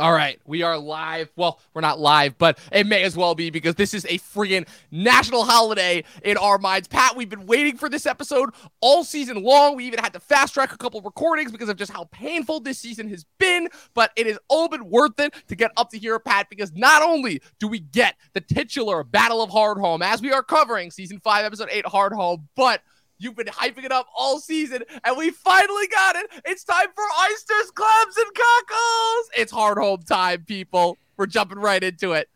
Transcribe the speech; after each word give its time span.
All 0.00 0.14
right, 0.14 0.40
we 0.46 0.62
are 0.62 0.78
live. 0.78 1.30
Well, 1.36 1.60
we're 1.74 1.82
not 1.82 2.00
live, 2.00 2.38
but 2.38 2.58
it 2.72 2.86
may 2.86 3.02
as 3.02 3.18
well 3.18 3.34
be 3.34 3.50
because 3.50 3.74
this 3.74 3.92
is 3.92 4.06
a 4.06 4.16
freaking 4.16 4.66
national 4.90 5.44
holiday 5.44 6.04
in 6.24 6.38
our 6.38 6.56
minds. 6.56 6.88
Pat, 6.88 7.16
we've 7.16 7.28
been 7.28 7.44
waiting 7.44 7.76
for 7.76 7.90
this 7.90 8.06
episode 8.06 8.48
all 8.80 9.04
season 9.04 9.42
long. 9.42 9.76
We 9.76 9.84
even 9.84 9.98
had 9.98 10.14
to 10.14 10.20
fast 10.20 10.54
track 10.54 10.72
a 10.72 10.78
couple 10.78 11.02
recordings 11.02 11.52
because 11.52 11.68
of 11.68 11.76
just 11.76 11.92
how 11.92 12.04
painful 12.04 12.60
this 12.60 12.78
season 12.78 13.10
has 13.10 13.26
been, 13.38 13.68
but 13.92 14.10
it 14.16 14.26
has 14.26 14.38
all 14.48 14.70
been 14.70 14.88
worth 14.88 15.20
it 15.20 15.34
to 15.48 15.54
get 15.54 15.70
up 15.76 15.90
to 15.90 15.98
here, 15.98 16.18
Pat, 16.18 16.48
because 16.48 16.72
not 16.74 17.02
only 17.02 17.42
do 17.58 17.68
we 17.68 17.80
get 17.80 18.16
the 18.32 18.40
titular 18.40 19.04
Battle 19.04 19.42
of 19.42 19.50
Hardhome 19.50 20.02
as 20.02 20.22
we 20.22 20.32
are 20.32 20.42
covering 20.42 20.90
season 20.90 21.20
5 21.20 21.44
episode 21.44 21.68
8 21.70 21.84
Hardhome, 21.84 22.44
but 22.56 22.80
You've 23.20 23.36
been 23.36 23.48
hyping 23.48 23.84
it 23.84 23.92
up 23.92 24.06
all 24.16 24.40
season, 24.40 24.82
and 25.04 25.16
we 25.16 25.30
finally 25.30 25.86
got 25.88 26.16
it. 26.16 26.30
It's 26.46 26.64
time 26.64 26.86
for 26.94 27.04
oysters, 27.28 27.70
clams, 27.70 28.16
and 28.16 28.26
cockles. 28.34 29.30
It's 29.36 29.52
Hardhome 29.52 30.06
time, 30.06 30.44
people. 30.46 30.96
We're 31.18 31.26
jumping 31.26 31.58
right 31.58 31.84
into 31.84 32.12
it. 32.12 32.30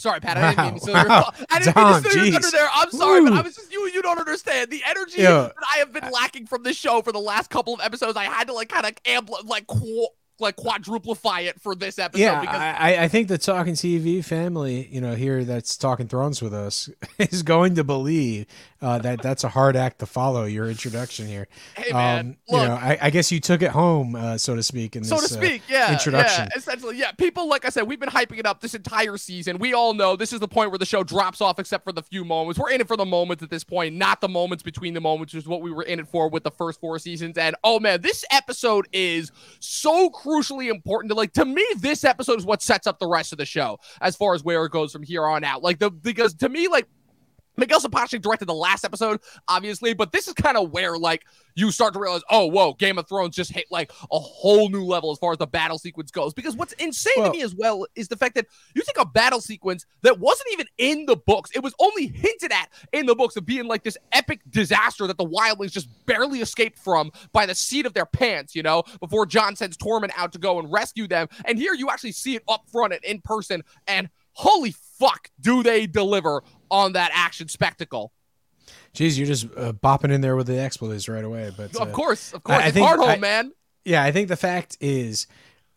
Sorry, 0.00 0.18
Pat. 0.18 0.38
I 0.38 0.54
didn't 0.54 0.72
mean 0.72 0.80
to 0.80 0.92
wow. 0.92 1.30
I 1.50 1.58
didn't 1.58 1.74
Dom, 1.74 1.92
mean 1.92 2.02
to 2.02 2.08
steal 2.10 2.34
under 2.36 2.50
there. 2.50 2.68
I'm 2.72 2.90
sorry, 2.90 3.20
Ooh. 3.20 3.24
but 3.24 3.32
I 3.34 3.42
was 3.42 3.54
just 3.54 3.70
you. 3.70 3.86
You 3.92 4.00
don't 4.00 4.18
understand 4.18 4.70
the 4.70 4.82
energy 4.88 5.20
that 5.20 5.52
I 5.74 5.78
have 5.80 5.92
been 5.92 6.10
lacking 6.10 6.46
from 6.46 6.62
this 6.62 6.78
show 6.78 7.02
for 7.02 7.12
the 7.12 7.20
last 7.20 7.50
couple 7.50 7.74
of 7.74 7.80
episodes. 7.82 8.16
I 8.16 8.24
had 8.24 8.46
to 8.46 8.54
like 8.54 8.70
kind 8.70 8.86
of 8.86 8.94
ampl- 9.04 9.44
like 9.44 9.66
qu- 9.66 10.08
like 10.40 10.56
quadruplify 10.56 11.40
it 11.40 11.60
for 11.60 11.74
this 11.74 11.98
episode. 11.98 12.22
Yeah, 12.22 12.40
because- 12.40 12.56
I, 12.56 12.96
I 13.04 13.08
think 13.08 13.28
the 13.28 13.38
Talkin' 13.38 13.74
TV 13.74 14.24
family, 14.24 14.88
you 14.90 15.00
know, 15.00 15.14
here 15.14 15.44
that's 15.44 15.76
Talkin' 15.76 16.08
Thrones 16.08 16.42
with 16.42 16.54
us, 16.54 16.88
is 17.18 17.42
going 17.42 17.74
to 17.76 17.84
believe 17.84 18.46
uh, 18.82 18.98
that 18.98 19.22
that's 19.22 19.44
a 19.44 19.48
hard 19.48 19.76
act 19.76 19.98
to 19.98 20.06
follow. 20.06 20.44
Your 20.44 20.68
introduction 20.70 21.26
here, 21.26 21.48
hey 21.76 21.92
man, 21.92 22.18
um, 22.18 22.36
look, 22.48 22.62
you 22.62 22.68
know, 22.68 22.74
I, 22.74 22.98
I, 23.02 23.10
guess 23.10 23.30
you 23.30 23.38
took 23.38 23.62
it 23.62 23.70
home, 23.70 24.14
uh, 24.14 24.38
so 24.38 24.54
to 24.54 24.62
speak, 24.62 24.96
in 24.96 25.04
so 25.04 25.16
this 25.16 25.36
to 25.36 25.38
uh, 25.38 25.58
yeah, 25.68 25.92
introduction. 25.92 26.48
Yeah, 26.50 26.58
essentially, 26.58 26.96
yeah. 26.96 27.12
People, 27.12 27.48
like 27.48 27.64
I 27.64 27.68
said, 27.68 27.82
we've 27.82 28.00
been 28.00 28.08
hyping 28.08 28.38
it 28.38 28.46
up 28.46 28.60
this 28.60 28.74
entire 28.74 29.18
season. 29.18 29.58
We 29.58 29.74
all 29.74 29.92
know 29.92 30.16
this 30.16 30.32
is 30.32 30.40
the 30.40 30.48
point 30.48 30.70
where 30.70 30.78
the 30.78 30.86
show 30.86 31.02
drops 31.02 31.40
off, 31.40 31.58
except 31.58 31.84
for 31.84 31.92
the 31.92 32.02
few 32.02 32.24
moments. 32.24 32.58
We're 32.58 32.70
in 32.70 32.80
it 32.80 32.88
for 32.88 32.96
the 32.96 33.04
moments 33.04 33.42
at 33.42 33.50
this 33.50 33.64
point, 33.64 33.96
not 33.96 34.20
the 34.20 34.28
moments 34.28 34.62
between 34.62 34.94
the 34.94 35.00
moments, 35.00 35.34
which 35.34 35.42
is 35.42 35.48
what 35.48 35.60
we 35.60 35.70
were 35.70 35.82
in 35.82 36.00
it 36.00 36.08
for 36.08 36.28
with 36.30 36.44
the 36.44 36.50
first 36.50 36.80
four 36.80 36.98
seasons. 36.98 37.36
And 37.36 37.56
oh 37.62 37.80
man, 37.80 38.00
this 38.00 38.24
episode 38.30 38.88
is 38.92 39.30
so 39.58 40.08
crucially 40.30 40.70
important 40.70 41.10
to 41.10 41.14
like 41.14 41.32
to 41.34 41.44
me. 41.44 41.64
This 41.78 42.04
episode 42.04 42.38
is 42.38 42.44
what 42.44 42.62
sets 42.62 42.86
up 42.86 42.98
the 42.98 43.08
rest 43.08 43.32
of 43.32 43.38
the 43.38 43.46
show 43.46 43.78
as 44.00 44.16
far 44.16 44.34
as 44.34 44.44
where 44.44 44.64
it 44.64 44.72
goes 44.72 44.92
from 44.92 45.02
here 45.02 45.26
on 45.26 45.44
out. 45.44 45.62
Like 45.62 45.78
the 45.78 45.90
because 45.90 46.34
to 46.34 46.48
me, 46.48 46.68
like 46.68 46.86
Miguel 47.60 47.80
Sapochnik 47.80 48.22
directed 48.22 48.46
the 48.46 48.54
last 48.54 48.84
episode, 48.84 49.20
obviously, 49.46 49.94
but 49.94 50.12
this 50.12 50.26
is 50.26 50.34
kind 50.34 50.56
of 50.56 50.70
where 50.70 50.98
like 50.98 51.24
you 51.54 51.70
start 51.70 51.92
to 51.94 52.00
realize, 52.00 52.22
oh, 52.30 52.46
whoa, 52.46 52.74
Game 52.74 52.98
of 52.98 53.08
Thrones 53.08 53.36
just 53.36 53.52
hit 53.52 53.66
like 53.70 53.92
a 54.10 54.18
whole 54.18 54.68
new 54.68 54.84
level 54.84 55.10
as 55.10 55.18
far 55.18 55.32
as 55.32 55.38
the 55.38 55.46
battle 55.46 55.78
sequence 55.78 56.10
goes. 56.10 56.32
Because 56.32 56.56
what's 56.56 56.72
insane 56.74 57.12
well, 57.16 57.30
to 57.30 57.36
me 57.36 57.42
as 57.42 57.54
well 57.54 57.86
is 57.94 58.08
the 58.08 58.16
fact 58.16 58.34
that 58.34 58.46
you 58.74 58.82
take 58.82 58.98
a 58.98 59.06
battle 59.06 59.40
sequence 59.40 59.86
that 60.02 60.18
wasn't 60.18 60.48
even 60.52 60.66
in 60.78 61.06
the 61.06 61.16
books, 61.16 61.50
it 61.54 61.62
was 61.62 61.74
only 61.78 62.06
hinted 62.06 62.52
at 62.52 62.68
in 62.92 63.06
the 63.06 63.14
books 63.14 63.36
of 63.36 63.44
being 63.44 63.66
like 63.66 63.82
this 63.82 63.98
epic 64.12 64.40
disaster 64.50 65.06
that 65.06 65.18
the 65.18 65.26
wildlings 65.26 65.72
just 65.72 65.88
barely 66.06 66.40
escaped 66.40 66.78
from 66.78 67.10
by 67.32 67.46
the 67.46 67.54
seat 67.54 67.86
of 67.86 67.94
their 67.94 68.06
pants, 68.06 68.54
you 68.54 68.62
know, 68.62 68.82
before 69.00 69.26
Jon 69.26 69.56
sends 69.56 69.76
Tormund 69.76 70.10
out 70.16 70.32
to 70.32 70.38
go 70.38 70.58
and 70.58 70.72
rescue 70.72 71.06
them. 71.06 71.28
And 71.44 71.58
here 71.58 71.74
you 71.74 71.90
actually 71.90 72.12
see 72.12 72.36
it 72.36 72.42
up 72.48 72.64
front 72.70 72.92
and 72.92 73.04
in 73.04 73.20
person, 73.20 73.62
and 73.86 74.08
holy 74.32 74.74
fuck, 74.98 75.30
do 75.40 75.62
they 75.62 75.86
deliver 75.86 76.42
on 76.70 76.92
that 76.92 77.10
action 77.12 77.48
spectacle. 77.48 78.12
Jeez, 78.94 79.18
you're 79.18 79.26
just 79.26 79.46
uh, 79.56 79.72
bopping 79.72 80.10
in 80.10 80.20
there 80.20 80.36
with 80.36 80.46
the 80.46 80.58
expletives 80.58 81.08
right 81.08 81.24
away. 81.24 81.50
But 81.56 81.76
uh, 81.76 81.82
of 81.82 81.92
course, 81.92 82.32
of 82.32 82.42
course, 82.42 82.62
I, 82.62 82.66
I 82.66 82.70
think, 82.70 82.86
Hardhome, 82.86 83.20
man. 83.20 83.52
Yeah, 83.84 84.02
I 84.02 84.12
think 84.12 84.28
the 84.28 84.36
fact 84.36 84.76
is, 84.80 85.26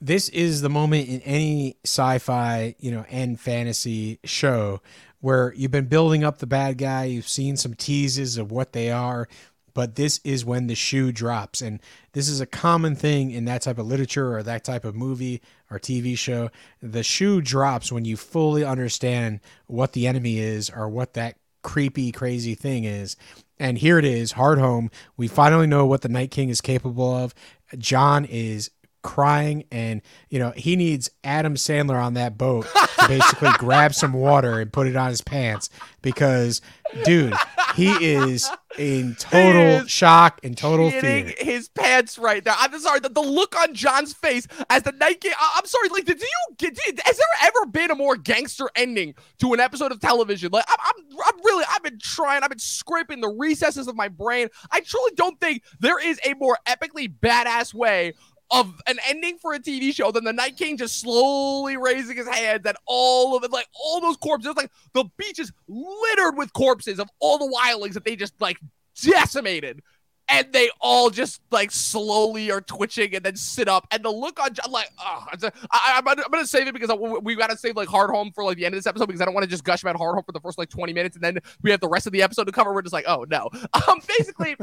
this 0.01 0.29
is 0.29 0.61
the 0.61 0.69
moment 0.69 1.07
in 1.07 1.21
any 1.21 1.77
sci-fi, 1.85 2.75
you 2.79 2.91
know, 2.91 3.05
and 3.09 3.39
fantasy 3.39 4.19
show 4.23 4.81
where 5.21 5.53
you've 5.55 5.71
been 5.71 5.85
building 5.85 6.23
up 6.23 6.39
the 6.39 6.47
bad 6.47 6.77
guy, 6.77 7.05
you've 7.05 7.27
seen 7.27 7.55
some 7.55 7.73
teases 7.73 8.37
of 8.37 8.51
what 8.51 8.73
they 8.73 8.91
are, 8.91 9.29
but 9.73 9.95
this 9.95 10.19
is 10.23 10.45
when 10.45 10.67
the 10.67 10.75
shoe 10.75 11.11
drops. 11.11 11.61
And 11.61 11.79
this 12.13 12.27
is 12.27 12.39
a 12.39 12.45
common 12.45 12.95
thing 12.95 13.31
in 13.31 13.45
that 13.45 13.61
type 13.61 13.77
of 13.77 13.87
literature 13.87 14.35
or 14.35 14.43
that 14.43 14.63
type 14.63 14.85
of 14.85 14.95
movie 14.95 15.41
or 15.69 15.79
TV 15.79 16.17
show. 16.17 16.49
The 16.81 17.03
shoe 17.03 17.41
drops 17.41 17.91
when 17.91 18.05
you 18.05 18.17
fully 18.17 18.63
understand 18.63 19.39
what 19.67 19.93
the 19.93 20.07
enemy 20.07 20.39
is 20.39 20.69
or 20.69 20.89
what 20.89 21.13
that 21.13 21.37
creepy, 21.63 22.11
crazy 22.11 22.55
thing 22.55 22.83
is. 22.83 23.15
And 23.59 23.77
here 23.77 23.97
it 23.97 24.05
is, 24.05 24.33
Hardhome. 24.33 24.91
We 25.17 25.27
finally 25.27 25.67
know 25.67 25.85
what 25.85 26.01
the 26.01 26.09
Night 26.09 26.31
King 26.31 26.49
is 26.49 26.61
capable 26.61 27.15
of. 27.15 27.33
Jon 27.77 28.25
is 28.25 28.69
crying 29.03 29.65
and 29.71 30.01
you 30.29 30.39
know 30.39 30.51
he 30.55 30.75
needs 30.75 31.09
Adam 31.23 31.55
Sandler 31.55 32.01
on 32.01 32.15
that 32.15 32.37
boat 32.37 32.65
to 32.99 33.07
basically 33.07 33.51
grab 33.59 33.93
some 33.93 34.13
water 34.13 34.59
and 34.59 34.71
put 34.73 34.87
it 34.87 34.95
on 34.95 35.09
his 35.09 35.21
pants 35.21 35.69
because 36.01 36.61
dude 37.03 37.33
he 37.75 37.91
is 38.03 38.49
in 38.77 39.15
total 39.15 39.83
is 39.83 39.91
shock 39.91 40.39
and 40.43 40.57
total 40.57 40.89
fear. 40.89 41.31
his 41.37 41.69
pants 41.69 42.17
right 42.17 42.43
now. 42.45 42.55
I'm 42.57 42.77
sorry 42.79 42.99
the, 42.99 43.09
the 43.09 43.21
look 43.21 43.55
on 43.59 43.75
Jon's 43.75 44.13
face 44.13 44.47
as 44.69 44.83
the 44.83 44.93
Night 44.93 45.21
King 45.21 45.33
i'm 45.55 45.65
sorry 45.65 45.89
like 45.89 46.05
did 46.05 46.21
you 46.21 46.27
get 46.57 46.75
did, 46.75 46.99
has 47.03 47.17
there 47.17 47.25
ever 47.43 47.65
been 47.67 47.91
a 47.91 47.95
more 47.95 48.15
gangster 48.15 48.69
ending 48.75 49.13
to 49.39 49.53
an 49.53 49.59
episode 49.59 49.91
of 49.91 49.99
television? 49.99 50.49
Like 50.51 50.65
I'm, 50.67 50.77
I'm 50.81 51.17
i'm 51.25 51.39
really 51.43 51.65
i've 51.69 51.83
been 51.83 51.99
trying 51.99 52.41
i've 52.43 52.49
been 52.49 52.59
scraping 52.59 53.19
the 53.19 53.29
recesses 53.29 53.87
of 53.87 53.95
my 53.95 54.07
brain. 54.07 54.47
I 54.71 54.79
truly 54.79 55.11
don't 55.15 55.39
think 55.39 55.63
there 55.79 55.99
is 55.99 56.19
a 56.25 56.33
more 56.35 56.57
epically 56.65 57.13
badass 57.13 57.73
way 57.73 58.13
of 58.53 58.79
an 58.85 58.97
ending 59.07 59.39
for 59.39 59.53
a 59.53 59.59
TV 59.59 59.93
show 59.93 60.11
than 60.11 60.23
the 60.23 60.31
Night 60.31 60.57
King 60.57 60.77
just 60.77 61.01
slowly 61.01 61.75
raising 61.75 62.15
his 62.15 62.27
hands 62.27 62.61
and 62.65 62.77
all 62.85 63.35
of 63.35 63.43
it, 63.43 63.51
like 63.51 63.67
all 63.73 63.99
those 63.99 64.15
corpses, 64.17 64.55
like 64.55 64.69
the 64.93 65.05
beach 65.17 65.39
is 65.39 65.51
littered 65.67 66.37
with 66.37 66.53
corpses 66.53 66.99
of 66.99 67.09
all 67.19 67.39
the 67.39 67.51
wildlings 67.51 67.93
that 67.93 68.05
they 68.05 68.15
just 68.15 68.39
like 68.39 68.57
decimated. 69.01 69.81
And 70.29 70.53
they 70.53 70.69
all 70.79 71.09
just 71.09 71.41
like 71.51 71.69
slowly 71.69 72.49
are 72.49 72.61
twitching 72.61 73.13
and 73.13 73.25
then 73.25 73.35
sit 73.35 73.67
up. 73.67 73.87
And 73.91 74.05
the 74.05 74.09
look 74.09 74.39
on 74.39 74.53
Jon, 74.53 74.71
like, 74.71 74.89
oh, 74.99 75.25
I, 75.69 75.97
am 75.97 76.05
gonna, 76.05 76.21
I'm 76.23 76.31
gonna 76.31 76.45
save 76.45 76.67
it 76.67 76.73
because 76.73 76.91
we 77.21 77.35
gotta 77.35 77.57
save 77.57 77.75
like 77.75 77.89
Hardhome 77.89 78.33
for 78.33 78.43
like 78.43 78.57
the 78.57 78.65
end 78.65 78.73
of 78.73 78.77
this 78.77 78.87
episode 78.87 79.07
because 79.07 79.19
I 79.19 79.25
don't 79.25 79.33
want 79.33 79.43
to 79.43 79.49
just 79.49 79.63
gush 79.63 79.81
about 79.81 79.97
Hardhome 79.97 80.25
for 80.25 80.31
the 80.31 80.39
first 80.39 80.57
like 80.57 80.69
20 80.69 80.93
minutes 80.93 81.15
and 81.15 81.23
then 81.23 81.39
we 81.61 81.71
have 81.71 81.81
the 81.81 81.89
rest 81.89 82.07
of 82.07 82.13
the 82.13 82.21
episode 82.21 82.45
to 82.45 82.51
cover. 82.51 82.73
We're 82.73 82.83
just 82.83 82.93
like, 82.93 83.05
oh 83.07 83.25
no. 83.27 83.49
Um, 83.87 83.99
basically 84.07 84.55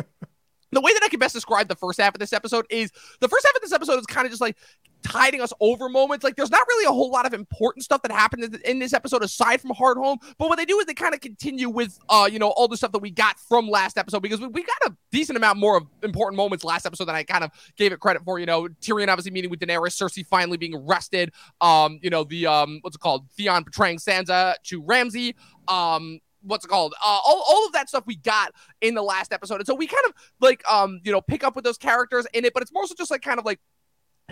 the 0.73 0.81
way 0.81 0.93
that 0.93 1.03
I 1.03 1.09
can 1.09 1.19
best 1.19 1.35
describe 1.35 1.69
the 1.69 1.77
first 1.77 2.01
half 2.01 2.15
of 2.15 2.21
this 2.21 2.33
episode 2.33 2.67
is 2.71 2.91
the 3.21 3.29
first 3.29 3.47
half 3.47 3.55
of 3.55 3.63
this 3.63 3.73
episode 3.73 3.99
is 3.99 4.07
kind 4.07 4.27
of 4.27 4.31
just 4.31 4.41
like 4.41 4.57
tiding 5.03 5.41
us 5.41 5.53
over 5.61 5.89
moments. 5.89 6.25
Like 6.25 6.37
there's 6.37 6.51
not 6.51 6.67
really 6.69 6.85
a 6.85 6.93
whole 6.93 7.11
lot 7.11 7.27
of 7.27 7.35
important 7.35 7.85
stuff 7.85 8.03
that 8.03 8.13
happened 8.13 8.55
in 8.65 8.79
this 8.79 8.93
episode 8.93 9.23
aside 9.23 9.61
from 9.61 9.71
Hardhome. 9.71 10.19
But 10.39 10.49
what 10.49 10.57
they 10.57 10.65
do 10.65 10.79
is 10.79 10.87
they 10.87 10.95
kind 10.95 11.15
of 11.15 11.21
continue 11.21 11.69
with 11.69 11.99
uh, 12.09 12.29
you 12.31 12.39
know, 12.39 12.51
all 12.51 12.69
the 12.69 12.77
stuff 12.77 12.93
that 12.93 13.01
we 13.01 13.11
got 13.11 13.39
from 13.41 13.69
last 13.69 13.99
episode 13.99 14.21
because 14.21 14.41
we, 14.41 14.49
we 14.49 14.63
got 14.63 14.93
a 14.93 14.97
decent 15.11 15.37
amount 15.37 15.59
more 15.59 15.77
of 15.77 15.87
important 16.03 16.37
moments 16.37 16.65
last 16.65 16.87
episode 16.87 17.07
than 17.07 17.15
I 17.15 17.23
kind 17.23 17.45
of 17.45 17.51
gave 17.77 17.93
it 17.93 18.01
credit 18.01 18.23
for. 18.25 18.39
You 18.39 18.47
know, 18.47 18.69
Tyrion 18.81 19.09
obviously 19.09 19.33
meeting 19.33 19.51
with 19.51 19.61
Daenerys, 19.61 19.97
Cersei 19.97 20.27
finally 20.27 20.57
being 20.57 20.75
arrested. 20.75 21.33
Um, 21.61 21.99
you 22.03 22.11
know, 22.11 22.25
the 22.25 22.47
um 22.47 22.79
what's 22.83 22.97
it 22.97 23.01
called? 23.01 23.29
Theon 23.37 23.65
betraying 23.65 23.99
Sansa 23.99 24.55
to 24.65 24.83
Ramsay. 24.83 25.37
Um, 25.69 26.21
what's 26.43 26.65
it 26.65 26.69
called? 26.69 26.95
Uh, 26.95 27.19
all, 27.27 27.45
all 27.49 27.67
of 27.67 27.73
that 27.73 27.89
stuff 27.89 28.05
we 28.07 28.17
got 28.17 28.53
in 28.81 28.95
the 28.95 29.03
last 29.03 29.33
episode. 29.33 29.57
And 29.57 29.67
so 29.67 29.75
we 29.75 29.87
kind 29.87 30.05
of 30.07 30.15
like, 30.41 30.63
um, 30.71 31.01
you 31.05 31.13
know, 31.13 31.21
pick 31.21 31.45
up 31.45 31.55
with 31.55 31.65
those 31.65 31.79
characters 31.79 32.27
in 32.33 32.45
it, 32.45 32.55
but 32.55 32.63
it's 32.63 32.73
more 32.73 32.87
so 32.87 32.95
just 32.97 33.11
like 33.11 33.23
kind 33.23 33.39
of 33.39 33.45
like 33.45 33.61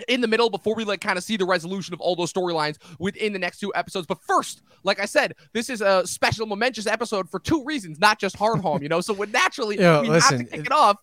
in 0.07 0.21
the 0.21 0.27
middle 0.27 0.49
before 0.49 0.75
we 0.75 0.85
like 0.85 1.01
kind 1.01 1.17
of 1.17 1.23
see 1.23 1.37
the 1.37 1.45
resolution 1.45 1.93
of 1.93 1.99
all 1.99 2.15
those 2.15 2.31
storylines 2.31 2.77
within 2.99 3.33
the 3.33 3.39
next 3.39 3.59
two 3.59 3.71
episodes. 3.75 4.07
But 4.07 4.19
first, 4.21 4.61
like 4.83 4.99
I 4.99 5.05
said, 5.05 5.33
this 5.53 5.69
is 5.69 5.81
a 5.81 6.05
special 6.07 6.45
momentous 6.45 6.87
episode 6.87 7.29
for 7.29 7.39
two 7.39 7.63
reasons, 7.65 7.99
not 7.99 8.19
just 8.19 8.37
Hardhome, 8.37 8.81
you 8.81 8.89
know. 8.89 9.01
So 9.01 9.13
when 9.13 9.31
naturally 9.31 9.77
Yo, 9.79 10.01
we 10.01 10.09
listen, 10.09 10.39
have 10.39 10.49
to 10.49 10.57
kick 10.57 10.65
it 10.67 10.71
off. 10.71 10.97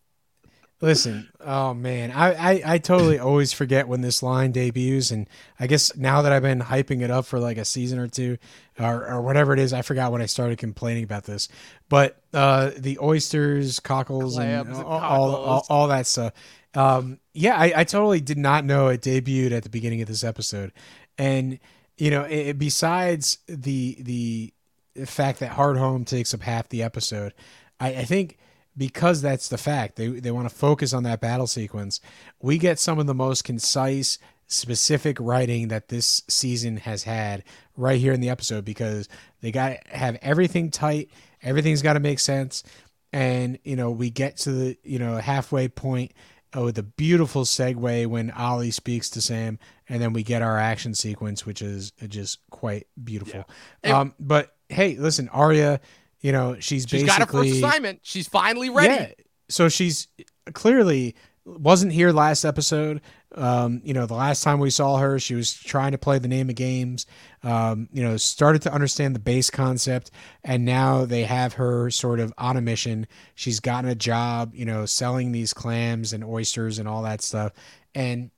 Listen, 0.83 1.29
oh 1.41 1.73
man, 1.73 2.13
I, 2.13 2.35
I, 2.35 2.63
I 2.75 2.79
totally 2.79 3.19
always 3.19 3.53
forget 3.53 3.89
when 3.89 4.03
this 4.03 4.23
line 4.23 4.53
debuts, 4.53 5.11
and 5.11 5.27
I 5.59 5.67
guess 5.67 5.97
now 5.97 6.21
that 6.23 6.33
I've 6.33 6.43
been 6.43 6.61
hyping 6.61 7.01
it 7.01 7.11
up 7.11 7.25
for 7.25 7.39
like 7.39 7.57
a 7.57 7.65
season 7.65 7.99
or 7.99 8.09
two, 8.09 8.37
or, 8.79 9.07
or 9.07 9.23
whatever 9.23 9.55
it 9.55 9.59
is, 9.59 9.73
I 9.73 9.81
forgot 9.81 10.13
when 10.13 10.21
I 10.21 10.27
started 10.27 10.59
complaining 10.59 11.05
about 11.05 11.25
this. 11.25 11.49
But 11.89 12.21
uh, 12.35 12.73
the 12.77 12.99
oysters, 13.01 13.81
cockles, 13.81 14.35
Clams 14.35 14.69
and, 14.69 14.87
all, 14.87 15.01
all, 15.01 15.35
all, 15.35 15.67
all 15.71 15.89
that 15.89 16.07
stuff. 16.07 16.35
Um, 16.75 17.21
Yeah, 17.33 17.57
I, 17.57 17.73
I 17.75 17.85
totally 17.85 18.21
did 18.21 18.37
not 18.37 18.67
know 18.67 18.89
it 18.89 19.01
debuted 19.01 19.53
at 19.53 19.63
the 19.63 19.71
beginning 19.71 20.03
of 20.03 20.09
this 20.09 20.25
episode, 20.25 20.73
and 21.17 21.59
you 21.97 22.11
know, 22.11 22.23
it, 22.23 22.59
besides 22.59 23.39
the 23.47 23.97
the 24.01 24.53
fact 25.07 25.41
that 25.41 25.53
Hardhome 25.53 26.07
takes 26.07 26.35
up 26.35 26.43
half 26.43 26.69
the 26.69 26.83
episode, 26.83 27.33
I, 27.81 27.89
I 27.89 28.05
think 28.05 28.37
because 28.77 29.23
that's 29.23 29.49
the 29.49 29.59
fact 29.59 29.97
they 29.97 30.09
they 30.09 30.31
want 30.31 30.49
to 30.49 30.55
focus 30.55 30.93
on 30.93 31.03
that 31.05 31.21
battle 31.21 31.47
sequence. 31.47 32.01
We 32.41 32.59
get 32.59 32.79
some 32.79 32.99
of 32.99 33.07
the 33.07 33.15
most 33.15 33.45
concise, 33.45 34.19
specific 34.47 35.19
writing 35.21 35.69
that 35.69 35.89
this 35.89 36.23
season 36.29 36.79
has 36.79 37.05
had 37.05 37.45
right 37.77 38.01
here 38.01 38.13
in 38.13 38.21
the 38.21 38.29
episode 38.29 38.65
because 38.65 39.09
they 39.41 39.51
got 39.51 39.69
to 39.71 39.97
have 39.97 40.19
everything 40.23 40.71
tight. 40.71 41.11
Everything's 41.43 41.83
got 41.83 41.95
to 41.95 42.01
make 42.01 42.21
sense, 42.21 42.63
and 43.13 43.59
you 43.65 43.77
know 43.77 43.91
we 43.91 44.11
get 44.11 44.37
to 44.39 44.53
the 44.53 44.79
you 44.83 44.99
know 44.99 45.17
halfway 45.17 45.69
point 45.69 46.13
with 46.55 46.79
a 46.79 46.83
beautiful 46.83 47.43
segue 47.43 48.07
when 48.07 48.33
Olly 48.33 48.71
speaks 48.71 49.11
to 49.11 49.21
Sam, 49.21 49.59
and 49.89 50.01
then 50.01 50.13
we 50.13 50.23
get 50.23 50.43
our 50.43 50.59
action 50.59 50.95
sequence, 50.95 51.45
which 51.45 51.61
is 51.63 51.93
just 52.09 52.39
quite 52.51 52.87
beautiful. 53.03 53.45
Yeah. 53.85 54.01
Um, 54.01 54.15
but 54.19 54.55
hey, 54.69 54.97
listen, 54.97 55.29
Arya, 55.31 55.81
you 56.21 56.33
know 56.33 56.55
she's, 56.55 56.83
she's 56.83 56.87
basically 56.87 57.07
got 57.07 57.21
her 57.21 57.27
first 57.27 57.57
assignment. 57.57 58.01
She's 58.03 58.29
finally 58.29 58.71
ready. 58.71 58.95
Yeah, 58.95 59.25
so 59.49 59.69
she's 59.69 60.09
clearly 60.53 61.15
wasn't 61.47 61.93
here 61.93 62.13
last 62.13 62.45
episode. 62.45 63.01
Um, 63.35 63.81
you 63.85 63.95
know, 63.95 64.07
the 64.07 64.15
last 64.15 64.43
time 64.43 64.59
we 64.59 64.71
saw 64.71 64.97
her, 64.97 65.19
she 65.19 65.35
was 65.35 65.53
trying 65.53 65.93
to 65.93 65.99
play 65.99 66.19
the 66.19 66.29
name 66.29 66.49
of 66.49 66.57
games. 66.57 67.07
Um, 67.43 67.89
you 67.93 68.03
know, 68.03 68.17
started 68.17 68.63
to 68.63 68.73
understand 68.73 69.15
the 69.15 69.21
base 69.21 69.51
concept, 69.51 70.11
and 70.43 70.65
now 70.65 71.05
they 71.05 71.25
have 71.25 71.55
her 71.55 71.91
sort 71.91 72.19
of 72.19 72.33
on 72.39 72.57
a 72.57 72.61
mission. 72.61 73.07
She's 73.35 73.61
gotten 73.61 73.89
a 73.89 73.95
job, 73.95 74.55
you 74.55 74.65
know, 74.65 74.87
selling 74.87 75.33
these 75.33 75.53
clams 75.53 76.13
and 76.13 76.25
oysters 76.25 76.79
and 76.79 76.89
all 76.89 77.03
that 77.03 77.23
stuff, 77.23 77.53
and 77.95 78.31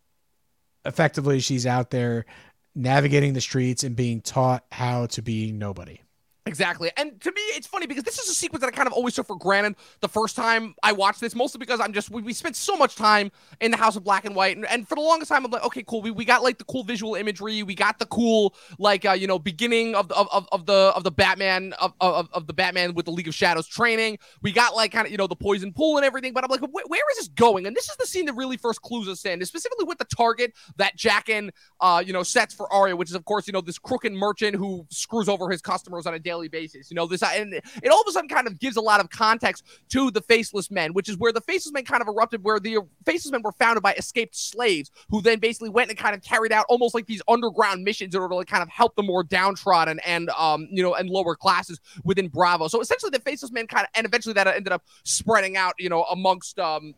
effectively, 0.84 1.40
she's 1.40 1.66
out 1.66 1.90
there 1.90 2.26
navigating 2.74 3.32
the 3.32 3.40
streets 3.40 3.84
and 3.84 3.96
being 3.96 4.20
taught 4.20 4.64
how 4.70 5.06
to 5.06 5.22
be 5.22 5.52
nobody. 5.52 6.00
Exactly. 6.48 6.90
And 6.96 7.20
to 7.20 7.30
me, 7.30 7.42
it's 7.54 7.66
funny 7.66 7.86
because 7.86 8.04
this 8.04 8.18
is 8.18 8.30
a 8.30 8.34
sequence 8.34 8.62
that 8.62 8.68
I 8.68 8.70
kind 8.70 8.86
of 8.86 8.94
always 8.94 9.14
took 9.14 9.26
for 9.26 9.36
granted 9.36 9.76
the 10.00 10.08
first 10.08 10.34
time 10.34 10.74
I 10.82 10.92
watched 10.92 11.20
this, 11.20 11.34
mostly 11.34 11.58
because 11.58 11.78
I'm 11.78 11.92
just, 11.92 12.10
we, 12.10 12.22
we 12.22 12.32
spent 12.32 12.56
so 12.56 12.74
much 12.74 12.96
time 12.96 13.30
in 13.60 13.70
the 13.70 13.76
House 13.76 13.96
of 13.96 14.04
Black 14.04 14.24
and 14.24 14.34
White. 14.34 14.56
And, 14.56 14.64
and 14.66 14.88
for 14.88 14.94
the 14.94 15.02
longest 15.02 15.28
time, 15.28 15.44
I'm 15.44 15.50
like, 15.50 15.62
okay, 15.64 15.84
cool. 15.86 16.00
We, 16.00 16.10
we 16.10 16.24
got 16.24 16.42
like 16.42 16.56
the 16.56 16.64
cool 16.64 16.84
visual 16.84 17.16
imagery. 17.16 17.62
We 17.62 17.74
got 17.74 17.98
the 17.98 18.06
cool, 18.06 18.54
like, 18.78 19.04
uh, 19.04 19.12
you 19.12 19.26
know, 19.26 19.38
beginning 19.38 19.94
of 19.94 20.08
the, 20.08 20.16
of, 20.16 20.48
of 20.50 20.64
the, 20.64 20.90
of 20.96 21.04
the 21.04 21.10
Batman, 21.10 21.74
of, 21.74 21.92
of, 22.00 22.30
of 22.32 22.46
the 22.46 22.54
Batman 22.54 22.94
with 22.94 23.04
the 23.04 23.12
League 23.12 23.28
of 23.28 23.34
Shadows 23.34 23.68
training. 23.68 24.18
We 24.40 24.50
got 24.50 24.74
like 24.74 24.90
kind 24.90 25.06
of, 25.06 25.12
you 25.12 25.18
know, 25.18 25.26
the 25.26 25.36
poison 25.36 25.74
pool 25.74 25.98
and 25.98 26.06
everything. 26.06 26.32
But 26.32 26.44
I'm 26.44 26.50
like, 26.50 26.62
where 26.62 27.10
is 27.12 27.18
this 27.18 27.28
going? 27.28 27.66
And 27.66 27.76
this 27.76 27.90
is 27.90 27.96
the 27.96 28.06
scene 28.06 28.24
that 28.24 28.36
really 28.36 28.56
first 28.56 28.80
clues 28.80 29.06
us 29.06 29.26
in, 29.26 29.44
specifically 29.44 29.84
with 29.84 29.98
the 29.98 30.06
target 30.06 30.54
that 30.76 30.96
Jaqen, 30.96 31.50
uh, 31.82 32.02
you 32.04 32.14
know, 32.14 32.22
sets 32.22 32.54
for 32.54 32.72
Arya, 32.72 32.96
which 32.96 33.10
is, 33.10 33.14
of 33.14 33.26
course, 33.26 33.46
you 33.46 33.52
know, 33.52 33.60
this 33.60 33.78
crooked 33.78 34.14
merchant 34.14 34.56
who 34.56 34.86
screws 34.88 35.28
over 35.28 35.50
his 35.50 35.60
customers 35.60 36.06
on 36.06 36.14
a 36.14 36.18
daily 36.18 36.37
daily 36.38 36.48
basis. 36.48 36.90
You 36.90 36.94
know, 36.94 37.06
this 37.06 37.22
and 37.22 37.54
it 37.54 37.88
all 37.90 38.00
of 38.00 38.06
a 38.08 38.12
sudden 38.12 38.28
kind 38.28 38.46
of 38.46 38.58
gives 38.58 38.76
a 38.76 38.80
lot 38.80 39.00
of 39.00 39.10
context 39.10 39.64
to 39.90 40.10
the 40.10 40.20
faceless 40.22 40.70
men, 40.70 40.92
which 40.92 41.08
is 41.08 41.16
where 41.16 41.32
the 41.32 41.40
faceless 41.40 41.72
men 41.72 41.84
kind 41.84 42.00
of 42.02 42.08
erupted, 42.08 42.44
where 42.44 42.60
the 42.60 42.78
faceless 43.04 43.32
men 43.32 43.42
were 43.42 43.52
founded 43.52 43.82
by 43.82 43.94
escaped 43.94 44.36
slaves 44.36 44.90
who 45.10 45.20
then 45.20 45.38
basically 45.38 45.68
went 45.68 45.90
and 45.90 45.98
kind 45.98 46.14
of 46.14 46.22
carried 46.22 46.52
out 46.52 46.66
almost 46.68 46.94
like 46.94 47.06
these 47.06 47.22
underground 47.28 47.82
missions 47.84 48.14
in 48.14 48.20
order 48.20 48.32
to 48.32 48.36
like 48.36 48.48
kind 48.48 48.62
of 48.62 48.68
help 48.68 48.94
the 48.96 49.02
more 49.02 49.22
downtrodden 49.22 49.98
and 50.06 50.30
um 50.30 50.68
you 50.70 50.82
know 50.82 50.94
and 50.94 51.08
lower 51.10 51.34
classes 51.34 51.80
within 52.04 52.30
Braavos. 52.30 52.70
So 52.70 52.80
essentially, 52.80 53.10
the 53.10 53.20
faceless 53.20 53.52
men 53.52 53.66
kind 53.66 53.84
of 53.84 53.90
and 53.94 54.06
eventually 54.06 54.32
that 54.34 54.46
ended 54.46 54.72
up 54.72 54.84
spreading 55.04 55.56
out, 55.56 55.74
you 55.78 55.88
know, 55.88 56.04
amongst 56.04 56.58
um 56.58 56.94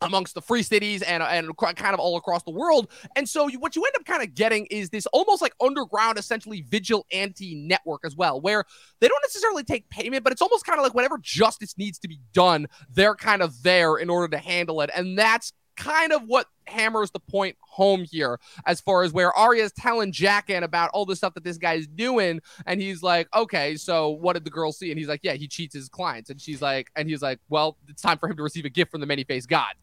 amongst 0.00 0.34
the 0.34 0.42
free 0.42 0.62
cities 0.62 1.02
and 1.02 1.22
uh, 1.22 1.26
and 1.26 1.56
kind 1.56 1.94
of 1.94 2.00
all 2.00 2.16
across 2.16 2.42
the 2.42 2.50
world. 2.50 2.90
And 3.16 3.28
so 3.28 3.48
you, 3.48 3.58
what 3.58 3.76
you 3.76 3.84
end 3.84 3.94
up 3.96 4.04
kind 4.04 4.22
of 4.22 4.34
getting 4.34 4.66
is 4.66 4.90
this 4.90 5.06
almost 5.06 5.42
like 5.42 5.54
underground, 5.60 6.18
essentially 6.18 6.62
vigilante 6.62 7.54
network 7.54 8.02
as 8.04 8.16
well, 8.16 8.40
where 8.40 8.64
they 9.00 9.08
don't 9.08 9.22
necessarily 9.22 9.64
take 9.64 9.88
payment, 9.88 10.24
but 10.24 10.32
it's 10.32 10.42
almost 10.42 10.66
kind 10.66 10.78
of 10.78 10.84
like 10.84 10.94
whatever 10.94 11.18
justice 11.18 11.76
needs 11.78 11.98
to 12.00 12.08
be 12.08 12.20
done, 12.32 12.66
they're 12.90 13.14
kind 13.14 13.42
of 13.42 13.62
there 13.62 13.96
in 13.96 14.10
order 14.10 14.28
to 14.28 14.38
handle 14.38 14.80
it. 14.80 14.90
And 14.94 15.18
that's 15.18 15.52
kind 15.76 16.12
of 16.12 16.22
what 16.22 16.46
hammers 16.66 17.10
the 17.10 17.20
point 17.20 17.56
home 17.60 18.04
here 18.10 18.40
as 18.64 18.80
far 18.80 19.02
as 19.02 19.12
where 19.12 19.32
Arya's 19.32 19.72
telling 19.72 20.10
Jaqen 20.10 20.62
about 20.62 20.90
all 20.92 21.04
the 21.04 21.14
stuff 21.14 21.34
that 21.34 21.44
this 21.44 21.58
guy's 21.58 21.86
doing. 21.86 22.40
And 22.64 22.80
he's 22.80 23.02
like, 23.02 23.28
okay, 23.34 23.76
so 23.76 24.10
what 24.10 24.32
did 24.32 24.44
the 24.44 24.50
girl 24.50 24.72
see? 24.72 24.90
And 24.90 24.98
he's 24.98 25.08
like, 25.08 25.20
yeah, 25.22 25.34
he 25.34 25.46
cheats 25.46 25.74
his 25.74 25.88
clients. 25.88 26.30
And 26.30 26.40
she's 26.40 26.62
like, 26.62 26.90
and 26.96 27.08
he's 27.08 27.22
like, 27.22 27.38
well, 27.48 27.76
it's 27.88 28.02
time 28.02 28.18
for 28.18 28.28
him 28.28 28.36
to 28.36 28.42
receive 28.42 28.64
a 28.64 28.70
gift 28.70 28.90
from 28.90 29.00
the 29.00 29.06
many 29.06 29.24
faced 29.24 29.48
God. 29.48 29.74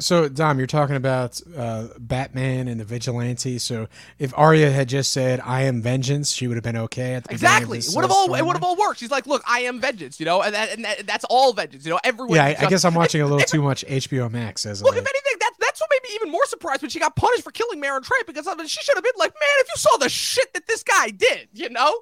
So, 0.00 0.28
Dom, 0.28 0.58
you're 0.58 0.68
talking 0.68 0.94
about 0.94 1.40
uh, 1.56 1.88
Batman 1.98 2.68
and 2.68 2.78
the 2.78 2.84
vigilante. 2.84 3.58
So, 3.58 3.88
if 4.20 4.32
Arya 4.36 4.70
had 4.70 4.88
just 4.88 5.12
said 5.12 5.40
"I 5.44 5.62
am 5.62 5.82
vengeance," 5.82 6.30
she 6.30 6.46
would 6.46 6.56
have 6.56 6.62
been 6.62 6.76
okay 6.76 7.14
at 7.14 7.24
the 7.24 7.32
exactly. 7.32 7.78
It 7.78 7.90
would 7.94 8.02
have 8.02 8.12
all 8.12 8.32
it 8.32 8.46
would 8.46 8.54
have 8.54 8.62
all 8.62 8.76
worked. 8.76 9.00
She's 9.00 9.10
like, 9.10 9.26
"Look, 9.26 9.42
I 9.44 9.60
am 9.60 9.80
vengeance," 9.80 10.20
you 10.20 10.26
know, 10.26 10.40
and, 10.40 10.54
that, 10.54 10.70
and 10.70 10.84
that, 10.84 11.04
that's 11.04 11.24
all 11.24 11.52
vengeance. 11.52 11.84
You 11.84 11.90
know, 11.90 12.00
everyone. 12.04 12.36
Yeah, 12.36 12.44
I, 12.44 12.56
I, 12.60 12.66
guess 12.68 12.84
I'm 12.84 12.94
watching 13.02 13.22
a 13.22 13.26
little 13.26 13.40
too 13.40 13.60
much 13.60 13.84
HBO 13.86 14.30
Max. 14.30 14.66
As 14.66 14.82
look, 14.82 14.94
if 14.94 14.98
anything, 14.98 15.38
that's 15.40 15.58
that's 15.58 15.80
what 15.80 15.90
made 15.90 16.08
me 16.08 16.14
even 16.14 16.30
more 16.30 16.46
surprised 16.46 16.82
when 16.82 16.90
she 16.90 17.00
got 17.00 17.16
punished 17.16 17.42
for 17.42 17.50
killing 17.50 17.82
Meryn 17.82 18.02
Trant 18.02 18.26
because 18.26 18.46
I 18.46 18.54
mean, 18.54 18.68
she 18.68 18.80
should 18.80 18.96
have 18.96 19.04
been 19.04 19.12
like, 19.18 19.32
"Man, 19.34 19.58
if 19.58 19.66
you 19.66 19.78
saw 19.78 19.96
the 19.96 20.08
shit 20.08 20.54
that 20.54 20.68
this 20.68 20.84
guy 20.84 21.08
did," 21.08 21.48
you 21.52 21.70
know. 21.70 21.92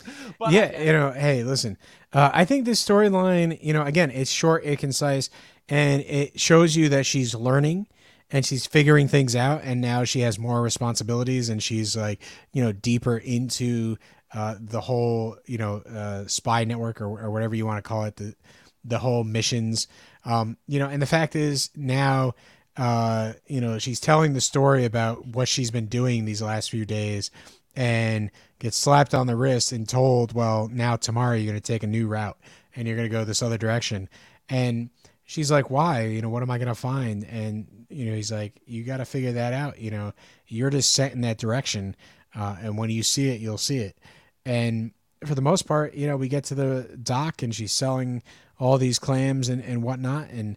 But, 0.38 0.52
yeah, 0.52 0.80
you 0.80 0.92
know, 0.94 1.10
hey, 1.12 1.44
listen. 1.44 1.76
Uh, 2.14 2.30
I 2.32 2.46
think 2.46 2.64
this 2.64 2.82
storyline, 2.82 3.58
you 3.62 3.74
know, 3.74 3.82
again, 3.82 4.10
it's 4.10 4.30
short, 4.30 4.64
it's 4.64 4.80
concise 4.80 5.28
and 5.70 6.02
it 6.02 6.38
shows 6.38 6.76
you 6.76 6.88
that 6.90 7.06
she's 7.06 7.34
learning 7.34 7.86
and 8.30 8.44
she's 8.44 8.66
figuring 8.66 9.08
things 9.08 9.34
out 9.34 9.62
and 9.64 9.80
now 9.80 10.04
she 10.04 10.20
has 10.20 10.38
more 10.38 10.60
responsibilities 10.60 11.48
and 11.48 11.62
she's 11.62 11.96
like 11.96 12.20
you 12.52 12.62
know 12.62 12.72
deeper 12.72 13.16
into 13.16 13.96
uh, 14.34 14.56
the 14.60 14.80
whole 14.80 15.36
you 15.46 15.58
know 15.58 15.76
uh, 15.76 16.26
spy 16.26 16.64
network 16.64 17.00
or, 17.00 17.06
or 17.06 17.30
whatever 17.30 17.54
you 17.54 17.64
want 17.64 17.82
to 17.82 17.88
call 17.88 18.04
it 18.04 18.16
the 18.16 18.34
the 18.82 18.98
whole 18.98 19.24
missions. 19.24 19.88
Um, 20.24 20.56
you 20.66 20.78
know 20.78 20.88
and 20.88 21.00
the 21.00 21.06
fact 21.06 21.36
is 21.36 21.70
now 21.74 22.34
uh, 22.76 23.32
you 23.46 23.60
know 23.60 23.78
she's 23.78 24.00
telling 24.00 24.32
the 24.32 24.40
story 24.40 24.84
about 24.84 25.26
what 25.26 25.48
she's 25.48 25.70
been 25.70 25.86
doing 25.86 26.24
these 26.24 26.42
last 26.42 26.70
few 26.70 26.84
days 26.84 27.30
and 27.76 28.30
gets 28.58 28.76
slapped 28.76 29.14
on 29.14 29.26
the 29.26 29.36
wrist 29.36 29.72
and 29.72 29.88
told 29.88 30.32
well 30.32 30.68
now 30.72 30.96
tomorrow 30.96 31.34
you're 31.34 31.50
going 31.50 31.60
to 31.60 31.72
take 31.72 31.82
a 31.82 31.86
new 31.86 32.06
route 32.06 32.38
and 32.76 32.86
you're 32.86 32.96
going 32.96 33.08
to 33.08 33.12
go 33.12 33.24
this 33.24 33.42
other 33.42 33.58
direction. 33.58 34.08
And 34.48 34.90
she's 35.30 35.48
like, 35.48 35.70
why? 35.70 36.06
You 36.06 36.22
know, 36.22 36.28
what 36.28 36.42
am 36.42 36.50
I 36.50 36.58
going 36.58 36.66
to 36.66 36.74
find? 36.74 37.22
And, 37.22 37.86
you 37.88 38.06
know, 38.06 38.16
he's 38.16 38.32
like, 38.32 38.60
you 38.66 38.82
got 38.82 38.96
to 38.96 39.04
figure 39.04 39.30
that 39.30 39.52
out. 39.52 39.78
You 39.78 39.92
know, 39.92 40.12
you're 40.48 40.70
just 40.70 40.92
set 40.92 41.12
in 41.12 41.20
that 41.20 41.38
direction. 41.38 41.94
Uh, 42.34 42.56
and 42.60 42.76
when 42.76 42.90
you 42.90 43.04
see 43.04 43.28
it, 43.28 43.40
you'll 43.40 43.56
see 43.56 43.78
it. 43.78 43.96
And 44.44 44.90
for 45.24 45.36
the 45.36 45.40
most 45.40 45.68
part, 45.68 45.94
you 45.94 46.08
know, 46.08 46.16
we 46.16 46.26
get 46.26 46.42
to 46.44 46.56
the 46.56 46.98
dock 47.00 47.44
and 47.44 47.54
she's 47.54 47.72
selling 47.72 48.24
all 48.58 48.76
these 48.76 48.98
clams 48.98 49.48
and, 49.48 49.62
and 49.62 49.84
whatnot. 49.84 50.30
And, 50.30 50.56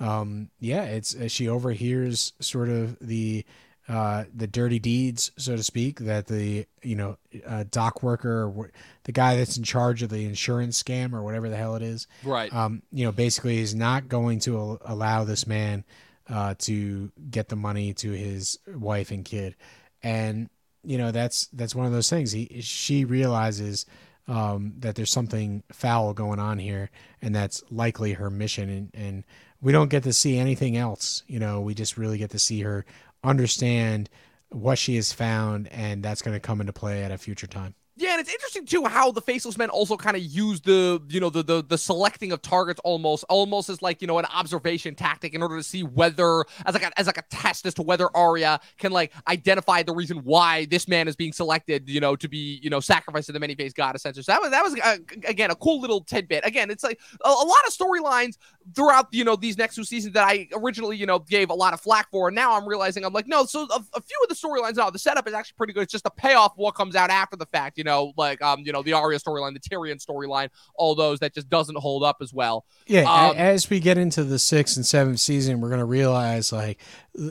um, 0.00 0.48
yeah, 0.58 0.84
it's, 0.84 1.14
uh, 1.14 1.28
she 1.28 1.46
overhears 1.46 2.32
sort 2.40 2.70
of 2.70 2.98
the, 3.00 3.44
uh, 3.88 4.24
the 4.34 4.46
dirty 4.46 4.78
deeds, 4.78 5.30
so 5.36 5.56
to 5.56 5.62
speak, 5.62 6.00
that 6.00 6.26
the 6.26 6.66
you 6.82 6.96
know 6.96 7.18
uh, 7.46 7.64
dock 7.70 8.02
worker 8.02 8.44
or 8.44 8.70
the 9.04 9.12
guy 9.12 9.36
that's 9.36 9.58
in 9.58 9.62
charge 9.62 10.02
of 10.02 10.08
the 10.08 10.24
insurance 10.24 10.82
scam 10.82 11.12
or 11.12 11.22
whatever 11.22 11.48
the 11.50 11.56
hell 11.56 11.76
it 11.76 11.82
is, 11.82 12.06
right? 12.22 12.52
Um, 12.52 12.82
you 12.92 13.04
know, 13.04 13.12
basically 13.12 13.58
is 13.58 13.74
not 13.74 14.08
going 14.08 14.40
to 14.40 14.78
allow 14.84 15.24
this 15.24 15.46
man 15.46 15.84
uh, 16.30 16.54
to 16.60 17.12
get 17.30 17.48
the 17.48 17.56
money 17.56 17.92
to 17.94 18.10
his 18.10 18.58
wife 18.66 19.10
and 19.10 19.22
kid, 19.24 19.54
and 20.02 20.48
you 20.82 20.96
know 20.96 21.10
that's 21.10 21.48
that's 21.48 21.74
one 21.74 21.84
of 21.84 21.92
those 21.92 22.08
things. 22.08 22.32
He 22.32 22.60
she 22.62 23.04
realizes 23.04 23.84
um, 24.28 24.74
that 24.78 24.94
there's 24.94 25.12
something 25.12 25.62
foul 25.70 26.14
going 26.14 26.38
on 26.38 26.58
here, 26.58 26.90
and 27.20 27.34
that's 27.34 27.62
likely 27.70 28.14
her 28.14 28.30
mission, 28.30 28.70
and 28.70 28.90
and 28.94 29.24
we 29.60 29.72
don't 29.72 29.88
get 29.88 30.04
to 30.04 30.12
see 30.12 30.38
anything 30.38 30.76
else. 30.76 31.22
You 31.26 31.38
know, 31.38 31.60
we 31.60 31.74
just 31.74 31.96
really 31.98 32.18
get 32.18 32.30
to 32.30 32.38
see 32.38 32.60
her 32.62 32.86
understand 33.24 34.08
what 34.50 34.78
she 34.78 34.96
has 34.96 35.12
found, 35.12 35.68
and 35.68 36.02
that's 36.02 36.22
going 36.22 36.34
to 36.34 36.40
come 36.40 36.60
into 36.60 36.72
play 36.72 37.02
at 37.02 37.10
a 37.10 37.18
future 37.18 37.46
time. 37.46 37.74
And 38.14 38.20
it's 38.20 38.30
interesting 38.30 38.64
too 38.64 38.84
how 38.84 39.10
the 39.10 39.20
faceless 39.20 39.58
men 39.58 39.70
also 39.70 39.96
kind 39.96 40.16
of 40.16 40.22
use 40.22 40.60
the 40.60 41.02
you 41.08 41.18
know 41.18 41.30
the, 41.30 41.42
the 41.42 41.64
the 41.64 41.76
selecting 41.76 42.30
of 42.30 42.42
targets 42.42 42.80
almost 42.84 43.24
almost 43.28 43.68
as 43.68 43.82
like 43.82 44.00
you 44.00 44.06
know 44.06 44.20
an 44.20 44.26
observation 44.26 44.94
tactic 44.94 45.34
in 45.34 45.42
order 45.42 45.56
to 45.56 45.64
see 45.64 45.82
whether 45.82 46.44
as 46.64 46.74
like 46.74 46.84
a, 46.84 46.96
as 46.96 47.08
like 47.08 47.18
a 47.18 47.24
test 47.28 47.66
as 47.66 47.74
to 47.74 47.82
whether 47.82 48.16
Arya 48.16 48.60
can 48.78 48.92
like 48.92 49.12
identify 49.26 49.82
the 49.82 49.92
reason 49.92 50.18
why 50.18 50.66
this 50.66 50.86
man 50.86 51.08
is 51.08 51.16
being 51.16 51.32
selected 51.32 51.88
you 51.88 51.98
know 51.98 52.14
to 52.14 52.28
be 52.28 52.60
you 52.62 52.70
know 52.70 52.78
sacrificed 52.78 53.26
to 53.26 53.32
the 53.32 53.40
many 53.40 53.56
faced 53.56 53.74
god 53.74 53.96
essentially. 53.96 54.22
So 54.22 54.30
that 54.30 54.40
was 54.40 54.50
that 54.52 54.62
was 54.62 54.78
uh, 54.80 54.98
again 55.26 55.50
a 55.50 55.56
cool 55.56 55.80
little 55.80 56.00
tidbit. 56.00 56.46
Again, 56.46 56.70
it's 56.70 56.84
like 56.84 57.00
a, 57.24 57.28
a 57.28 57.30
lot 57.30 57.66
of 57.66 57.72
storylines 57.72 58.36
throughout 58.76 59.08
you 59.10 59.24
know 59.24 59.34
these 59.34 59.58
next 59.58 59.74
two 59.74 59.82
seasons 59.82 60.14
that 60.14 60.24
I 60.24 60.46
originally 60.54 60.96
you 60.96 61.06
know 61.06 61.18
gave 61.18 61.50
a 61.50 61.54
lot 61.54 61.74
of 61.74 61.80
flack 61.80 62.12
for, 62.12 62.28
and 62.28 62.34
now 62.36 62.56
I'm 62.56 62.68
realizing 62.68 63.04
I'm 63.04 63.12
like 63.12 63.26
no, 63.26 63.44
so 63.44 63.62
a, 63.62 63.82
a 63.94 64.00
few 64.00 64.18
of 64.22 64.28
the 64.28 64.36
storylines 64.36 64.76
now 64.76 64.88
the 64.90 65.00
setup 65.00 65.26
is 65.26 65.34
actually 65.34 65.56
pretty 65.56 65.72
good. 65.72 65.82
It's 65.82 65.92
just 65.92 66.04
the 66.04 66.10
payoff 66.10 66.52
of 66.52 66.58
what 66.58 66.76
comes 66.76 66.94
out 66.94 67.10
after 67.10 67.36
the 67.36 67.46
fact. 67.46 67.76
You 67.76 67.84
you 67.84 68.03
know, 68.06 68.12
like 68.16 68.42
um, 68.42 68.60
you 68.60 68.72
know, 68.72 68.82
the 68.82 68.92
Arya 68.92 69.18
storyline, 69.18 69.54
the 69.54 69.60
Tyrion 69.60 70.04
storyline, 70.04 70.48
all 70.74 70.94
those 70.94 71.18
that 71.20 71.34
just 71.34 71.48
doesn't 71.48 71.76
hold 71.76 72.02
up 72.02 72.16
as 72.20 72.32
well. 72.32 72.64
Yeah, 72.86 73.02
um, 73.10 73.36
as 73.36 73.70
we 73.70 73.80
get 73.80 73.98
into 73.98 74.24
the 74.24 74.38
sixth 74.38 74.76
and 74.76 74.84
seventh 74.86 75.20
season, 75.20 75.60
we're 75.60 75.70
gonna 75.70 75.84
realize 75.84 76.52
like 76.52 76.80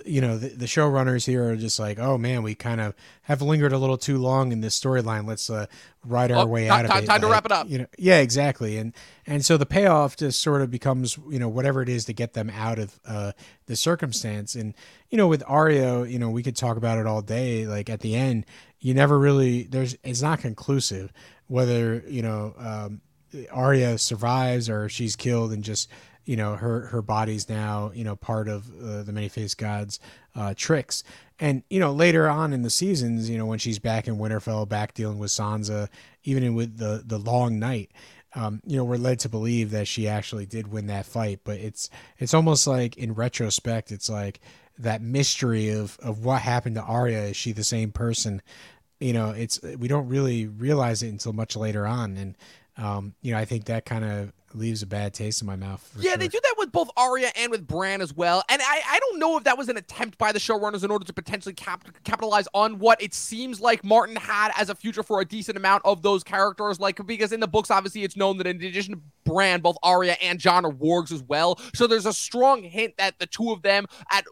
you 0.06 0.22
know 0.22 0.38
the, 0.38 0.50
the 0.50 0.65
showrunners 0.65 1.25
here 1.25 1.50
are 1.50 1.56
just 1.56 1.80
like, 1.80 2.00
oh 2.00 2.18
man, 2.18 2.44
we 2.44 2.56
kind 2.56 2.80
of 2.82 2.94
have 3.24 3.42
lingered 3.42 3.72
a 3.74 3.77
little 3.77 3.98
too 3.98 4.18
long 4.18 4.51
in 4.51 4.62
this 4.62 4.80
storyline. 4.80 5.27
Let's 5.27 5.50
uh, 5.50 5.65
ride 6.06 6.32
our 6.32 6.44
Oh, 6.44 6.46
way 6.46 6.70
out 6.70 6.86
of 6.86 6.92
ti- 6.92 7.00
it. 7.00 7.06
time 7.06 7.22
to 7.22 7.27
wrap 7.27 7.46
it 7.46 7.51
up. 7.51 7.70
You 7.70 7.80
know, 7.80 7.86
yeah, 7.98 8.20
exactly. 8.20 8.77
And 8.77 8.94
and 9.27 9.46
so 9.46 9.58
the 9.58 9.65
payoff 9.65 10.18
just 10.18 10.42
sort 10.42 10.62
of 10.62 10.72
becomes 10.72 11.18
you 11.30 11.39
know 11.39 11.50
whatever 11.50 11.82
it 11.82 11.89
is 11.89 12.06
to 12.06 12.13
get 12.13 12.34
them 12.34 12.50
out 12.50 12.80
of 12.80 13.00
uh, 13.06 13.32
the 13.68 13.75
circumstance. 13.75 14.56
And 14.56 14.74
you 15.10 15.18
know, 15.18 15.27
with 15.27 15.44
Arya, 15.48 16.06
you 16.06 16.18
know, 16.20 16.30
we 16.30 16.44
could 16.44 16.56
talk 16.56 16.77
about 16.77 16.98
it 16.98 17.06
all 17.06 17.22
day. 17.22 17.65
Like 17.68 17.89
at 17.89 18.00
the 18.00 18.15
end, 18.15 18.46
you 18.84 18.94
never 18.94 19.18
really 19.18 19.63
there's 19.63 19.98
it's 20.04 20.22
not 20.22 20.40
conclusive 20.40 21.12
whether 21.48 22.04
you 22.08 22.22
know 22.22 22.54
um, 22.60 23.02
Arya 23.52 23.98
survives 23.98 24.70
or 24.70 24.90
she's 24.90 25.16
killed 25.16 25.52
and 25.54 25.63
just 25.63 25.90
you 26.25 26.36
know 26.36 26.56
her 26.56 26.88
her 26.88 27.02
body's 27.02 27.50
now 27.50 27.92
you 27.96 28.04
know 28.04 28.16
part 28.16 28.48
of 28.48 28.70
uh, 28.84 29.04
the 29.04 29.12
many 29.12 29.30
faced 29.30 29.58
gods 29.58 30.00
uh, 30.36 30.54
tricks. 30.56 31.04
And 31.40 31.63
you 31.70 31.80
know 31.80 31.92
later 31.92 32.30
on 32.30 32.54
in 32.54 32.62
the 32.62 32.70
seasons 32.70 33.30
you 33.30 33.38
know 33.38 33.46
when 33.46 33.60
she's 33.60 33.80
back 33.80 34.08
in 34.08 34.18
Winterfell 34.18 34.68
back 34.68 34.94
dealing 34.94 35.18
with 35.18 35.32
Sansa 35.32 35.88
even 36.24 36.44
in 36.44 36.54
with 36.54 36.78
the 36.78 37.04
the 37.06 37.18
long 37.18 37.60
night 37.60 37.92
um, 38.36 38.62
you 38.66 38.78
know 38.78 38.84
we're 38.84 38.98
led 38.98 39.20
to 39.20 39.30
believe 39.30 39.72
that 39.72 39.88
she 39.88 40.08
actually 40.08 40.46
did 40.46 40.68
win 40.68 40.88
that 40.88 41.06
fight. 41.06 41.40
But 41.44 41.60
it's 41.60 41.90
it's 42.18 42.34
almost 42.34 42.68
like 42.68 42.98
in 42.98 43.13
retrospect 43.13 43.92
it's 43.92 44.10
like 44.10 44.40
that 44.80 45.02
mystery 45.02 45.70
of 45.70 45.98
of 46.02 46.25
what 46.25 46.42
happened 46.42 46.75
to 46.75 46.82
Arya. 46.82 47.24
Is 47.25 47.38
she 47.38 47.52
the 47.52 47.63
same 47.63 47.92
person 47.92 48.42
you 49.00 49.14
know 49.14 49.32
it's 49.32 49.62
we 49.80 49.88
don't 49.88 50.08
really 50.08 50.48
realize 50.48 51.04
it 51.04 51.10
until 51.10 51.34
much 51.34 51.56
later 51.56 51.86
on 51.88 52.18
and 52.18 52.38
um, 52.78 53.14
you 53.22 53.32
know 53.32 53.38
i 53.40 53.46
think 53.46 53.66
that 53.66 53.86
kind 53.86 54.04
of 54.06 54.32
leaves 54.56 54.84
a 54.84 54.86
bad 54.86 55.16
taste 55.16 55.42
in 55.42 55.48
my 55.48 55.56
mouth 55.56 55.92
Yeah, 55.98 56.12
sure. 56.12 56.18
they 56.18 56.28
do 56.28 56.40
that 56.40 56.56
with 56.60 56.72
both 56.72 56.88
Arya 56.96 57.32
and 57.36 57.50
with 57.50 57.66
Bran 57.66 58.02
as 58.02 58.14
well. 58.14 58.44
And 58.50 58.62
I, 58.62 58.82
I 58.88 59.00
don't 59.00 59.18
know 59.18 59.36
if 59.36 59.46
that 59.46 59.58
was 59.58 59.68
an 59.68 59.78
attempt 59.78 60.20
by 60.20 60.32
the 60.32 60.38
showrunners 60.38 60.84
in 60.84 60.92
order 60.92 61.04
to 61.06 61.12
potentially 61.12 61.56
cap- 61.56 61.88
capitalize 62.04 62.48
on 62.54 62.78
what 62.78 63.02
it 63.02 63.16
seems 63.16 63.60
like 63.60 63.84
Martin 63.84 64.16
had 64.16 64.52
as 64.56 64.70
a 64.70 64.76
future 64.76 65.02
for 65.02 65.22
a 65.22 65.26
decent 65.26 65.58
amount 65.58 65.82
of 65.86 66.04
those 66.04 66.24
characters. 66.24 66.80
Like, 66.80 67.04
because 67.08 67.32
in 67.32 67.40
the 67.40 67.48
books, 67.48 67.72
obviously, 67.72 68.04
it's 68.04 68.16
known 68.16 68.38
that 68.38 68.46
in 68.46 68.58
addition 68.58 68.94
to 68.94 69.02
Bran, 69.24 69.62
both 69.62 69.78
Arya 69.82 70.18
and 70.22 70.38
Jon 70.38 70.66
are 70.68 70.72
wargs 70.72 71.12
as 71.12 71.24
well. 71.24 71.60
So 71.74 71.88
there's 71.88 72.06
a 72.06 72.14
strong 72.14 72.62
hint 72.62 72.98
that 72.98 73.18
the 73.18 73.26
two 73.26 73.52
of 73.52 73.64
them 73.64 73.88
at 74.12 74.24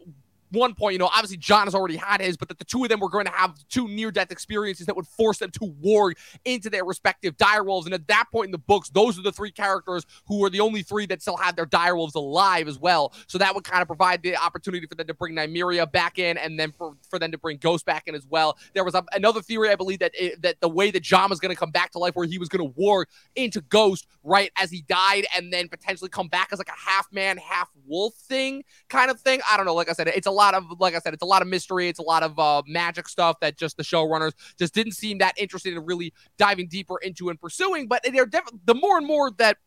one 0.51 0.75
point, 0.75 0.93
you 0.93 1.00
know, 1.00 1.08
obviously 1.08 1.38
Jon 1.38 1.65
has 1.65 1.75
already 1.75 1.96
had 1.96 2.22
his, 2.22 2.38
but 2.38 2.50
that 2.50 2.60
the 2.60 2.65
two 2.65 2.84
of 2.84 2.89
them 2.89 3.00
were 3.00 3.10
going 3.10 3.25
to 3.25 3.31
have 3.31 3.55
two 3.70 3.88
near 3.88 4.12
death 4.12 4.31
experiences 4.31 4.86
that 4.86 4.96
would 4.96 5.08
force 5.08 5.39
them 5.39 5.51
to 5.51 5.74
warg 5.84 6.13
into 6.46 6.70
their 6.70 6.86
respective 6.86 7.38
direwolves. 7.38 7.86
And 7.86 7.93
at 7.93 8.08
that 8.08 8.25
point 8.31 8.48
in 8.48 8.51
the 8.51 8.58
books, 8.58 8.89
those 8.89 9.17
are 9.17 9.22
the 9.22 9.31
three 9.31 9.51
characters 9.51 10.05
who 10.27 10.39
were 10.39 10.50
the 10.50 10.60
only 10.60 10.84
three 10.84 11.05
that 11.08 11.22
still 11.22 11.38
had 11.38 11.55
their 11.55 11.65
direwolves 11.65 12.15
alive 12.15 12.67
as 12.67 12.77
well. 12.77 13.13
So 13.27 13.38
that 13.38 13.55
would 13.55 13.63
kind 13.63 13.81
of 13.81 13.88
provide 13.88 14.22
the 14.22 14.36
opportunity 14.36 14.86
for 14.86 14.96
them 14.96 15.08
to 15.08 15.13
bring 15.13 15.36
Nymeria 15.36 15.89
back 15.91 16.20
in 16.20 16.38
and 16.38 16.60
then 16.60 16.72
for, 16.72 16.96
for 17.10 17.17
them 17.17 17.31
to 17.31 17.38
bring 17.38 17.58
Ghost 17.58 17.86
back 17.86 18.08
in 18.08 18.15
as 18.15 18.25
well. 18.27 18.58
There 18.74 18.84
was 18.84 18.96
a, 18.96 19.03
another 19.13 19.41
theory, 19.41 19.70
I 19.70 19.75
believe, 19.75 20.00
that 20.00 20.12
it, 20.13 20.41
that 20.41 20.60
the 20.60 20.70
way 20.70 20.91
that 20.91 21.03
Jon 21.03 21.29
was 21.29 21.39
going 21.39 21.53
to 21.53 21.60
come 21.60 21.72
back 21.72 21.91
to 21.91 22.00
life, 22.00 22.15
where 22.15 22.27
he 22.27 22.38
was 22.38 22.50
going 22.50 22.67
to 22.67 22.79
warg 22.79 23.05
into 23.36 23.62
Ghost 23.62 24.08
right 24.24 24.51
as 24.58 24.70
he 24.70 24.81
died 24.81 25.25
and 25.36 25.51
then 25.51 25.70
potentially 25.70 26.10
come 26.10 26.27
back 26.27 26.50
as 26.51 26.60
like 26.60 26.70
a 26.70 26.89
half 26.89 27.08
man, 27.12 27.38
half 27.38 27.70
wolf 27.88 28.15
thing 28.15 28.63
kind 28.89 29.10
of 29.10 29.20
thing. 29.20 29.39
I 29.50 29.58
don't 29.58 29.65
know. 29.65 29.74
Like 29.74 29.89
I 29.89 29.93
said, 29.93 30.08
it's 30.08 30.27
a 30.27 30.31
lot 30.31 30.40
of, 30.53 30.65
like 30.79 30.95
I 30.95 31.00
said, 31.00 31.13
it's 31.13 31.24
a 31.24 31.27
lot 31.27 31.41
of 31.41 31.48
mystery. 31.48 31.88
It's 31.88 32.00
a 32.00 32.03
lot 32.03 32.24
of 32.24 32.38
uh, 32.38 32.63
magic 32.67 33.07
stuff 33.07 33.39
that 33.41 33.57
just 33.57 33.77
the 33.77 33.83
showrunners 33.83 34.33
just 34.57 34.74
didn't 34.74 34.93
seem 34.93 35.19
that 35.19 35.33
interested 35.38 35.74
in 35.74 35.86
really 35.86 36.13
diving 36.38 36.67
deeper 36.67 36.98
into 37.01 37.29
and 37.29 37.39
pursuing. 37.39 37.88
But 37.88 38.01
they're 38.03 38.25
definitely 38.25 38.60
the 38.65 38.75
more 38.75 38.98
and 38.98 39.07
more 39.07 39.31
that 39.38 39.57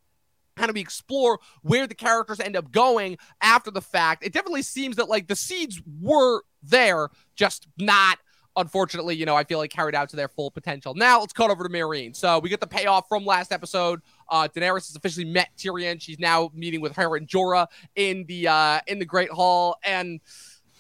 kind 0.57 0.71
of 0.71 0.75
we 0.75 0.81
explore 0.81 1.41
where 1.63 1.87
the 1.87 1.95
characters 1.95 2.41
end 2.41 2.57
up 2.57 2.71
going 2.71 3.19
after 3.41 3.71
the 3.71 3.83
fact, 3.83 4.25
it 4.25 4.33
definitely 4.33 4.63
seems 4.63 4.97
that 4.97 5.09
like 5.09 5.27
the 5.27 5.37
seeds 5.37 5.83
were 6.01 6.43
there, 6.63 7.09
just 7.37 7.69
not. 7.79 8.19
Unfortunately, 8.57 9.17
you 9.17 9.27
know, 9.27 9.35
I 9.35 9.43
feel 9.43 9.59
like 9.59 9.71
carried 9.71 9.97
out 9.97 10.09
to 10.11 10.17
their 10.17 10.29
full 10.29 10.49
potential. 10.49 10.95
Now 10.95 11.19
let's 11.19 11.33
cut 11.33 11.51
over 11.51 11.65
to 11.65 11.69
Meereen. 11.69 12.15
So 12.15 12.39
we 12.39 12.49
get 12.49 12.61
the 12.61 12.69
payoff 12.69 13.09
from 13.09 13.25
last 13.25 13.51
episode. 13.51 14.01
Uh, 14.29 14.47
Daenerys 14.47 14.87
has 14.87 14.95
officially 14.95 15.25
met 15.25 15.49
Tyrion. 15.59 16.01
She's 16.01 16.21
now 16.21 16.53
meeting 16.55 16.81
with 16.81 16.95
her 16.95 17.17
and 17.17 17.27
Jorah 17.27 17.67
in 17.97 18.25
the 18.27 18.47
uh, 18.47 18.79
in 18.87 19.01
the 19.01 19.05
Great 19.05 19.31
Hall, 19.31 19.77
and 19.85 20.21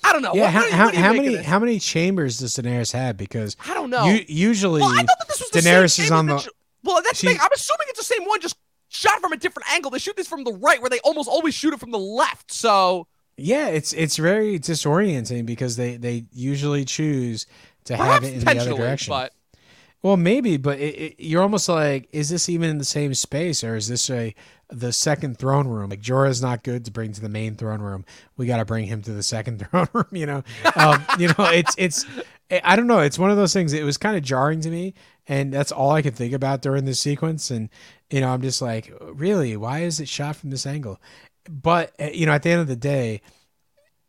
I 0.04 0.12
don't 0.12 0.22
know. 0.22 0.34
yeah 0.34 0.42
What- 0.44 0.52
how, 0.52 0.60
what 0.60 0.94
you- 0.94 1.00
how, 1.00 1.06
how 1.08 1.12
many 1.12 1.36
how 1.36 1.58
many 1.58 1.78
chambers 1.80 2.38
does 2.38 2.54
daenerys 2.56 2.92
have 2.92 3.16
because 3.16 3.56
I 3.68 3.74
don't 3.74 3.90
know. 3.90 4.04
u- 4.06 4.24
usually 4.28 4.80
Well, 4.82 4.90
I 4.92 4.96
thought 5.02 5.06
that 5.20 5.28
this 5.28 5.40
was 5.40 5.50
the 5.50 5.60
Daenerys 5.60 5.98
is 5.98 6.10
on 6.10 6.26
the- 6.26 6.46
well, 6.82 7.00
that's 7.02 7.20
the 7.22 7.28
thing. 7.28 7.38
I'm 7.40 7.48
assuming 7.54 7.86
it's 7.88 7.98
the 8.06 8.14
same 8.14 8.26
one, 8.28 8.40
just 8.40 8.56
shot 8.90 9.20
from 9.20 9.32
a 9.32 9.36
different 9.38 9.72
angle. 9.72 9.90
They 9.90 9.98
shoot 9.98 10.16
this 10.16 10.28
from 10.28 10.44
the 10.44 10.52
right, 10.52 10.80
where 10.80 10.90
they 10.90 11.00
almost 11.00 11.28
always 11.28 11.54
shoot 11.54 11.72
it 11.72 11.80
from 11.80 11.90
the 11.90 11.98
left. 11.98 12.52
So 12.52 13.06
yeah 13.36 13.66
it's 13.66 13.92
it's 13.94 14.16
very 14.16 14.60
disorienting 14.60 15.44
because 15.46 15.76
they 15.76 15.96
they 15.96 16.24
usually 16.32 16.84
choose 16.84 17.46
to 17.84 17.96
have 17.96 18.22
it 18.22 18.34
in 18.34 18.40
the 18.40 18.50
other 18.60 18.74
direction 18.76 19.10
but 19.10 19.32
Well, 20.02 20.16
maybe, 20.18 20.56
but 20.58 20.78
it, 20.78 20.94
it, 20.94 21.14
you're 21.18 21.40
almost 21.42 21.66
like, 21.68 22.08
is 22.12 22.28
this 22.28 22.48
even 22.50 22.68
in 22.68 22.76
the 22.78 22.84
same 22.84 23.14
space, 23.14 23.64
or 23.64 23.74
is 23.74 23.88
this 23.88 24.10
a 24.10 24.34
the 24.68 24.92
second 24.92 25.38
throne 25.38 25.68
room? 25.68 25.90
Like 25.90 26.00
Jorah's 26.00 26.42
not 26.42 26.62
good 26.62 26.84
to 26.84 26.90
bring 26.90 27.12
to 27.12 27.20
the 27.20 27.28
main 27.28 27.54
throne 27.54 27.80
room. 27.80 28.04
We 28.36 28.46
got 28.46 28.58
to 28.58 28.64
bring 28.64 28.86
him 28.86 29.02
to 29.02 29.12
the 29.12 29.22
second 29.22 29.58
throne 29.70 29.88
room. 29.92 30.06
You 30.12 30.26
know, 30.26 30.44
um, 30.76 31.04
you 31.18 31.28
know, 31.28 31.44
it's 31.52 31.74
it's. 31.78 32.06
I 32.62 32.76
don't 32.76 32.86
know. 32.86 33.00
It's 33.00 33.18
one 33.18 33.30
of 33.30 33.36
those 33.36 33.54
things. 33.54 33.72
It 33.72 33.84
was 33.84 33.96
kind 33.96 34.16
of 34.16 34.22
jarring 34.22 34.60
to 34.60 34.70
me, 34.70 34.94
and 35.26 35.52
that's 35.52 35.72
all 35.72 35.92
I 35.92 36.02
could 36.02 36.14
think 36.14 36.34
about 36.34 36.62
during 36.62 36.84
this 36.84 37.00
sequence. 37.00 37.50
And 37.50 37.70
you 38.10 38.20
know, 38.20 38.28
I'm 38.28 38.42
just 38.42 38.60
like, 38.60 38.92
really, 39.00 39.56
why 39.56 39.80
is 39.80 39.98
it 39.98 40.08
shot 40.08 40.36
from 40.36 40.50
this 40.50 40.66
angle? 40.66 41.00
But 41.48 41.92
uh, 42.00 42.10
you 42.12 42.26
know, 42.26 42.32
at 42.32 42.42
the 42.42 42.50
end 42.50 42.60
of 42.60 42.68
the 42.68 42.76
day, 42.76 43.22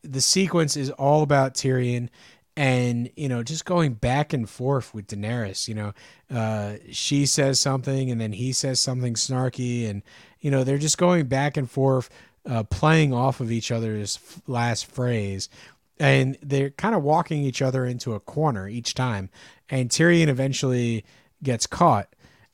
the 0.04 0.22
sequence 0.22 0.78
is 0.78 0.92
all 0.92 1.24
about 1.24 1.54
Tyrion 1.56 2.10
and 2.58 3.10
you 3.16 3.28
know 3.28 3.44
just 3.44 3.66
going 3.66 3.94
back 3.94 4.32
and 4.32 4.50
forth 4.50 4.94
with 4.94 5.08
Daenerys 5.08 5.68
you 5.68 5.76
know 5.76 5.94
uh 6.32 6.76
she 6.90 7.26
says 7.26 7.60
something 7.60 8.10
and 8.10 8.20
then 8.20 8.32
he 8.32 8.54
says 8.54 8.80
something 8.80 9.16
snarky 9.16 9.90
and 9.90 10.04
you 10.46 10.52
know 10.52 10.64
they're 10.64 10.78
just 10.78 11.00
going 11.00 11.26
back 11.26 11.58
and 11.58 11.72
forth 11.72 12.08
uh 12.48 12.62
playing 12.62 13.12
off 13.12 13.40
of 13.40 13.52
each 13.52 13.72
other's 13.72 14.20
last 14.46 14.86
phrase. 14.86 15.50
And 16.00 16.38
they're 16.44 16.70
kind 16.70 16.94
of 16.94 17.02
walking 17.02 17.42
each 17.42 17.64
other 17.64 17.84
into 17.84 18.14
a 18.14 18.20
corner 18.20 18.68
each 18.68 18.94
time. 18.94 19.30
And 19.70 19.90
Tyrion 19.90 20.28
eventually 20.28 21.04
gets 21.42 21.66
caught. 21.66 22.10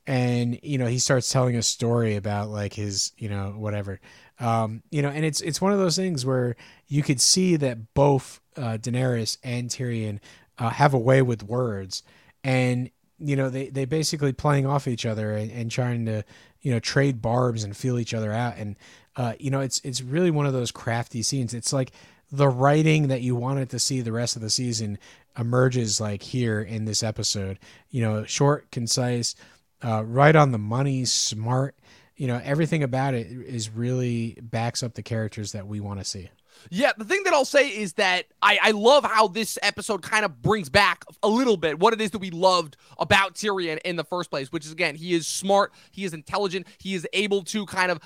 And 0.08 0.58
you 0.64 0.78
know 0.78 0.86
he 0.86 1.00
starts 1.00 1.30
telling 1.30 1.58
a 1.58 1.62
story 1.62 2.16
about 2.16 2.48
like 2.48 2.76
his 2.76 3.12
you 3.18 3.28
know 3.28 3.56
whatever. 3.58 4.00
Um 4.40 4.84
you 4.90 5.02
know 5.02 5.10
and 5.10 5.26
it's 5.26 5.42
it's 5.42 5.60
one 5.60 5.74
of 5.74 5.80
those 5.80 5.98
things 5.98 6.26
where 6.26 6.56
you 6.88 7.04
could 7.04 7.20
see 7.20 7.58
that 7.58 7.94
both 7.94 8.40
uh, 8.56 8.78
Daenerys 8.78 9.38
and 9.44 9.70
Tyrion 9.70 10.20
uh, 10.58 10.70
have 10.70 10.94
a 10.94 11.00
way 11.00 11.22
with 11.22 11.44
words. 11.44 12.04
And 12.42 12.90
you 13.22 13.36
know 13.36 13.50
they 13.50 13.70
they 13.70 13.86
basically 13.86 14.34
playing 14.34 14.66
off 14.66 14.88
each 14.88 15.06
other 15.06 15.34
and, 15.34 15.52
and 15.52 15.72
trying 15.72 16.06
to 16.06 16.24
you 16.62 16.72
know 16.72 16.80
trade 16.80 17.22
barbs 17.22 17.64
and 17.64 17.76
feel 17.76 18.00
each 18.00 18.14
other 18.14 18.32
out 18.32 18.58
and 18.58 18.76
uh 19.16 19.34
you 19.40 19.50
know 19.50 19.62
it's 19.62 19.80
it's 19.84 20.02
really 20.02 20.32
one 20.32 20.46
of 20.46 20.54
those 20.54 20.72
crafty 20.72 21.22
scenes 21.22 21.54
it's 21.54 21.74
like 21.74 21.92
the 22.32 22.48
writing 22.48 23.10
that 23.10 23.22
you 23.22 23.36
wanted 23.36 23.70
to 23.70 23.80
see 23.80 24.02
the 24.02 24.12
rest 24.12 24.36
of 24.36 24.42
the 24.42 24.50
season 24.50 24.98
emerges 25.38 26.00
like 26.00 26.24
here 26.24 26.62
in 26.62 26.86
this 26.86 27.04
episode 27.04 27.60
you 27.90 28.02
know 28.02 28.24
short 28.26 28.70
concise 28.72 29.36
uh, 29.84 30.04
right 30.06 30.36
on 30.36 30.52
the 30.52 30.58
money, 30.58 31.06
smart. 31.06 31.76
You 32.16 32.28
know, 32.28 32.40
everything 32.44 32.84
about 32.84 33.14
it 33.14 33.28
is 33.28 33.70
really 33.70 34.38
backs 34.42 34.84
up 34.84 34.94
the 34.94 35.04
characters 35.04 35.54
that 35.54 35.68
we 35.68 35.80
want 35.80 36.00
to 36.00 36.06
see. 36.06 36.30
Yeah, 36.70 36.92
the 36.98 37.06
thing 37.06 37.24
that 37.24 37.34
I'll 37.34 37.46
say 37.46 37.70
is 37.70 37.94
that 37.94 38.26
I, 38.42 38.60
I 38.62 38.72
love 38.72 39.04
how 39.04 39.28
this 39.28 39.58
episode 39.62 40.02
kind 40.02 40.26
of 40.26 40.42
brings 40.42 40.70
back 40.70 41.04
a 41.24 41.28
little 41.28 41.58
bit 41.58 41.80
what 41.80 41.94
it 41.94 42.02
is 42.02 42.12
that 42.12 42.20
we 42.20 42.32
loved 42.32 42.78
about 43.00 43.36
Tyrion 43.36 43.80
in 43.84 43.96
the 43.96 44.04
first 44.04 44.30
place, 44.30 44.52
which 44.52 44.66
is 44.66 44.72
again, 44.72 44.96
he 44.96 45.14
is 45.14 45.28
smart, 45.28 45.74
he 45.92 46.06
is 46.06 46.14
intelligent, 46.14 46.68
he 46.78 46.94
is 46.94 47.08
able 47.14 47.44
to 47.46 47.66
kind 47.66 47.92
of 47.92 48.00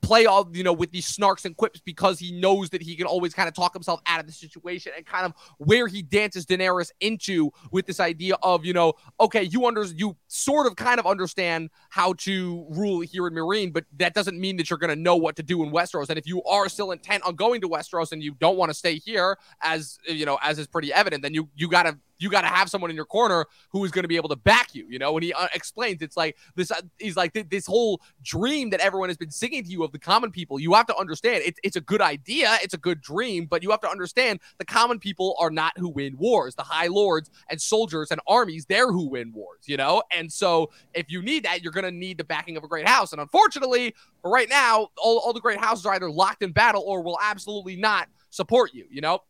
play 0.00 0.26
all 0.26 0.48
you 0.52 0.62
know 0.62 0.72
with 0.72 0.90
these 0.90 1.10
snarks 1.10 1.44
and 1.44 1.56
quips 1.56 1.80
because 1.80 2.18
he 2.18 2.32
knows 2.32 2.70
that 2.70 2.82
he 2.82 2.94
can 2.94 3.06
always 3.06 3.32
kind 3.32 3.48
of 3.48 3.54
talk 3.54 3.72
himself 3.72 4.00
out 4.06 4.20
of 4.20 4.26
the 4.26 4.32
situation 4.32 4.92
and 4.96 5.06
kind 5.06 5.24
of 5.24 5.32
where 5.58 5.86
he 5.86 6.02
dances 6.02 6.44
Daenerys 6.44 6.90
into 7.00 7.50
with 7.70 7.86
this 7.86 7.98
idea 7.98 8.36
of 8.42 8.64
you 8.64 8.72
know 8.72 8.92
okay 9.18 9.42
you 9.42 9.66
under 9.66 9.84
you 9.84 10.16
sort 10.28 10.66
of 10.66 10.76
kind 10.76 11.00
of 11.00 11.06
understand 11.06 11.70
how 11.90 12.12
to 12.14 12.66
rule 12.70 13.00
here 13.00 13.26
in 13.26 13.34
Meereen 13.34 13.72
but 13.72 13.84
that 13.96 14.14
doesn't 14.14 14.38
mean 14.38 14.56
that 14.56 14.68
you're 14.68 14.78
going 14.78 14.94
to 14.94 15.00
know 15.00 15.16
what 15.16 15.36
to 15.36 15.42
do 15.42 15.62
in 15.62 15.70
Westeros. 15.70 16.08
And 16.08 16.18
if 16.18 16.26
you 16.26 16.42
are 16.44 16.68
still 16.68 16.90
intent 16.90 17.24
on 17.24 17.34
going 17.34 17.60
to 17.62 17.68
Westeros 17.68 18.12
and 18.12 18.22
you 18.22 18.34
don't 18.34 18.56
want 18.56 18.70
to 18.70 18.74
stay 18.74 18.96
here 18.96 19.38
as 19.62 19.98
you 20.06 20.26
know 20.26 20.38
as 20.42 20.58
is 20.58 20.66
pretty 20.66 20.92
evident 20.92 21.22
then 21.22 21.34
you 21.34 21.48
you 21.54 21.68
got 21.68 21.84
to 21.84 21.98
you 22.22 22.30
got 22.30 22.42
to 22.42 22.46
have 22.46 22.68
someone 22.68 22.90
in 22.90 22.96
your 22.96 23.04
corner 23.04 23.46
who 23.70 23.84
is 23.84 23.90
going 23.90 24.04
to 24.04 24.08
be 24.08 24.16
able 24.16 24.28
to 24.28 24.36
back 24.36 24.74
you, 24.74 24.86
you 24.88 24.98
know. 24.98 25.16
And 25.16 25.24
he 25.24 25.32
uh, 25.32 25.48
explains 25.54 26.02
it's 26.02 26.16
like 26.16 26.36
this. 26.54 26.70
Uh, 26.70 26.80
he's 26.98 27.16
like 27.16 27.32
th- 27.32 27.48
this 27.48 27.66
whole 27.66 28.00
dream 28.22 28.70
that 28.70 28.80
everyone 28.80 29.08
has 29.08 29.16
been 29.16 29.30
singing 29.30 29.64
to 29.64 29.70
you 29.70 29.82
of 29.82 29.92
the 29.92 29.98
common 29.98 30.30
people. 30.30 30.58
You 30.60 30.74
have 30.74 30.86
to 30.86 30.96
understand 30.96 31.42
it's 31.44 31.58
it's 31.62 31.76
a 31.76 31.80
good 31.80 32.00
idea, 32.00 32.56
it's 32.62 32.74
a 32.74 32.78
good 32.78 33.00
dream, 33.00 33.46
but 33.46 33.62
you 33.62 33.70
have 33.70 33.80
to 33.80 33.90
understand 33.90 34.40
the 34.58 34.64
common 34.64 34.98
people 34.98 35.36
are 35.38 35.50
not 35.50 35.76
who 35.76 35.88
win 35.88 36.16
wars. 36.16 36.54
The 36.54 36.62
high 36.62 36.86
lords 36.86 37.30
and 37.48 37.60
soldiers 37.60 38.10
and 38.10 38.20
armies, 38.26 38.66
they're 38.66 38.92
who 38.92 39.08
win 39.08 39.32
wars, 39.32 39.60
you 39.66 39.76
know. 39.76 40.02
And 40.10 40.32
so 40.32 40.70
if 40.94 41.10
you 41.10 41.22
need 41.22 41.44
that, 41.44 41.62
you're 41.62 41.72
going 41.72 41.84
to 41.84 41.90
need 41.90 42.18
the 42.18 42.24
backing 42.24 42.56
of 42.56 42.64
a 42.64 42.68
great 42.68 42.88
house. 42.88 43.12
And 43.12 43.20
unfortunately, 43.20 43.94
for 44.20 44.30
right 44.30 44.48
now, 44.48 44.88
all, 44.96 45.18
all 45.18 45.32
the 45.32 45.40
great 45.40 45.58
houses 45.58 45.86
are 45.86 45.94
either 45.94 46.10
locked 46.10 46.42
in 46.42 46.52
battle 46.52 46.82
or 46.86 47.02
will 47.02 47.18
absolutely 47.22 47.76
not 47.76 48.08
support 48.30 48.72
you, 48.74 48.86
you 48.90 49.00
know. 49.00 49.20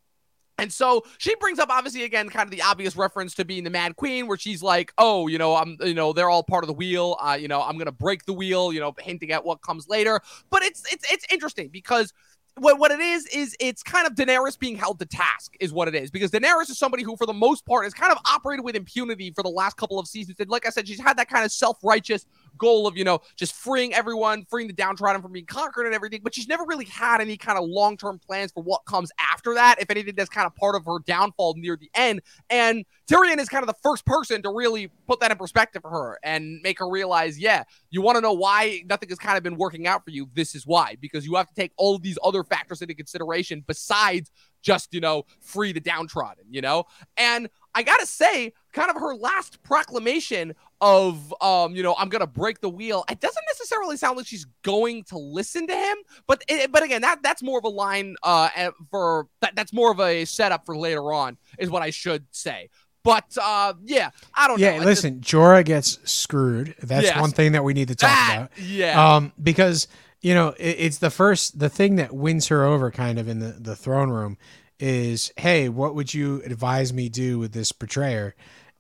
And 0.63 0.73
so 0.73 1.05
she 1.19 1.35
brings 1.35 1.59
up 1.59 1.71
obviously 1.71 2.05
again 2.05 2.29
kind 2.29 2.47
of 2.47 2.53
the 2.53 2.63
obvious 2.63 2.95
reference 2.95 3.35
to 3.35 3.45
being 3.45 3.65
the 3.65 3.71
Mad 3.71 3.97
Queen, 3.97 4.29
where 4.29 4.39
she's 4.39 4.63
like, 4.63 4.93
"Oh, 4.97 5.27
you 5.27 5.37
know, 5.37 5.57
I'm, 5.57 5.77
you 5.81 5.93
know, 5.93 6.13
they're 6.13 6.31
all 6.31 6.45
part 6.45 6.63
of 6.63 6.69
the 6.69 6.73
wheel. 6.73 7.17
Uh, 7.21 7.37
you 7.39 7.49
know, 7.49 7.61
I'm 7.61 7.77
gonna 7.79 7.91
break 7.91 8.25
the 8.27 8.33
wheel. 8.33 8.73
You 8.73 8.79
know, 8.79 8.95
hinting 9.01 9.33
at 9.33 9.45
what 9.45 9.61
comes 9.61 9.89
later. 9.89 10.21
But 10.51 10.63
it's 10.63 10.85
it's 10.93 11.05
it's 11.13 11.27
interesting 11.33 11.69
because 11.69 12.13
what, 12.59 12.79
what 12.79 12.91
it 12.91 13.01
is 13.01 13.27
is 13.27 13.57
it's 13.61 13.83
kind 13.83 14.07
of 14.07 14.15
Daenerys 14.15 14.59
being 14.59 14.77
held 14.77 14.99
to 15.01 15.07
task 15.07 15.57
is 15.59 15.73
what 15.73 15.89
it 15.89 15.95
is 15.95 16.11
because 16.11 16.31
Daenerys 16.31 16.71
is 16.71 16.79
somebody 16.79 17.03
who 17.03 17.17
for 17.17 17.27
the 17.27 17.33
most 17.33 17.65
part 17.67 17.85
has 17.85 17.95
kind 17.95 18.13
of 18.13 18.19
operated 18.27 18.65
with 18.65 18.77
impunity 18.77 19.33
for 19.35 19.43
the 19.43 19.49
last 19.49 19.77
couple 19.77 19.99
of 19.99 20.07
seasons 20.07 20.39
and 20.39 20.51
like 20.51 20.67
I 20.67 20.71
said 20.71 20.87
she's 20.87 21.01
had 21.01 21.17
that 21.17 21.29
kind 21.29 21.45
of 21.45 21.53
self-righteous 21.53 22.27
goal 22.59 22.87
of 22.87 22.97
you 22.97 23.05
know 23.05 23.21
just 23.37 23.55
freeing 23.55 23.93
everyone 23.95 24.45
freeing 24.49 24.67
the 24.67 24.73
downtrodden 24.73 25.23
from 25.23 25.33
being 25.33 25.47
conquered 25.47 25.87
and 25.87 25.95
everything 25.95 26.21
but 26.23 26.35
she's 26.35 26.49
never 26.49 26.65
really 26.65 26.85
had 26.85 27.21
any 27.21 27.37
kind 27.37 27.59
of 27.59 27.65
long-term 27.65 28.19
plans 28.19 28.53
for 28.53 28.63
what 28.63 28.85
comes 28.85 29.11
after 29.19 29.55
that. 29.55 29.81
If 29.81 29.91
anything 29.91 30.15
that's 30.17 30.29
kind 30.29 30.47
of 30.47 30.55
part 30.55 30.75
of 30.75 30.85
her 30.85 30.99
downfall 31.05 31.55
near 31.57 31.77
the 31.77 31.91
end. 31.95 32.23
And 32.51 32.85
Tyrion 33.11 33.39
is 33.39 33.49
kind 33.49 33.63
of 33.63 33.67
the 33.67 33.77
first 33.83 34.05
person 34.07 34.43
to 34.43 34.51
really 34.51 34.91
put 35.07 35.21
that 35.21 35.31
in 35.31 35.37
perspective 35.37 35.83
for 35.83 35.91
her 35.91 36.19
and 36.23 36.61
make 36.63 36.79
her 36.79 36.89
realize 36.89 37.39
yeah 37.39 37.65
you 37.91 38.03
want 38.03 38.17
to 38.17 38.21
know 38.21 38.33
why 38.33 38.83
nothing 38.87 39.09
has 39.09 39.19
kind 39.19 39.37
of 39.37 39.43
been 39.43 39.57
working 39.57 39.87
out 39.87 40.05
for 40.05 40.11
you? 40.11 40.29
This 40.35 40.55
is 40.55 40.67
why 40.67 40.97
because 41.01 41.27
you 41.27 41.35
have 41.37 41.49
to 41.49 41.55
take 41.55 41.73
all 41.77 41.97
of 41.97 42.03
these 42.03 42.19
other 42.23 42.45
factors 42.45 42.83
into 42.83 42.95
consideration 42.95 43.65
besides 43.67 44.31
just, 44.63 44.95
you 44.95 45.01
know, 45.01 45.25
free 45.41 45.73
the 45.73 45.81
downtrodden, 45.81 46.45
you 46.51 46.61
know? 46.61 46.85
And 47.17 47.49
I 47.75 47.83
gotta 47.83 48.07
say, 48.07 48.53
kind 48.73 48.91
of 48.91 48.97
her 48.97 49.15
last 49.15 49.63
proclamation 49.63 50.55
of, 50.83 51.33
um, 51.41 51.75
you 51.75 51.83
know, 51.83 51.95
I'm 51.99 52.11
gonna 52.11 52.27
break 52.27 52.61
the 52.61 52.69
wheel. 52.69 53.05
It 53.11 53.21
doesn't 53.21 53.45
necessarily 53.49 53.97
sound 53.97 54.19
like 54.19 54.27
she's 54.27 54.45
going 54.63 55.05
to 55.05 55.17
listen 55.19 55.67
to 55.69 55.75
him, 55.75 55.97
but 56.27 56.43
it, 56.49 56.71
but 56.73 56.83
again, 56.83 57.01
that 57.03 57.23
that's 57.23 57.43
more 57.43 57.59
of 57.59 57.65
a 57.65 57.69
line 57.71 58.17
uh 58.23 58.49
for 58.91 59.29
that, 59.41 59.55
that's 59.57 59.73
more 59.73 59.91
of 59.93 60.01
a 60.01 60.25
setup 60.27 60.67
for 60.67 60.77
later 60.77 61.13
on, 61.13 61.39
is 61.59 61.71
what 61.71 61.81
I 61.83 61.91
should 61.91 62.27
say. 62.33 62.69
But 63.05 63.37
uh, 63.41 63.75
yeah, 63.85 64.11
I 64.35 64.47
don't 64.47 64.61
yeah, 64.61 64.79
know. 64.79 64.85
listen, 64.85 65.21
Jorah 65.21 65.65
gets 65.65 65.99
screwed. 66.11 66.75
That's 66.83 67.07
Yes. 67.07 67.21
one 67.21 67.31
thing 67.31 67.53
that 67.53 67.65
we 67.65 67.73
need 67.75 67.89
to 67.89 67.97
talk 67.97 68.11
that, 68.11 68.37
about. 68.37 68.59
yeah, 68.61 69.15
Um, 69.17 69.33
because 69.43 69.89
you 70.21 70.35
know 70.35 70.51
it, 70.59 70.77
it's 70.79 70.99
the 70.99 71.11
first 71.11 71.59
the 71.59 71.69
thing 71.69 71.97
that 71.97 72.13
wins 72.15 72.49
her 72.49 72.65
over 72.65 72.91
kind 72.91 73.19
of 73.19 73.29
in 73.29 73.39
the 73.41 73.57
the 73.59 73.75
throne 73.75 74.11
room 74.11 74.37
is 74.79 75.33
hey 75.37 75.69
what 75.69 75.95
would 75.95 76.13
you 76.15 76.43
advise 76.45 76.93
me 76.93 77.09
do 77.09 77.39
with 77.39 77.53
this 77.53 77.71
betrayer 77.73 78.35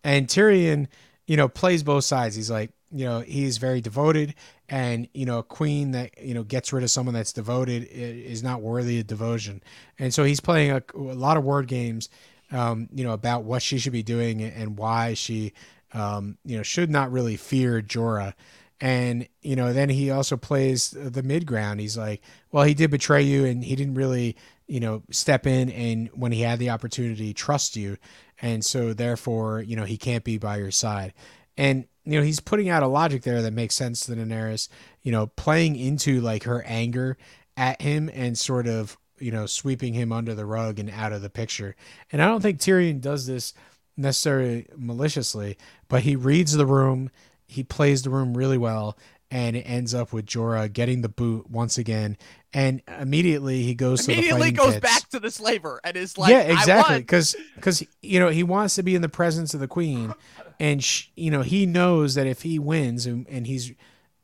and 0.04 0.26
tyrion 0.28 0.86
you 1.26 1.36
know 1.36 1.48
plays 1.48 1.82
both 1.82 2.04
sides. 2.04 2.36
He's 2.36 2.50
like 2.50 2.70
you 2.90 3.04
know 3.04 3.20
he's 3.20 3.58
very 3.58 3.80
devoted 3.80 4.34
and 4.68 5.08
you 5.14 5.24
know 5.24 5.38
a 5.38 5.42
queen 5.42 5.92
that 5.92 6.10
you 6.22 6.34
know 6.34 6.42
gets 6.42 6.72
rid 6.72 6.84
of 6.84 6.90
someone 6.90 7.14
that's 7.14 7.32
devoted 7.32 7.84
is 7.90 8.42
not 8.42 8.60
worthy 8.60 9.00
of 9.00 9.06
devotion. 9.06 9.62
And 9.98 10.12
so 10.12 10.24
he's 10.24 10.40
playing 10.40 10.70
a, 10.70 10.82
a 10.94 10.98
lot 10.98 11.36
of 11.36 11.44
word 11.44 11.68
games 11.68 12.08
um, 12.50 12.88
you 12.92 13.04
know 13.04 13.12
about 13.12 13.44
what 13.44 13.62
she 13.62 13.78
should 13.78 13.92
be 13.92 14.02
doing 14.02 14.42
and 14.42 14.78
why 14.78 15.14
she 15.14 15.52
um, 15.94 16.38
you 16.44 16.56
know 16.56 16.62
should 16.62 16.90
not 16.90 17.10
really 17.10 17.36
fear 17.36 17.80
jorah. 17.80 18.34
And 18.80 19.28
you 19.42 19.56
know 19.56 19.72
then 19.72 19.88
he 19.88 20.10
also 20.10 20.36
plays 20.36 20.90
the 20.90 21.22
mid 21.22 21.46
ground. 21.46 21.80
He's 21.80 21.96
like 21.96 22.20
well 22.50 22.64
he 22.64 22.74
did 22.74 22.90
betray 22.90 23.22
you 23.22 23.44
and 23.44 23.64
he 23.64 23.76
didn't 23.76 23.94
really 23.94 24.36
you 24.66 24.80
know 24.80 25.02
step 25.10 25.46
in 25.46 25.70
and 25.70 26.08
when 26.14 26.32
he 26.32 26.40
had 26.40 26.58
the 26.58 26.70
opportunity 26.70 27.34
trust 27.34 27.76
you 27.76 27.98
and 28.42 28.64
so 28.64 28.92
therefore 28.92 29.62
you 29.62 29.76
know 29.76 29.84
he 29.84 29.96
can't 29.96 30.24
be 30.24 30.36
by 30.36 30.58
your 30.58 30.70
side. 30.70 31.14
And 31.56 31.86
you 32.04 32.18
know 32.18 32.24
he's 32.24 32.40
putting 32.40 32.68
out 32.68 32.82
a 32.82 32.88
logic 32.88 33.22
there 33.22 33.40
that 33.40 33.52
makes 33.52 33.74
sense 33.74 34.04
to 34.06 34.12
Daenerys 34.12 34.68
you 35.02 35.12
know 35.12 35.28
playing 35.28 35.76
into 35.76 36.20
like 36.20 36.42
her 36.42 36.62
anger 36.64 37.16
at 37.56 37.80
him 37.80 38.10
and 38.12 38.36
sort 38.36 38.66
of 38.66 38.98
you 39.18 39.30
know 39.30 39.46
sweeping 39.46 39.94
him 39.94 40.12
under 40.12 40.34
the 40.34 40.44
rug 40.44 40.78
and 40.78 40.90
out 40.90 41.12
of 41.12 41.22
the 41.22 41.30
picture. 41.30 41.76
And 42.10 42.20
I 42.20 42.26
don't 42.26 42.42
think 42.42 42.58
Tyrion 42.58 43.00
does 43.00 43.26
this 43.26 43.54
necessarily 43.96 44.66
maliciously 44.76 45.56
but 45.88 46.02
he 46.02 46.16
reads 46.16 46.56
the 46.56 46.66
room 46.66 47.10
he 47.46 47.62
plays 47.62 48.02
the 48.02 48.10
room 48.10 48.34
really 48.34 48.56
well 48.56 48.96
and 49.32 49.56
it 49.56 49.62
ends 49.62 49.94
up 49.94 50.12
with 50.12 50.26
Jorah 50.26 50.70
getting 50.70 51.00
the 51.00 51.08
boot 51.08 51.48
once 51.48 51.78
again 51.78 52.18
and 52.52 52.82
immediately 53.00 53.62
he 53.62 53.74
goes 53.74 54.02
to 54.02 54.08
the 54.08 54.12
immediately 54.12 54.52
goes 54.52 54.74
pits. 54.74 54.80
back 54.80 55.08
to 55.08 55.18
the 55.18 55.30
slaver 55.30 55.80
and 55.82 55.96
is 55.96 56.18
like, 56.18 56.30
yeah 56.30 56.40
exactly 56.42 56.98
because 56.98 57.34
because 57.56 57.82
you 58.02 58.20
know 58.20 58.28
he 58.28 58.42
wants 58.42 58.74
to 58.74 58.82
be 58.82 58.94
in 58.94 59.00
the 59.00 59.08
presence 59.08 59.54
of 59.54 59.60
the 59.60 59.66
queen 59.66 60.14
and 60.60 60.84
sh- 60.84 61.08
you 61.16 61.30
know 61.30 61.40
he 61.40 61.64
knows 61.64 62.14
that 62.14 62.26
if 62.26 62.42
he 62.42 62.58
wins 62.58 63.06
and, 63.06 63.26
and 63.28 63.46
he's 63.46 63.72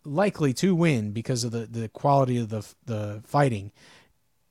likely 0.05 0.53
to 0.53 0.75
win 0.75 1.11
because 1.11 1.43
of 1.43 1.53
the 1.53 1.67
the 1.67 1.89
quality 1.89 2.37
of 2.37 2.51
the 2.51 2.67
the 2.85 3.23
fighting 3.25 3.73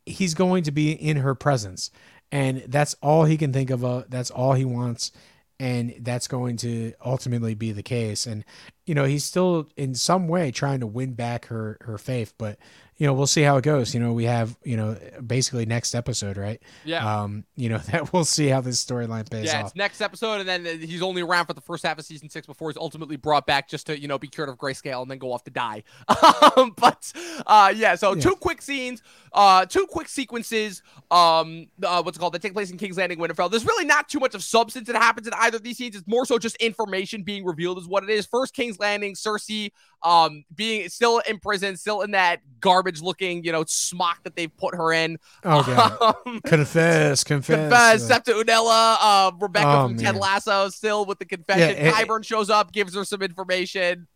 he's 0.07 0.33
going 0.33 0.63
to 0.63 0.71
be 0.71 0.91
in 0.91 1.17
her 1.17 1.35
presence 1.35 1.91
and 2.31 2.63
that's 2.67 2.95
all 2.95 3.25
he 3.25 3.37
can 3.37 3.53
think 3.53 3.69
of 3.69 3.85
uh, 3.85 4.03
that's 4.09 4.31
all 4.31 4.53
he 4.53 4.65
wants 4.65 5.11
and 5.59 5.95
that's 6.01 6.27
going 6.27 6.57
to 6.57 6.93
ultimately 7.03 7.55
be 7.55 7.71
the 7.71 7.83
case. 7.83 8.25
And 8.25 8.43
you 8.87 8.95
know 8.95 9.03
he's 9.03 9.23
still 9.25 9.67
in 9.75 9.93
some 9.93 10.27
way 10.27 10.49
trying 10.49 10.79
to 10.79 10.87
win 10.87 11.13
back 11.13 11.45
her 11.47 11.77
her 11.81 11.97
faith 11.97 12.33
but 12.37 12.57
you 12.97 13.05
know 13.07 13.13
we'll 13.13 13.27
see 13.27 13.41
how 13.43 13.57
it 13.57 13.63
goes 13.63 13.93
you 13.93 13.99
know 13.99 14.11
we 14.13 14.23
have 14.25 14.57
you 14.63 14.75
know 14.75 14.97
basically 15.25 15.65
next 15.65 15.93
episode 15.93 16.35
right 16.37 16.61
Yeah. 16.83 17.21
um 17.23 17.43
you 17.55 17.69
know 17.69 17.77
that 17.91 18.11
we'll 18.13 18.25
see 18.25 18.47
how 18.47 18.61
this 18.61 18.83
storyline 18.83 19.29
pays 19.29 19.45
Yeah, 19.45 19.59
off 19.61 19.67
it's 19.67 19.75
next 19.75 20.01
episode, 20.01 20.39
and 20.39 20.49
then 20.49 20.65
he's 20.81 21.01
only 21.01 21.21
around 21.21 21.45
for 21.45 21.53
the 21.53 21.61
first 21.61 21.85
half 21.85 21.99
of 21.99 22.05
season 22.05 22.29
six 22.29 22.47
before 22.47 22.69
he's 22.69 22.77
ultimately 22.77 23.15
brought 23.15 23.45
back 23.45 23.69
just 23.69 23.85
to 23.87 23.99
you 23.99 24.07
know 24.07 24.17
be 24.17 24.27
cured 24.27 24.49
of 24.49 24.57
grayscale 24.57 25.01
and 25.01 25.11
then 25.11 25.17
go 25.17 25.31
off 25.31 25.43
to 25.43 25.51
die. 25.51 25.83
Um, 26.57 26.73
but 26.77 27.11
uh, 27.45 27.71
yeah, 27.75 27.95
so 27.95 28.13
Yeah. 28.15 28.21
two 28.21 28.35
quick 28.35 28.61
scenes, 28.61 29.01
uh, 29.33 29.65
two 29.65 29.85
quick 29.87 30.07
sequences. 30.07 30.81
Um, 31.11 31.67
uh, 31.83 32.01
what's 32.01 32.17
it 32.17 32.19
called? 32.19 32.33
That 32.33 32.41
take 32.41 32.53
place 32.53 32.71
in 32.71 32.77
King's 32.77 32.97
Landing, 32.97 33.19
Winterfell. 33.19 33.49
There's 33.51 33.65
really 33.65 33.85
not 33.85 34.09
too 34.09 34.19
much 34.19 34.33
of 34.33 34.43
substance 34.43 34.87
that 34.87 34.95
happens 34.95 35.27
in 35.27 35.33
either 35.35 35.57
of 35.57 35.63
these 35.63 35.77
scenes. 35.77 35.95
It's 35.95 36.07
more 36.07 36.25
so 36.25 36.37
just 36.39 36.55
information 36.57 37.23
being 37.23 37.45
revealed, 37.45 37.77
is 37.77 37.87
what 37.87 38.03
it 38.03 38.09
is. 38.09 38.25
First, 38.25 38.53
King's 38.55 38.79
Landing, 38.79 39.13
Cersei, 39.15 39.71
um, 40.03 40.43
being 40.55 40.89
still 40.89 41.21
in 41.27 41.39
prison, 41.39 41.77
still 41.77 42.01
in 42.01 42.11
that 42.11 42.39
garbage-looking 42.87 43.43
you 43.43 43.51
know 43.51 43.63
smock 43.67 44.23
that 44.23 44.35
they've 44.35 44.55
put 44.57 44.75
her 44.75 44.91
in. 44.93 45.17
oh 45.43 45.63
god 45.63 46.15
Um, 46.25 46.41
confess 46.41 47.23
confess 47.23 47.57
Confess, 47.69 48.07
Septa 48.07 48.31
Unella, 48.31 48.97
uh, 48.99 49.31
Rebecca 49.39 49.67
Oh, 49.67 49.87
from 49.87 49.97
Ted. 49.97 50.15
Lasso, 50.15 50.69
still 50.69 51.05
with 51.05 51.19
the 51.19 51.25
confession. 51.25 51.75
Yeah, 51.77 52.17
shows 52.21 52.49
up, 52.49 52.71
gives 52.71 52.95
her 52.95 53.03
some 53.03 53.21
information. 53.21 54.07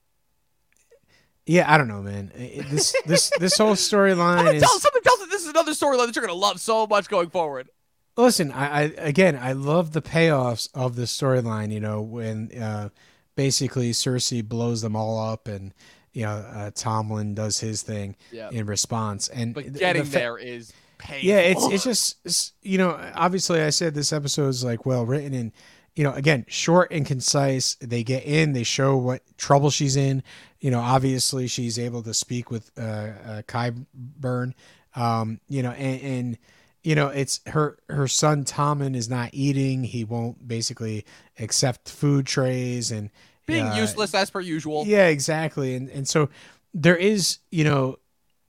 yeah 1.46 1.72
i 1.72 1.78
don't 1.78 1.88
know 1.88 2.02
man 2.02 2.32
this 2.70 2.96
this 3.06 3.32
this 3.40 3.58
whole 3.58 3.74
storyline 3.74 4.54
is 4.54 4.62
tells, 4.62 4.82
something 4.82 5.02
tells 5.04 5.20
me 5.20 5.26
this 5.30 5.42
is 5.44 5.50
another 5.50 5.72
storyline 5.72 6.06
that 6.08 6.16
you're 6.16 6.26
gonna 6.26 6.38
love 6.38 6.60
so 6.60 6.88
much 6.88 7.10
going 7.10 7.30
forward. 7.30 7.70
listen 8.16 8.52
I, 8.52 8.66
I 8.80 8.82
again 8.98 9.38
i 9.42 9.52
love 9.54 9.92
the 9.94 10.02
payoffs 10.02 10.70
of 10.74 10.96
the 10.96 11.04
storyline 11.04 11.72
you 11.74 11.80
know 11.80 12.02
when 12.02 12.52
uh 12.58 12.90
basically 13.36 13.92
cersei 13.92 14.44
blows 14.48 14.82
them 14.82 14.96
all 14.96 15.20
up 15.20 15.48
and 15.48 15.74
you 16.14 16.24
know 16.24 16.38
uh, 16.38 16.72
Tommen 16.72 17.36
does 17.36 17.60
his 17.60 17.82
thing 17.82 18.16
in 18.52 18.66
response. 18.66 19.28
And 19.30 19.54
but 19.54 19.74
getting 19.74 20.04
the 20.04 20.10
fa- 20.10 20.18
there 20.18 20.38
is 20.38 20.74
painful. 20.98 21.28
yeah 21.28 21.40
it's 21.40 21.66
it's 21.68 21.84
just 21.92 22.18
it's, 22.26 22.54
you 22.62 22.78
know 22.78 23.00
obviously 23.16 23.60
i 23.62 23.72
said 23.72 23.96
this 23.96 24.14
episode 24.14 24.50
is 24.50 24.64
like 24.64 24.86
well 24.86 25.04
written 25.04 25.34
and 25.34 25.52
you 25.96 26.04
know 26.04 26.14
again 26.14 26.46
short 26.48 26.92
and 26.92 27.06
concise. 27.06 27.76
They 27.76 28.04
get 28.04 28.24
in 28.24 28.54
they 28.54 28.64
show 28.64 28.98
what 28.98 29.22
trouble 29.38 29.70
she's 29.70 29.96
in. 29.96 30.24
You 30.60 30.72
know 30.72 30.80
obviously 30.80 31.48
she's 31.48 31.78
able 31.78 32.04
to 32.04 32.14
speak 32.14 32.52
with 32.52 32.72
uh, 32.78 33.12
uh 33.26 33.42
kai 33.48 33.72
burn 33.94 34.54
um 34.96 35.40
you 35.48 35.64
know 35.64 35.72
and, 35.72 36.02
and 36.02 36.38
you 36.84 36.96
know 36.96 37.08
it's 37.08 37.42
her 37.48 37.78
her 37.90 38.08
son 38.08 38.46
tommen 38.46 38.96
is 38.96 39.10
not 39.10 39.30
eating. 39.34 39.84
He 39.84 40.04
won't 40.04 40.48
basically 40.48 41.06
accept 41.40 41.90
food 41.90 42.26
trays 42.26 42.92
and 42.92 43.10
being 43.46 43.74
useless 43.74 44.14
as 44.14 44.30
per 44.30 44.40
usual. 44.40 44.86
yeah, 44.86 45.08
exactly. 45.08 45.76
And 45.76 45.90
and 45.90 46.08
so 46.08 46.30
there 46.74 46.96
is, 46.96 47.40
you 47.52 47.64
know, 47.64 47.98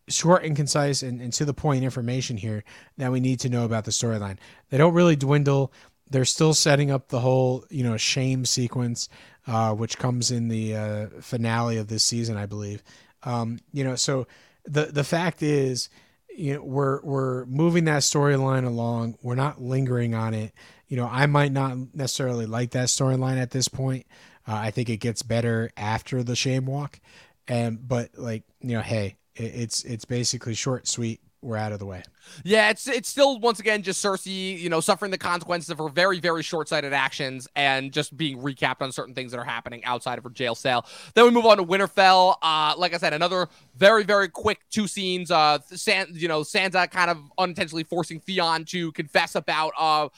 short 0.09 0.45
and 0.45 0.57
concise 0.57 1.03
and, 1.03 1.21
and 1.21 1.33
to 1.33 1.45
the 1.45 1.55
point 1.55 1.85
information 1.85 2.37
here 2.37 2.65
that 2.99 3.13
we 3.13 3.21
need 3.21 3.41
to 3.41 3.49
know 3.49 3.65
about 3.65 3.85
the 3.85 3.91
storyline. 3.91 4.39
They 4.71 4.79
don't 4.79 4.95
really 4.95 5.17
dwindle. 5.17 5.73
They're 6.11 6.25
still 6.25 6.55
setting 6.55 6.91
up 6.91 7.09
the 7.09 7.21
whole, 7.21 7.65
you 7.71 7.83
know, 7.83 7.97
shame 7.97 8.45
sequence, 8.45 9.09
uh, 9.47 9.73
which 9.73 9.99
comes 9.99 10.31
in 10.31 10.49
the 10.49 10.77
uh, 10.77 11.07
finale 11.21 11.79
of 11.79 11.89
this 11.89 12.05
season, 12.05 12.37
I 12.37 12.47
believe. 12.47 12.83
Um, 13.23 13.61
you 13.73 13.85
know, 13.85 13.97
so 13.97 14.27
the 14.65 14.87
the 14.87 15.05
fact 15.05 15.43
is, 15.43 15.89
you 16.35 16.55
know, 16.55 16.63
we're 16.63 17.01
we're 17.03 17.45
moving 17.47 17.85
that 17.87 18.03
storyline 18.03 18.67
along. 18.67 19.17
We're 19.23 19.35
not 19.35 19.61
lingering 19.61 20.15
on 20.15 20.35
it. 20.35 20.53
You 20.89 20.97
know, 20.97 21.09
I 21.11 21.27
might 21.27 21.53
not 21.53 21.95
necessarily 21.95 22.47
like 22.47 22.73
that 22.73 22.89
storyline 22.89 23.41
at 23.41 23.51
this 23.51 23.69
point. 23.69 24.07
Uh, 24.47 24.55
I 24.57 24.71
think 24.71 24.89
it 24.89 24.99
gets 24.99 25.23
better 25.23 25.71
after 25.77 26.23
the 26.23 26.37
shame 26.37 26.67
walk, 26.67 27.01
and 27.49 27.87
but 27.87 28.11
like 28.17 28.45
you 28.61 28.73
know, 28.77 28.83
hey, 28.83 29.17
it, 29.37 29.45
it's 29.55 29.85
it's 29.85 30.05
basically 30.05 30.55
short, 30.55 30.89
sweet, 30.89 31.21
We're 31.43 31.57
out 31.57 31.73
of 31.73 31.79
the 31.79 31.87
way. 31.87 32.03
Yeah, 32.45 32.71
it's 32.71 32.89
it's 32.89 33.09
still 33.09 33.39
once 33.41 33.61
again 33.61 33.83
just 33.83 34.05
Cersei, 34.05 34.59
you 34.59 34.69
know, 34.69 34.81
suffering 34.81 35.11
the 35.11 35.19
consequences 35.19 35.71
of 35.71 35.79
her 35.79 35.89
very 35.89 36.21
very 36.21 36.43
short-sighted 36.43 36.93
actions 36.93 37.49
and 37.57 37.93
just 37.93 38.17
being 38.17 38.39
recapped 38.39 38.83
on 38.83 38.93
certain 38.93 39.15
things 39.15 39.33
that 39.33 39.39
are 39.39 39.45
happening 39.45 39.85
outside 39.85 40.19
of 40.19 40.25
her 40.25 40.31
jail 40.31 40.55
cell. 40.55 40.87
Then 41.15 41.25
we 41.25 41.31
move 41.31 41.47
on 41.47 41.59
to 41.59 41.65
Winterfell. 41.65 42.37
Uh, 42.43 42.75
like 42.77 42.95
I 42.95 42.99
said, 42.99 43.13
another 43.13 43.49
very 43.77 44.05
very 44.05 44.29
quick 44.29 44.61
two 44.71 44.87
scenes. 44.87 45.31
Uh, 45.31 45.59
San, 45.67 46.09
you 46.13 46.29
know, 46.29 46.41
Sansa 46.41 46.91
kind 46.91 47.11
of 47.11 47.19
unintentionally 47.39 47.85
forcing 47.85 48.21
Theon 48.21 48.65
to 48.67 48.93
confess 48.93 49.35
about 49.35 49.73
uh, 49.79 50.09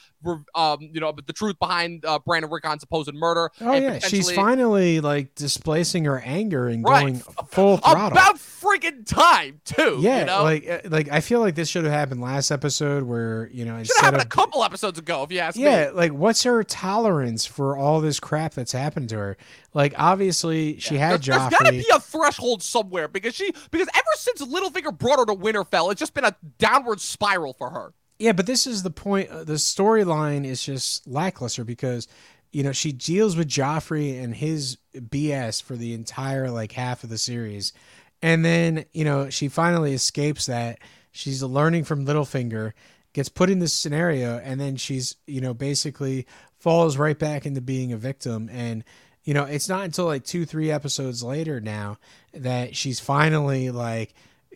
um, 0.55 0.79
you 0.81 0.99
know, 0.99 1.11
the 1.11 1.33
truth 1.33 1.57
behind 1.59 2.05
uh, 2.05 2.19
Bran 2.19 2.43
and 2.43 2.51
Rickon's 2.51 2.81
supposed 2.81 3.13
murder. 3.13 3.51
Oh 3.61 3.73
yeah, 3.73 3.99
she's 3.99 4.31
finally 4.31 4.99
like 4.99 5.35
displacing 5.35 6.05
her 6.05 6.19
anger 6.19 6.67
and 6.67 6.83
right. 6.83 7.01
going 7.01 7.19
full 7.47 7.77
throttle. 7.77 8.17
About 8.17 8.37
freaking 8.37 9.05
time 9.05 9.61
too. 9.65 9.99
Yeah, 10.01 10.19
you 10.19 10.25
know? 10.25 10.43
like 10.43 10.67
uh, 10.67 10.79
like 10.85 11.09
I 11.11 11.21
feel 11.21 11.39
like 11.39 11.55
this 11.55 11.69
should 11.69 11.83
have 11.83 11.93
happened 11.95 12.21
last 12.21 12.51
episode 12.51 13.03
where 13.03 13.49
you 13.51 13.65
know 13.65 13.75
happened 13.99 14.21
of, 14.21 14.27
a 14.27 14.29
couple 14.29 14.63
episodes 14.63 14.99
ago 14.99 15.23
if 15.23 15.31
you 15.31 15.39
ask 15.39 15.57
yeah, 15.57 15.63
me. 15.63 15.71
Yeah, 15.71 15.89
like 15.93 16.11
what's 16.11 16.43
her 16.43 16.63
tolerance 16.63 17.45
for 17.45 17.77
all 17.77 18.01
this 18.01 18.19
crap 18.19 18.53
that's 18.53 18.71
happened 18.71 19.09
to 19.09 19.17
her? 19.17 19.37
Like 19.73 19.93
obviously 19.97 20.79
she 20.79 20.95
yeah. 20.95 21.11
had 21.11 21.23
there, 21.23 21.35
Joffrey. 21.35 21.49
There's 21.49 21.61
got 21.61 21.65
to 21.65 21.71
be 21.71 21.85
a 21.93 21.99
threshold 21.99 22.63
somewhere 22.63 23.07
because 23.07 23.35
she 23.35 23.51
because 23.71 23.87
ever 23.93 24.05
since 24.15 24.41
Littlefinger 24.41 24.97
brought 24.97 25.19
her 25.19 25.25
to 25.25 25.33
Winterfell, 25.33 25.91
it's 25.91 25.99
just 25.99 26.13
been 26.13 26.25
a 26.25 26.35
downward 26.57 27.01
spiral 27.01 27.53
for 27.53 27.69
her. 27.71 27.93
Yeah, 28.19 28.31
but 28.31 28.45
this 28.45 28.65
is 28.65 28.83
the 28.83 28.91
point. 28.91 29.29
Uh, 29.29 29.43
the 29.43 29.53
storyline 29.53 30.45
is 30.45 30.63
just 30.63 31.05
lackluster 31.07 31.63
because 31.63 32.07
you 32.51 32.63
know 32.63 32.71
she 32.71 32.91
deals 32.91 33.35
with 33.35 33.49
Joffrey 33.49 34.21
and 34.23 34.35
his 34.35 34.77
BS 34.95 35.61
for 35.61 35.75
the 35.75 35.93
entire 35.93 36.49
like 36.49 36.71
half 36.71 37.03
of 37.03 37.09
the 37.09 37.17
series, 37.17 37.73
and 38.21 38.45
then 38.45 38.85
you 38.93 39.03
know 39.03 39.29
she 39.29 39.47
finally 39.49 39.93
escapes 39.93 40.45
that. 40.45 40.79
She's 41.15 41.41
learning 41.41 41.85
from 41.85 42.05
Littlefinger, 42.05 42.73
gets 43.13 43.29
put 43.29 43.49
in 43.49 43.59
this 43.59 43.73
scenario, 43.73 44.37
and 44.37 44.59
then 44.59 44.75
she's 44.75 45.15
you 45.25 45.41
know 45.41 45.53
basically 45.53 46.27
falls 46.59 46.97
right 46.97 47.17
back 47.17 47.45
into 47.45 47.61
being 47.61 47.93
a 47.93 47.97
victim 47.97 48.49
and 48.51 48.83
you 49.23 49.33
know 49.33 49.43
it's 49.43 49.69
not 49.69 49.85
until 49.85 50.05
like 50.05 50.23
two 50.23 50.45
three 50.45 50.71
episodes 50.71 51.21
later 51.21 51.61
now 51.61 51.97
that 52.33 52.75
she's 52.75 52.99
finally 52.99 53.69
like 53.69 54.15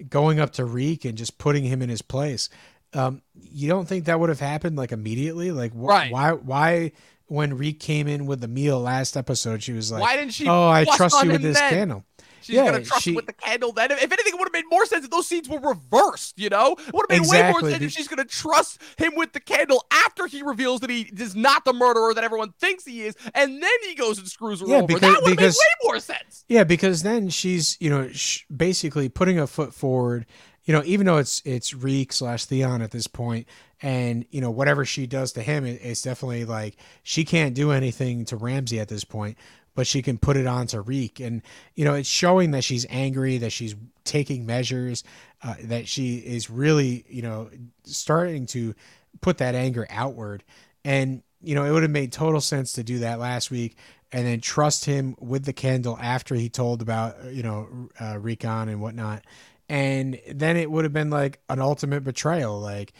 going 0.10 0.40
up 0.40 0.54
to 0.54 0.66
Reek 0.66 1.06
and 1.06 1.18
just 1.18 1.38
putting 1.38 1.66
him 1.66 1.84
in 1.84 1.90
his 1.90 2.02
place 2.02 2.50
um, 2.94 3.22
you 3.40 3.70
don't 3.70 3.88
think 3.88 4.06
that 4.06 4.20
would 4.20 4.30
have 4.30 4.40
happened 4.40 4.76
like 4.76 4.92
immediately? 4.92 5.52
Like, 5.52 5.74
wh- 5.74 5.86
right. 5.86 6.12
why? 6.12 6.32
Why? 6.32 6.92
When 7.28 7.58
Reek 7.58 7.80
came 7.80 8.08
in 8.08 8.26
with 8.26 8.42
the 8.42 8.48
meal 8.48 8.80
last 8.80 9.16
episode, 9.16 9.62
she 9.62 9.72
was 9.72 9.92
like, 9.92 10.02
"Why 10.02 10.16
didn't 10.16 10.34
she? 10.34 10.48
Oh, 10.48 10.68
I 10.68 10.86
trust 10.86 11.24
you 11.24 11.30
with 11.30 11.44
this 11.44 11.60
then? 11.60 11.72
candle." 11.72 12.04
She's 12.42 12.56
yeah, 12.56 12.66
gonna 12.66 12.84
trust 12.84 13.04
she, 13.04 13.14
with 13.14 13.26
the 13.26 13.34
candle. 13.34 13.72
Then, 13.72 13.92
if 13.92 14.00
anything, 14.00 14.34
it 14.34 14.40
would 14.40 14.48
have 14.48 14.54
made 14.54 14.70
more 14.70 14.86
sense 14.86 15.06
if 15.06 15.12
those 15.12 15.28
scenes 15.28 15.50
were 15.50 15.60
reversed. 15.60 16.40
You 16.40 16.50
know, 16.50 16.76
it 16.78 16.94
would 16.94 17.06
have 17.10 17.20
made 17.20 17.26
exactly. 17.26 17.44
way 17.44 17.62
more 17.62 17.72
sense 17.72 17.84
if 17.84 17.92
she's 17.92 18.08
gonna 18.08 18.26
trust 18.26 18.82
him 18.98 19.14
with 19.16 19.34
the 19.34 19.40
candle 19.40 19.86
after 19.92 20.28
he 20.28 20.42
reveals 20.42 20.82
that 20.82 20.90
he 20.90 21.12
is 21.18 21.36
not 21.36 21.66
the 21.66 21.74
murderer 21.74 22.14
that 22.14 22.24
everyone 22.24 22.54
thinks 22.60 22.86
he 22.86 23.04
is, 23.04 23.16
and 23.34 23.62
then 23.62 23.72
he 23.88 23.96
goes 23.96 24.18
and 24.18 24.28
screws 24.28 24.62
her 24.62 24.68
yeah, 24.68 24.78
over. 24.78 24.88
Because, 24.88 25.02
that 25.02 25.22
would 25.22 25.30
have 25.32 25.40
made 25.40 25.48
way 25.48 25.84
more 25.84 26.00
sense. 26.00 26.46
Yeah, 26.48 26.64
because 26.64 27.04
then 27.04 27.30
she's 27.30 27.78
you 27.80 27.90
know 27.90 28.10
sh- 28.10 28.46
basically 28.56 29.10
putting 29.10 29.40
a 29.40 29.48
foot 29.48 29.74
forward 29.74 30.26
you 30.70 30.74
know, 30.74 30.84
even 30.86 31.08
though 31.08 31.18
it's 31.18 31.42
it's 31.46 31.74
Reek 31.74 32.14
slash 32.14 32.46
Theon 32.46 32.84
at 32.84 32.92
this 32.92 33.08
point, 33.08 33.48
and 33.82 34.24
you 34.30 34.40
know 34.40 34.52
whatever 34.52 34.86
she 34.86 35.08
does 35.08 35.32
to 35.32 35.42
him, 35.42 35.66
it, 35.66 35.80
it's 35.82 36.04
definitely 36.04 36.46
like 36.46 36.78
she 37.02 37.26
can't 37.26 37.56
do 37.56 37.72
anything 37.72 38.24
to 38.26 38.36
Ramsay 38.38 38.80
at 38.80 38.88
this 38.88 39.04
point, 39.04 39.36
but 39.76 39.88
she 39.88 40.02
can 40.02 40.18
put 40.18 40.38
it 40.38 40.48
on 40.48 40.68
to 40.68 40.82
Reek, 40.82 41.20
and 41.20 41.42
you 41.76 41.86
know 41.86 41.94
it's 41.94 42.10
showing 42.10 42.52
that 42.52 42.64
she's 42.64 42.86
angry, 42.90 43.38
that 43.38 43.52
she's 43.52 43.76
taking 44.04 44.46
measures, 44.46 45.04
uh, 45.44 45.56
that 45.64 45.88
she 45.88 46.18
is 46.18 46.50
really 46.50 47.06
you 47.10 47.22
know 47.22 47.50
starting 47.84 48.46
to 48.48 48.74
put 49.22 49.38
that 49.40 49.56
anger 49.56 49.88
outward, 49.90 50.44
and 50.84 51.24
you 51.42 51.56
know 51.56 51.66
it 51.66 51.72
would 51.72 51.84
have 51.84 51.92
made 51.92 52.12
total 52.12 52.42
sense 52.42 52.74
to 52.74 52.84
do 52.84 53.00
that 53.00 53.20
last 53.20 53.52
week 53.52 53.78
and 54.12 54.26
then 54.26 54.42
trust 54.42 54.86
him 54.86 55.16
with 55.20 55.46
the 55.46 55.54
candle 55.54 55.96
after 56.02 56.34
he 56.34 56.50
told 56.50 56.82
about 56.82 57.32
you 57.32 57.44
know 57.44 57.90
uh, 58.00 58.18
Rickon 58.18 58.70
and 58.70 58.82
whatnot. 58.82 59.24
And 59.72 60.20
then 60.28 60.58
it 60.58 60.72
would 60.72 60.84
have 60.84 60.94
been 60.94 61.12
like 61.12 61.40
an 61.48 61.60
ultimate 61.60 62.04
betrayal. 62.04 62.60
Like 62.60 62.92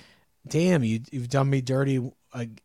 damn 0.48 0.84
you 0.84 1.02
you've 1.12 1.30
done 1.30 1.50
me 1.50 1.62
dirty 1.62 2.12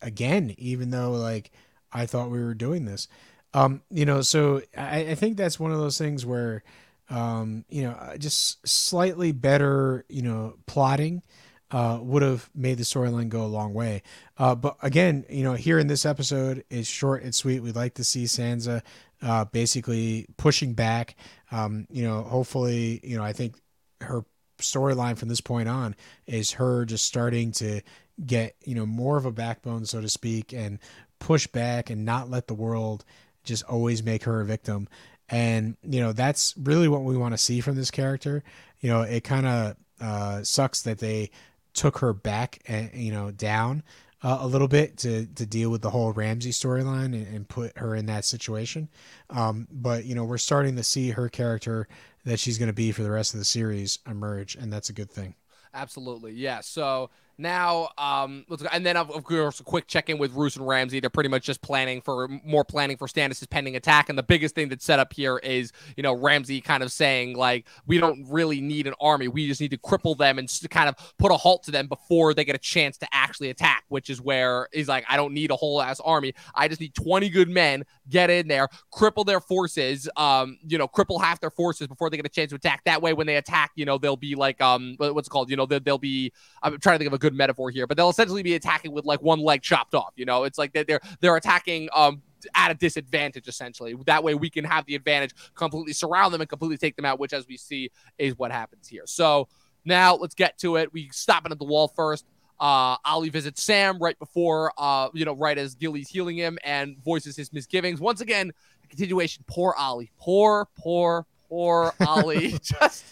again 0.03 0.55
even 0.59 0.91
though 0.91 1.13
like 1.13 1.51
I 1.93 2.07
thought 2.07 2.31
we 2.31 2.43
were 2.43 2.55
doing 2.55 2.85
this 2.85 3.09
um 3.55 3.83
you 3.91 4.05
know 4.05 4.21
so 4.21 4.61
I, 4.77 5.11
I 5.11 5.15
think 5.15 5.37
that's 5.37 5.59
one 5.59 5.73
of 5.73 5.79
those 5.79 5.99
things 5.99 6.27
where 6.27 6.63
um 7.11 7.65
you 7.69 7.83
know 7.83 7.93
uh, 7.93 8.17
just 8.17 8.67
slightly 8.67 9.33
better 9.33 10.05
you 10.09 10.23
know 10.23 10.57
plotting 10.67 11.23
uh, 11.71 11.99
would 12.01 12.23
have 12.23 12.49
made 12.55 12.79
the 12.79 12.85
storyline 12.85 13.29
go 13.29 13.43
a 13.43 13.47
long 13.47 13.75
way. 13.75 14.01
Uh, 14.39 14.55
but 14.55 14.77
again, 14.81 15.25
you 15.29 15.43
know, 15.43 15.55
here 15.55 15.79
in 15.81 15.89
this 15.89 16.07
episode, 16.07 16.63
it's 16.71 16.87
short 16.87 17.25
and 17.25 17.35
sweet. 17.35 17.61
We'd 17.61 17.75
like 17.75 17.95
to 17.95 18.05
see 18.05 18.25
Sansa 18.25 18.81
uh, 19.21 19.47
basically 19.47 20.27
pushing 20.37 20.75
back. 20.75 21.17
Um, 21.51 21.89
you 21.91 22.05
know, 22.05 22.23
hopefully, 22.23 23.01
you 23.03 23.17
know, 23.17 23.25
I 23.25 23.33
think 23.33 23.57
her 24.03 24.25
storyline 24.59 25.17
from 25.17 25.29
this 25.29 25.41
point 25.41 25.69
on 25.69 25.97
is 26.27 26.53
her 26.53 26.85
just 26.85 27.05
starting 27.05 27.51
to 27.53 27.81
get 28.25 28.55
you 28.65 28.77
know 28.77 28.87
more 28.87 29.17
of 29.17 29.27
a 29.27 29.33
backbone 29.33 29.85
so 29.85 30.01
to 30.01 30.09
speak 30.09 30.53
and 30.53 30.79
push 31.19 31.49
back 31.49 31.91
and 31.91 32.05
not 32.05 32.31
let 32.31 32.47
the 32.47 32.55
world 32.55 33.05
just 33.45 33.65
always 33.65 34.03
make 34.03 34.25
her 34.25 34.41
a 34.41 34.45
victim 34.45 34.89
and 35.29 35.77
you 35.83 36.01
know 36.01 36.13
that's 36.13 36.55
really 36.59 36.89
what 36.89 37.03
we 37.03 37.17
want 37.17 37.33
to 37.33 37.39
see 37.39 37.61
from 37.61 37.77
this 37.77 37.91
character 37.91 38.43
you 38.81 38.91
know 38.91 39.03
it 39.03 39.25
kind 39.25 39.47
of 39.47 39.77
uh, 40.01 40.43
sucks 40.43 40.83
that 40.83 40.99
they 40.99 41.31
took 41.73 41.99
her 41.99 42.13
back 42.13 42.59
and 42.67 42.91
you 42.95 43.13
know 43.13 43.31
down 43.31 43.83
uh, 44.25 44.39
a 44.41 44.47
little 44.47 44.69
bit 44.69 44.97
to 44.97 45.27
to 45.27 45.45
deal 45.45 45.71
with 45.71 45.83
the 45.83 45.91
whole 45.91 46.13
Ramsay 46.13 46.51
storyline 46.51 47.13
and, 47.13 47.27
and, 47.27 47.49
put 47.49 47.77
her 47.77 47.95
in 47.95 48.07
that 48.07 48.25
situation. 48.25 48.89
Um, 49.29 49.69
but 49.71 50.07
you 50.07 50.15
know, 50.15 50.25
we're 50.25 50.39
starting 50.39 50.77
to 50.77 50.83
see 50.83 51.11
her 51.11 51.29
character 51.29 51.87
that 52.25 52.41
she's 52.41 52.57
going 52.57 52.69
to 52.69 52.75
be 52.75 52.91
for 52.91 53.03
the 53.03 53.11
rest 53.11 53.35
of 53.35 53.39
the 53.39 53.45
series 53.45 53.99
emerge, 54.09 54.55
and 54.57 54.73
that's 54.73 54.89
a 54.89 54.95
good 54.95 55.11
thing. 55.11 55.35
Absolutely, 55.75 56.33
yeah. 56.33 56.63
So 56.63 57.11
now, 57.39 57.89
um, 57.99 58.45
let's 58.49 58.63
go. 58.63 58.69
And 58.73 58.85
then, 58.85 58.97
of, 58.97 59.25
course, 59.25 59.61
a 59.61 59.65
quick 59.65 59.87
check 59.87 60.09
in 60.09 60.19
with 60.19 60.33
Roose 60.33 60.57
and 60.57 60.67
Ramsay. 60.67 61.01
They're 61.01 61.11
pretty 61.11 61.29
much 61.29 61.45
just 61.45 61.63
planning 61.63 62.01
for 62.01 62.29
more 62.45 62.65
planning 62.65 62.97
for 62.97 63.07
Stannis' 63.07 63.49
pending 63.49 63.77
attack. 63.77 64.09
And 64.09 64.19
the 64.19 64.23
biggest 64.23 64.55
thing 64.55 64.69
that's 64.69 64.85
set 64.85 64.99
up 64.99 65.13
here 65.13 65.39
is, 65.39 65.73
you 65.97 66.03
know, 66.03 66.15
Ramsay 66.15 66.61
kind 66.61 66.83
of 66.83 66.93
saying, 66.93 67.37
like, 67.37 67.67
we 67.87 67.99
don't 67.99 68.25
really 68.29 68.61
need 68.61 68.87
an 68.87 68.95
army. 69.01 69.29
We 69.29 69.47
just 69.49 69.61
need 69.61 69.71
to 69.73 69.79
cripple 69.79 70.17
them 70.17 70.39
and 70.39 70.49
kind 70.71 70.89
of 70.89 70.95
put 71.19 71.33
a 71.33 71.37
halt 71.37 71.65
to 71.65 71.71
them 71.71 71.87
before 71.87 72.35
they 72.35 72.45
get 72.45 72.55
a 72.55 72.59
chance 72.59 72.97
to 72.99 73.09
actually 73.13 73.51
attack, 73.51 73.85
which 73.89 74.11
is 74.11 74.21
where 74.21 74.69
he's 74.73 74.89
like, 74.89 75.05
I 75.09 75.17
don't 75.17 75.35
need 75.35 75.51
a 75.51 75.57
whole 75.57 75.83
ass 75.83 76.01
army. 76.01 76.35
I 76.55 76.69
just 76.69 76.81
need 76.81 76.95
20 76.95 77.29
good 77.31 77.49
men, 77.49 77.85
get 78.09 78.31
in 78.31 78.49
there, 78.49 78.69
cripple 78.93 79.27
their 79.27 79.41
forces, 79.41 80.09
um, 80.17 80.59
you 80.67 80.79
know, 80.79 80.89
cripple 80.89 81.21
half 81.21 81.41
their 81.41 81.51
forces 81.51 81.87
before 81.87 82.11
they 82.11 82.17
get 82.17 82.27
a 82.27 82.31
chance 82.31 82.51
to 82.51 82.57
attack. 82.57 82.83
That 82.85 83.03
way, 83.03 83.13
when 83.13 83.27
they 83.27 83.37
attack, 83.37 83.73
you 83.75 83.85
know, 83.85 83.99
they'll 83.99 84.17
be 84.17 84.35
like, 84.35 84.61
um, 84.61 84.95
what's 84.99 85.29
it 85.29 85.31
called? 85.31 85.51
You 85.51 85.57
know, 85.57 85.67
they'll, 85.67 85.81
they'll 85.81 85.99
be, 85.99 86.33
I'm 86.63 86.79
trying 86.79 86.95
to 86.95 86.99
think 86.99 87.09
of 87.09 87.15
a 87.15 87.19
good 87.25 87.35
metaphor 87.35 87.71
here, 87.71 87.87
but 87.87 87.97
they'll 87.97 88.11
essentially 88.11 88.43
be 88.43 88.55
attacking 88.55 88.93
with 88.93 89.07
like 89.07 89.23
one 89.23 89.41
leg 89.41 89.63
chopped 89.63 89.95
off. 89.95 90.13
You 90.15 90.27
know, 90.27 90.45
it's 90.45 90.59
like 90.59 90.73
they're 90.75 91.01
they're 91.21 91.37
attacking 91.37 91.89
um 91.95 92.23
at 92.55 92.71
a 92.71 92.75
disadvantage 92.75 93.49
essentially. 93.49 93.95
That 94.05 94.23
way 94.23 94.35
we 94.35 94.51
can 94.51 94.65
have 94.65 94.85
the 94.85 94.95
advantage, 94.95 95.33
completely 95.55 95.95
surround 95.95 96.35
them 96.35 96.43
and 96.43 96.51
completely 96.51 96.77
take 96.77 96.97
them 96.97 97.07
out, 97.07 97.19
which 97.19 97.33
as 97.33 97.47
we 97.49 97.57
see 97.57 97.91
is 98.19 98.37
what 98.37 98.53
happens 98.53 98.87
here. 98.87 99.05
So 99.07 99.49
now 99.87 100.17
let's 100.17 100.35
get 100.35 100.59
to 100.59 100.77
it. 100.77 100.93
We 100.93 101.09
stopping 101.13 101.51
at 101.51 101.59
the 101.59 101.65
wall 101.65 101.89
first. 101.89 102.27
Uh, 102.61 102.97
Olly 103.07 103.31
visits 103.31 103.63
Sam 103.63 103.99
right 103.99 104.19
before, 104.19 104.73
uh, 104.77 105.09
you 105.15 105.25
know, 105.25 105.35
right 105.35 105.57
as 105.57 105.75
Gilly's 105.75 106.09
healing 106.09 106.37
him 106.37 106.59
and 106.63 106.97
voices 107.03 107.37
his 107.37 107.53
misgivings. 107.53 108.01
Once 108.01 108.21
again, 108.21 108.53
continuation. 108.91 109.45
Poor 109.47 109.75
Olly. 109.79 110.13
Poor, 110.19 110.69
poor, 110.79 111.27
poor 111.49 111.95
Olly. 112.07 112.59
Just 112.63 113.05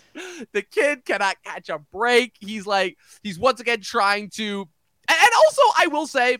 the 0.52 0.62
kid 0.62 1.04
cannot 1.04 1.36
catch 1.44 1.68
a 1.68 1.78
break. 1.78 2.36
He's 2.40 2.66
like, 2.66 2.96
he's 3.22 3.38
once 3.38 3.60
again 3.60 3.80
trying 3.80 4.30
to. 4.30 4.68
And 5.08 5.30
also, 5.44 5.62
I 5.78 5.88
will 5.88 6.06
say, 6.06 6.38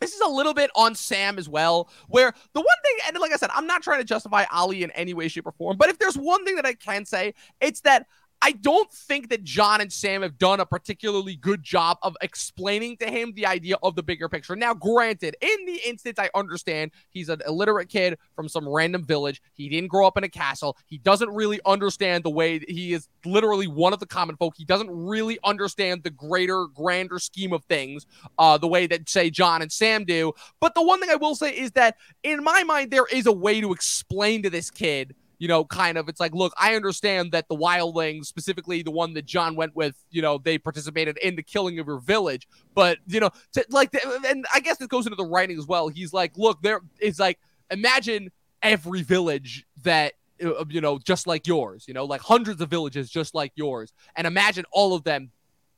this 0.00 0.14
is 0.14 0.20
a 0.20 0.28
little 0.28 0.54
bit 0.54 0.70
on 0.74 0.94
Sam 0.94 1.38
as 1.38 1.48
well, 1.48 1.88
where 2.08 2.34
the 2.52 2.60
one 2.60 2.66
thing, 2.84 2.96
and 3.06 3.18
like 3.18 3.32
I 3.32 3.36
said, 3.36 3.50
I'm 3.54 3.66
not 3.66 3.82
trying 3.82 4.00
to 4.00 4.04
justify 4.04 4.44
Olly 4.54 4.82
in 4.82 4.90
any 4.90 5.14
way, 5.14 5.28
shape, 5.28 5.46
or 5.46 5.52
form, 5.52 5.76
but 5.76 5.88
if 5.88 5.98
there's 5.98 6.18
one 6.18 6.44
thing 6.44 6.56
that 6.56 6.66
I 6.66 6.74
can 6.74 7.04
say, 7.04 7.34
it's 7.60 7.80
that 7.82 8.06
I 8.42 8.52
don't 8.52 8.90
think 8.92 9.30
that 9.30 9.44
Jon 9.44 9.80
and 9.80 9.92
Sam 9.92 10.22
have 10.22 10.38
done 10.38 10.60
a 10.60 10.66
particularly 10.66 11.36
good 11.36 11.62
job 11.62 11.98
of 12.02 12.16
explaining 12.20 12.96
to 12.98 13.06
him 13.06 13.32
the 13.34 13.46
idea 13.46 13.76
of 13.82 13.96
the 13.96 14.02
bigger 14.02 14.28
picture. 14.28 14.54
Now, 14.54 14.74
granted, 14.74 15.36
in 15.40 15.66
the 15.66 15.80
instance, 15.86 16.18
I 16.18 16.30
understand 16.34 16.92
he's 17.10 17.28
an 17.28 17.40
illiterate 17.46 17.88
kid 17.88 18.18
from 18.34 18.48
some 18.48 18.68
random 18.68 19.04
village. 19.04 19.40
He 19.54 19.68
didn't 19.68 19.88
grow 19.88 20.06
up 20.06 20.16
in 20.16 20.24
a 20.24 20.28
castle. 20.28 20.76
He 20.86 20.98
doesn't 20.98 21.30
really 21.30 21.60
understand 21.64 22.24
the 22.24 22.30
way 22.30 22.60
he 22.68 22.92
is 22.92 23.08
literally 23.24 23.66
one 23.66 23.92
of 23.92 24.00
the 24.00 24.06
common 24.06 24.36
folk. 24.36 24.54
He 24.56 24.64
doesn't 24.64 24.90
really 24.90 25.38
understand 25.42 26.02
the 26.02 26.10
greater, 26.10 26.66
grander 26.66 27.18
scheme 27.18 27.52
of 27.52 27.64
things 27.64 28.06
uh, 28.38 28.58
the 28.58 28.68
way 28.68 28.86
that, 28.86 29.08
say, 29.08 29.30
Jon 29.30 29.62
and 29.62 29.72
Sam 29.72 30.04
do. 30.04 30.32
But 30.60 30.74
the 30.74 30.82
one 30.82 31.00
thing 31.00 31.10
I 31.10 31.16
will 31.16 31.34
say 31.34 31.56
is 31.56 31.72
that 31.72 31.96
in 32.22 32.44
my 32.44 32.62
mind, 32.64 32.90
there 32.90 33.06
is 33.10 33.26
a 33.26 33.32
way 33.32 33.60
to 33.60 33.72
explain 33.72 34.42
to 34.42 34.50
this 34.50 34.70
kid 34.70 35.14
you 35.38 35.48
know, 35.48 35.64
kind 35.64 35.98
of, 35.98 36.08
it's 36.08 36.20
like, 36.20 36.34
look, 36.34 36.52
I 36.58 36.74
understand 36.74 37.32
that 37.32 37.46
the 37.48 37.56
wildlings, 37.56 38.26
specifically 38.26 38.82
the 38.82 38.90
one 38.90 39.14
that 39.14 39.26
Jon 39.26 39.54
went 39.56 39.76
with, 39.76 39.94
you 40.10 40.22
know, 40.22 40.38
they 40.38 40.58
participated 40.58 41.18
in 41.18 41.36
the 41.36 41.42
killing 41.42 41.78
of 41.78 41.86
your 41.86 42.00
village. 42.00 42.48
But, 42.74 42.98
you 43.06 43.20
know, 43.20 43.30
to, 43.52 43.66
like, 43.70 43.90
and 44.26 44.46
I 44.54 44.60
guess 44.60 44.78
this 44.78 44.88
goes 44.88 45.06
into 45.06 45.16
the 45.16 45.26
writing 45.26 45.58
as 45.58 45.66
well. 45.66 45.88
He's 45.88 46.12
like, 46.12 46.36
look, 46.36 46.62
there 46.62 46.80
is 47.00 47.18
like, 47.18 47.38
imagine 47.70 48.30
every 48.62 49.02
village 49.02 49.66
that, 49.82 50.14
uh, 50.44 50.64
you 50.68 50.80
know, 50.80 50.98
just 50.98 51.26
like 51.26 51.46
yours, 51.46 51.84
you 51.86 51.94
know, 51.94 52.04
like 52.04 52.20
hundreds 52.20 52.60
of 52.60 52.70
villages 52.70 53.10
just 53.10 53.34
like 53.34 53.52
yours. 53.54 53.92
And 54.16 54.26
imagine 54.26 54.64
all 54.72 54.94
of 54.94 55.04
them 55.04 55.30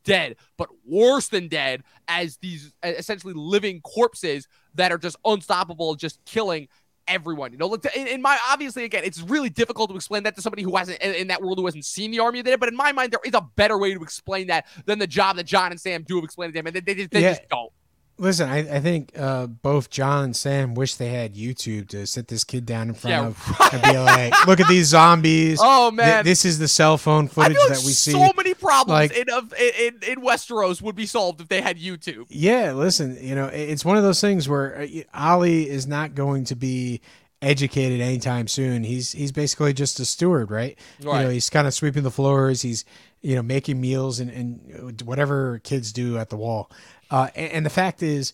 dead, 0.05 0.37
but 0.57 0.69
worse 0.87 1.29
than 1.29 1.49
dead 1.49 1.83
as 2.07 2.39
these 2.39 2.73
essentially 2.83 3.35
living 3.35 3.81
corpses 3.83 4.49
that 4.75 4.91
are 4.93 4.99
just 4.99 5.17
unstoppable, 5.25 5.97
just 5.97 6.25
killing 6.25 6.69
everyone. 7.09 7.53
You 7.53 7.59
know, 7.59 7.67
look, 7.67 7.85
in, 7.97 8.07
in, 8.07 8.23
my 8.23 8.39
obviously 8.49 8.85
again, 8.85 9.03
it's 9.05 9.21
really 9.21 9.51
difficult 9.51 9.91
to 9.91 9.97
explain 9.97 10.23
that 10.25 10.37
to 10.37 10.43
somebody 10.43 10.63
who 10.63 10.77
hasn't 10.77 11.01
in, 11.01 11.15
in, 11.15 11.27
that 11.29 11.43
world 11.43 11.59
who 11.59 11.67
hasn't 11.67 11.85
seen 11.85 12.11
the 12.11 12.21
army 12.21 12.41
of 12.41 12.45
the 12.45 12.53
dead. 12.53 12.61
But 12.61 12.69
in 12.69 12.77
my 12.77 12.93
mind, 12.93 13.13
there 13.13 13.21
is 13.25 13.35
a 13.35 13.41
better 13.57 13.79
way 13.79 13.95
to 13.95 14.03
explain 14.03 14.49
that 14.49 14.67
than 14.87 14.99
the 14.99 15.07
job 15.07 15.37
that 15.37 15.45
Jon 15.45 15.71
and 15.71 15.81
Sam 15.81 16.03
do 16.03 16.19
of 16.19 16.25
explaining 16.25 16.55
them, 16.55 16.67
and 16.67 16.77
they, 16.77 16.81
they, 16.81 17.07
they 17.07 17.23
yeah. 17.23 17.31
just 17.31 17.49
don't. 17.49 17.73
Listen, 18.21 18.49
I, 18.49 18.77
I 18.77 18.81
think 18.81 19.13
uh, 19.17 19.47
both 19.47 19.91
Jon 19.91 20.25
and 20.25 20.37
Sam 20.37 20.75
wish 20.75 20.97
they 20.97 21.11
had 21.11 21.37
YouTube 21.37 21.89
to 21.91 22.05
sit 22.05 22.27
this 22.27 22.43
kid 22.43 22.67
down 22.67 22.89
in 22.89 22.95
front 22.95 23.13
yeah, 23.13 23.27
of 23.27 23.61
right. 23.61 23.75
and 23.75 23.83
be 23.83 23.99
like, 23.99 24.47
"Look 24.47 24.61
at 24.61 24.69
these 24.69 24.87
zombies! 24.89 25.61
Oh 25.71 25.91
man, 25.91 26.25
Th- 26.25 26.25
this 26.25 26.45
is 26.45 26.59
the 26.59 26.69
cell 26.69 26.99
phone 26.99 27.29
footage 27.29 27.57
like 27.57 27.69
that 27.69 27.79
we 27.79 27.93
so 27.93 28.11
see." 28.11 28.13
So 28.13 28.33
many 28.37 28.55
problems 28.55 29.11
like, 29.11 29.13
in, 29.13 29.29
in 29.29 30.01
in 30.03 30.25
Westeros 30.25 30.83
would 30.83 30.97
be 30.97 31.07
solved 31.07 31.41
if 31.41 31.49
they 31.49 31.61
had 31.61 31.79
YouTube. 31.79 32.27
Yeah, 32.29 32.73
listen, 32.73 33.17
you 33.21 33.35
know, 33.35 33.47
it's 33.47 33.85
one 33.85 33.97
of 33.97 34.03
those 34.03 34.21
things 34.21 34.49
where 34.49 34.87
Olly 35.15 35.69
is 35.69 35.87
not 35.87 36.15
going 36.15 36.45
to 36.47 36.57
be 36.57 37.01
educated 37.41 38.01
anytime 38.01 38.49
soon. 38.49 38.83
He's 38.85 39.13
he's 39.13 39.33
basically 39.33 39.73
just 39.73 40.01
a 40.01 40.05
steward, 40.05 40.51
right? 40.51 40.79
right. 41.03 41.21
You 41.21 41.25
know, 41.25 41.31
he's 41.31 41.51
kind 41.51 41.67
of 41.67 41.75
sweeping 41.75 42.03
the 42.03 42.11
floors. 42.11 42.63
He's 42.63 42.85
you 43.21 43.35
know 43.35 43.43
making 43.43 43.81
meals 43.81 44.21
and, 44.21 44.31
and 44.31 45.03
whatever 45.03 45.61
kids 45.61 45.93
do 45.93 46.19
at 46.19 46.31
the 46.31 46.37
wall. 46.37 46.71
Uh, 47.11 47.29
and, 47.35 47.53
and, 47.53 47.67
the 47.67 47.71
fact 47.71 48.03
is, 48.03 48.33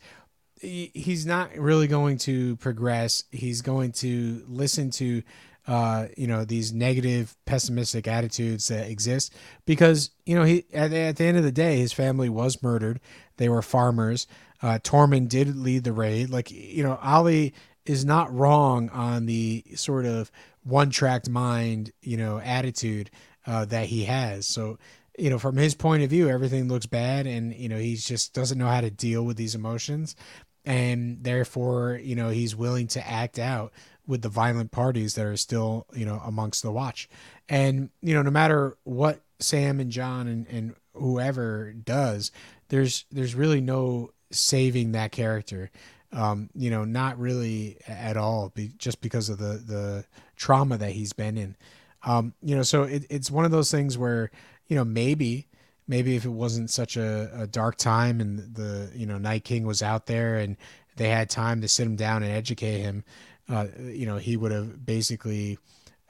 he, 0.60 0.90
he's 0.94 1.26
not 1.26 1.56
really 1.56 1.86
going 1.86 2.18
to 2.18 2.56
progress. 2.56 3.24
He's 3.30 3.62
going 3.62 3.92
to 3.92 4.44
listen 4.48 4.90
to, 4.92 5.22
uh, 5.66 6.06
you 6.16 6.26
know, 6.26 6.44
these 6.44 6.72
negative, 6.72 7.36
pessimistic 7.44 8.08
attitudes 8.08 8.68
that 8.68 8.88
exist 8.88 9.32
because, 9.64 10.10
you 10.26 10.34
know, 10.34 10.44
he 10.44 10.64
at, 10.72 10.92
at 10.92 11.16
the 11.16 11.24
end 11.24 11.36
of 11.36 11.44
the 11.44 11.52
day, 11.52 11.78
his 11.78 11.92
family 11.92 12.28
was 12.28 12.62
murdered. 12.62 13.00
They 13.36 13.48
were 13.48 13.62
farmers. 13.62 14.26
Uh, 14.62 14.78
Tormund 14.82 15.28
did 15.28 15.56
lead 15.56 15.84
the 15.84 15.92
raid. 15.92 16.30
Like, 16.30 16.50
you 16.50 16.82
know, 16.82 16.98
Olly 17.04 17.54
is 17.84 18.04
not 18.04 18.32
wrong 18.34 18.88
on 18.90 19.26
the 19.26 19.64
sort 19.74 20.06
of 20.06 20.30
one 20.62 20.90
tracked 20.90 21.28
mind, 21.28 21.92
you 22.00 22.16
know, 22.16 22.40
attitude 22.40 23.10
uh, 23.46 23.64
that 23.66 23.86
he 23.86 24.04
has. 24.04 24.46
So 24.46 24.78
you 25.18 25.30
know, 25.30 25.38
from 25.38 25.56
his 25.56 25.74
point 25.74 26.02
of 26.02 26.10
view, 26.10 26.28
everything 26.28 26.68
looks 26.68 26.86
bad, 26.86 27.26
and 27.26 27.54
you 27.54 27.68
know, 27.68 27.78
he 27.78 27.96
just 27.96 28.34
doesn't 28.34 28.58
know 28.58 28.66
how 28.66 28.80
to 28.80 28.90
deal 28.90 29.24
with 29.24 29.36
these 29.36 29.54
emotions, 29.54 30.16
and 30.64 31.22
therefore, 31.22 32.00
you 32.02 32.16
know, 32.16 32.30
he's 32.30 32.56
willing 32.56 32.86
to 32.88 33.08
act 33.08 33.38
out 33.38 33.72
with 34.06 34.22
the 34.22 34.28
violent 34.28 34.70
parties 34.70 35.14
that 35.14 35.24
are 35.24 35.36
still, 35.36 35.86
you 35.94 36.04
know, 36.04 36.20
amongst 36.24 36.62
the 36.62 36.72
watch, 36.72 37.08
and 37.48 37.90
you 38.02 38.14
know, 38.14 38.22
no 38.22 38.30
matter 38.30 38.76
what 38.84 39.20
Sam 39.38 39.80
and 39.80 39.90
Jon 39.90 40.26
and 40.26 40.46
and 40.48 40.74
whoever 40.94 41.72
does, 41.72 42.32
there's 42.68 43.04
there's 43.12 43.34
really 43.34 43.60
no 43.60 44.10
saving 44.30 44.92
that 44.92 45.12
character. 45.12 45.70
Um, 46.12 46.48
you 46.54 46.70
know, 46.70 46.84
not 46.84 47.18
really 47.18 47.76
at 47.88 48.16
all, 48.16 48.50
be, 48.54 48.72
just 48.78 49.00
because 49.00 49.28
of 49.28 49.38
the 49.38 49.62
the 49.64 50.04
trauma 50.36 50.78
that 50.78 50.92
he's 50.92 51.12
been 51.12 51.36
in. 51.36 51.56
Um, 52.04 52.34
you 52.42 52.54
know, 52.54 52.62
so 52.62 52.82
it, 52.84 53.06
it's 53.10 53.30
one 53.30 53.44
of 53.44 53.50
those 53.50 53.70
things 53.70 53.96
where 53.96 54.30
you 54.66 54.76
know, 54.76 54.84
maybe 54.84 55.48
maybe 55.86 56.16
if 56.16 56.24
it 56.24 56.30
wasn't 56.30 56.70
such 56.70 56.96
a, 56.96 57.30
a 57.34 57.46
dark 57.46 57.76
time 57.76 58.20
and 58.20 58.54
the 58.54 58.90
you 58.94 59.06
know 59.06 59.18
Night 59.18 59.44
King 59.44 59.66
was 59.66 59.82
out 59.82 60.06
there 60.06 60.36
and 60.36 60.56
they 60.96 61.08
had 61.08 61.28
time 61.28 61.60
to 61.60 61.68
sit 61.68 61.86
him 61.86 61.96
down 61.96 62.22
and 62.22 62.32
educate 62.32 62.78
him, 62.78 63.04
uh, 63.48 63.66
you 63.80 64.06
know, 64.06 64.16
he 64.16 64.36
would 64.36 64.52
have 64.52 64.84
basically 64.84 65.58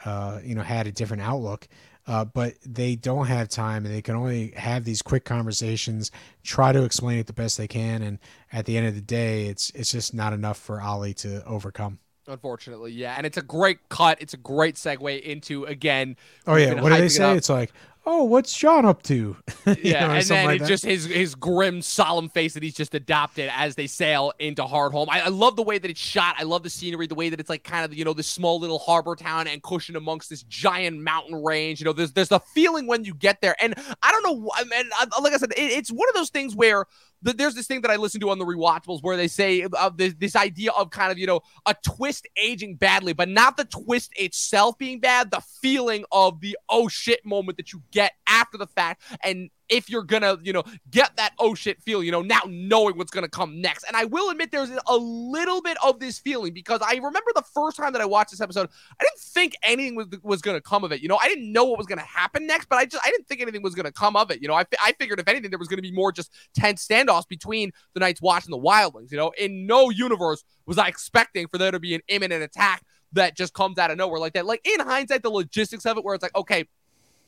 uh, 0.05 0.41
you 0.45 0.55
know 0.55 0.63
had 0.63 0.87
a 0.87 0.93
different 0.93 1.23
outlook. 1.23 1.69
Uh, 2.07 2.23
but 2.23 2.53
they 2.67 2.95
don't 2.97 3.29
have 3.29 3.49
time 3.49 3.87
and 3.87 3.95
they 3.95 4.03
can 4.03 4.15
only 4.15 4.51
have 4.51 4.85
these 4.85 5.01
quick 5.01 5.25
conversations 5.25 6.11
try 6.43 6.71
to 6.71 6.85
explain 6.85 7.19
it 7.19 7.27
the 7.27 7.33
best 7.33 7.57
they 7.57 7.67
can 7.67 8.03
and 8.03 8.19
at 8.53 8.67
the 8.67 8.77
end 8.77 8.87
of 8.87 8.95
the 8.95 9.01
day 9.01 9.47
it's 9.47 9.71
it's 9.71 9.91
just 9.91 10.13
not 10.13 10.35
enough 10.35 10.59
for 10.59 10.83
Olly 10.83 11.15
to 11.15 11.43
overcome 11.47 11.99
Unfortunately, 12.27 12.91
yeah, 12.91 13.15
and 13.19 13.27
it's 13.27 13.37
a 13.37 13.43
great 13.43 13.87
cut. 13.91 14.17
It's 14.19 14.33
a 14.33 14.39
great 14.39 14.77
segue 14.77 15.21
into 15.21 15.65
again. 15.65 16.17
Oh 16.47 16.57
yeah, 16.57 16.81
what 16.81 16.89
do 16.89 16.97
they 16.97 17.11
say? 17.11 17.33
It 17.33 17.37
it's 17.37 17.51
like, 17.51 17.71
oh, 18.07 18.25
what's 18.25 18.57
Jon 18.57 18.85
up 18.85 19.03
to? 19.05 19.37
yeah, 19.83 20.07
know, 20.07 20.15
and 20.15 20.25
then 20.25 20.47
like 20.47 20.65
just 20.65 20.85
his 20.85 21.07
his 21.07 21.35
grim, 21.35 21.83
solemn 21.83 22.29
face 22.29 22.55
that 22.55 22.63
he's 22.63 22.75
just 22.75 22.95
adopted 22.95 23.51
as 23.55 23.75
they 23.75 23.87
sail 23.87 24.33
into 24.39 24.63
Hardhome. 24.63 25.07
I, 25.09 25.21
I, 25.21 25.29
love 25.29 25.57
the 25.57 25.63
way 25.63 25.79
that 25.79 25.91
it's 25.91 26.01
shot. 26.01 26.37
I 26.39 26.45
love 26.45 26.63
the 26.63 26.71
scenery, 26.71 27.07
the 27.07 27.15
way 27.15 27.29
that 27.31 27.41
it's 27.41 27.51
like 27.51 27.65
kind 27.65 27.85
of 27.85 27.95
you 27.95 28.05
know 28.05 28.13
this 28.13 28.29
small 28.29 28.61
little 28.61 28.79
harbor 28.79 29.17
town 29.17 29.47
and 29.47 29.63
cushioned 29.63 29.97
amongst 29.97 30.31
this 30.31 30.43
giant 30.45 31.01
mountain 31.01 31.43
range. 31.43 31.81
You 31.81 31.87
know, 31.87 31.93
there's 31.93 32.13
there's 32.13 32.33
a 32.33 32.41
feeling 32.41 32.87
when 32.87 33.05
you 33.05 33.15
get 33.15 33.41
there, 33.41 33.57
and 33.61 33.75
I 34.03 34.13
don't 34.13 34.23
know. 34.23 34.51
I 34.55 34.65
mean, 34.65 34.91
uh, 35.01 35.07
like 35.23 35.33
I 35.33 35.39
said, 35.39 35.53
it, 35.53 35.61
it's 35.61 35.91
one 35.91 36.09
of 36.09 36.15
those 36.15 36.31
things 36.31 36.55
where 36.55 36.87
there's 37.33 37.55
this 37.55 37.67
thing 37.67 37.81
that 37.83 37.91
I 37.91 37.97
listen 37.97 38.21
to 38.21 38.31
on 38.31 38.39
the 38.39 38.45
rewatchables 38.45 39.03
where 39.03 39.17
they 39.17 39.29
say 39.29 39.67
uh, 39.73 39.91
this, 39.91 40.15
this 40.19 40.37
idea 40.37 40.71
of 40.73 40.91
kind 40.91 41.11
of, 41.11 41.19
you 41.19 41.27
know, 41.27 41.41
a 41.67 41.75
twist 41.83 42.29
aging 42.37 42.77
badly, 42.77 43.13
but 43.13 43.29
not 43.29 43.57
the 43.57 43.65
twist 43.65 44.13
itself 44.17 44.77
being 44.79 45.01
bad, 45.01 45.31
the 45.31 45.41
feeling 45.63 46.05
of 46.13 46.41
the 46.41 46.57
oh 46.69 46.89
shit 46.89 47.25
moment 47.25 47.57
that 47.57 47.73
you 47.73 47.83
get 47.91 48.13
after 48.29 48.59
the 48.59 48.67
fact. 48.67 49.03
And 49.23 49.51
if 49.69 49.89
you're 49.89 50.03
gonna, 50.03 50.37
you 50.43 50.53
know, 50.53 50.63
get 50.91 51.17
that 51.17 51.33
oh 51.39 51.55
shit 51.55 51.81
feel, 51.83 52.03
you 52.03 52.13
know, 52.13 52.23
now 52.23 52.41
knowing 52.47 52.97
what's 52.97 53.11
gonna 53.11 53.29
come 53.29 53.61
next. 53.61 53.85
And 53.85 53.97
I 53.97 54.05
will 54.05 54.31
admit 54.31 54.51
there's 54.51 54.71
a 54.87 54.97
little 54.97 55.63
bit 55.63 55.77
of 55.83 56.01
this 56.01 56.19
feeling 56.19 56.53
because 56.53 56.81
I 56.87 56.95
remember 56.95 57.31
the 57.35 57.45
first 57.55 57.77
time 57.77 57.93
that 57.93 58.03
I 58.03 58.05
watched 58.05 58.31
this 58.31 58.41
episode, 58.41 58.69
I 59.01 59.05
didn't 59.05 59.21
think 59.21 59.55
anything 59.63 59.95
was, 59.97 60.07
was 60.23 60.43
gonna 60.43 60.61
come 60.61 60.85
of 60.85 60.93
it. 60.93 61.01
You 61.01 61.09
know, 61.09 61.19
I 61.23 61.29
didn't 61.29 61.53
know 61.53 61.65
what 61.65 61.79
was 61.79 61.87
gonna 61.87 62.03
happen 62.03 62.47
next, 62.47 62.69
but 62.69 62.77
I 62.77 62.87
just 62.87 63.05
I 63.05 63.11
didn't 63.11 63.27
think 63.27 63.41
anything 63.41 63.63
was 63.63 63.75
gonna 63.75 63.93
come 63.93 64.17
of 64.17 64.31
it. 64.31 64.43
You 64.43 64.49
know, 64.49 64.55
I, 64.55 64.65
I 64.83 64.93
figured 64.99 65.21
if 65.21 65.29
anything 65.29 65.51
there 65.51 65.59
was 65.59 65.69
gonna 65.69 65.83
be 65.83 65.93
more 65.93 66.13
just 66.13 66.33
tense 66.55 66.87
standoffs 66.87 67.29
between 67.29 67.73
the 67.95 68.01
Night's 68.01 68.23
Watch 68.23 68.45
and 68.45 68.53
the 68.53 68.59
Wildlings. 68.59 69.11
You 69.11 69.19
know, 69.19 69.33
in 69.39 69.67
no 69.67 69.91
universe 69.91 70.45
was 70.67 70.79
I 70.79 70.89
expecting 70.89 71.49
for 71.49 71.59
there 71.59 71.71
to 71.71 71.81
be 71.81 71.95
an 71.95 72.01
imminent 72.09 72.43
attack 72.43 72.83
that 73.15 73.37
just 73.37 73.55
comes 73.55 73.79
out 73.79 73.91
of 73.91 73.97
nowhere 73.97 74.21
like 74.21 74.35
that. 74.35 74.47
Like 74.47 74.61
in 74.67 74.81
hindsight, 74.81 75.23
the 75.23 75.31
logistics 75.31 75.87
of 75.87 75.97
it, 75.97 76.05
where 76.05 76.15
it's 76.15 76.23
like, 76.23 76.35
okay, 76.37 76.67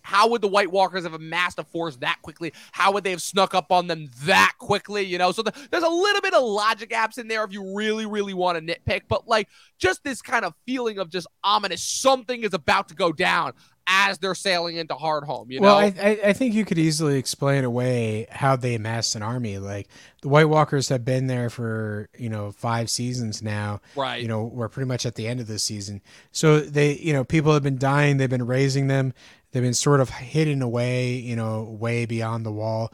how 0.07 0.29
would 0.29 0.41
the 0.41 0.49
White 0.49 0.71
Walkers 0.71 1.03
have 1.03 1.15
amassed 1.15 1.59
a 1.59 1.65
force 1.65 1.97
that 1.97 2.19
quickly? 2.23 2.53
How 2.71 2.93
would 2.93 3.03
they 3.03 3.11
have 3.11 3.21
snuck 3.21 3.55
up 3.55 3.73
on 3.73 3.89
them 3.89 4.09
that 4.23 4.53
quickly? 4.59 5.03
You 5.03 5.19
know, 5.19 5.33
so 5.33 5.43
the, 5.43 5.53
there's 5.73 5.83
a 5.83 5.89
little 5.89 6.23
bit 6.23 6.33
of 6.33 6.45
logic 6.45 6.91
gaps 6.91 7.19
in 7.19 7.27
there 7.27 7.43
if 7.43 7.53
you 7.53 7.75
really, 7.75 8.07
really 8.07 8.33
want 8.33 8.57
to 8.57 8.75
nitpick. 8.75 9.03
But 9.09 9.27
like 9.27 9.49
just 9.79 10.05
this 10.05 10.23
kind 10.23 10.45
of 10.45 10.55
feeling 10.65 11.01
of 11.01 11.11
just 11.11 11.27
ominous, 11.43 11.83
something 11.83 12.45
is 12.45 12.55
about 12.55 12.89
to 12.91 12.95
go 12.95 13.11
down 13.11 13.53
as 13.87 14.19
they're 14.19 14.35
sailing 14.35 14.77
into 14.77 14.95
Hardhome. 14.95 15.51
You 15.51 15.61
know, 15.61 15.67
well, 15.67 15.79
I, 15.79 16.19
I 16.25 16.33
think 16.33 16.55
you 16.55 16.65
could 16.65 16.79
easily 16.79 17.19
explain 17.19 17.65
away 17.65 18.27
how 18.31 18.57
they 18.57 18.75
amassed 18.75 19.15
an 19.15 19.23
army. 19.23 19.59
Like 19.59 19.89
the 20.23 20.29
White 20.29 20.49
Walkers 20.49 20.89
have 20.89 21.05
been 21.05 21.29
there 21.29 21.51
for 21.51 22.09
you 22.19 22.29
know 22.29 22.51
five 22.53 22.91
seasons 22.91 23.43
now. 23.43 23.81
Right. 23.95 24.21
You 24.21 24.29
know, 24.29 24.45
we're 24.45 24.69
pretty 24.69 24.89
much 24.89 25.07
at 25.07 25.15
the 25.15 25.27
end 25.29 25.41
of 25.41 25.47
the 25.47 25.59
season. 25.59 26.03
So 26.33 26.61
they, 26.61 26.97
you 26.97 27.13
know, 27.13 27.25
people 27.25 27.55
have 27.55 27.63
been 27.63 27.79
dying. 27.79 28.17
They've 28.17 28.29
been 28.29 28.47
raising 28.47 28.89
them. 28.89 29.13
They've 29.53 29.63
been 29.63 29.75
sort 29.75 30.01
of 30.01 30.11
hidden 30.11 30.63
away, 30.63 31.15
you 31.15 31.37
know, 31.37 31.63
way 31.63 32.07
beyond 32.07 32.45
the 32.45 32.53
wall, 32.53 32.93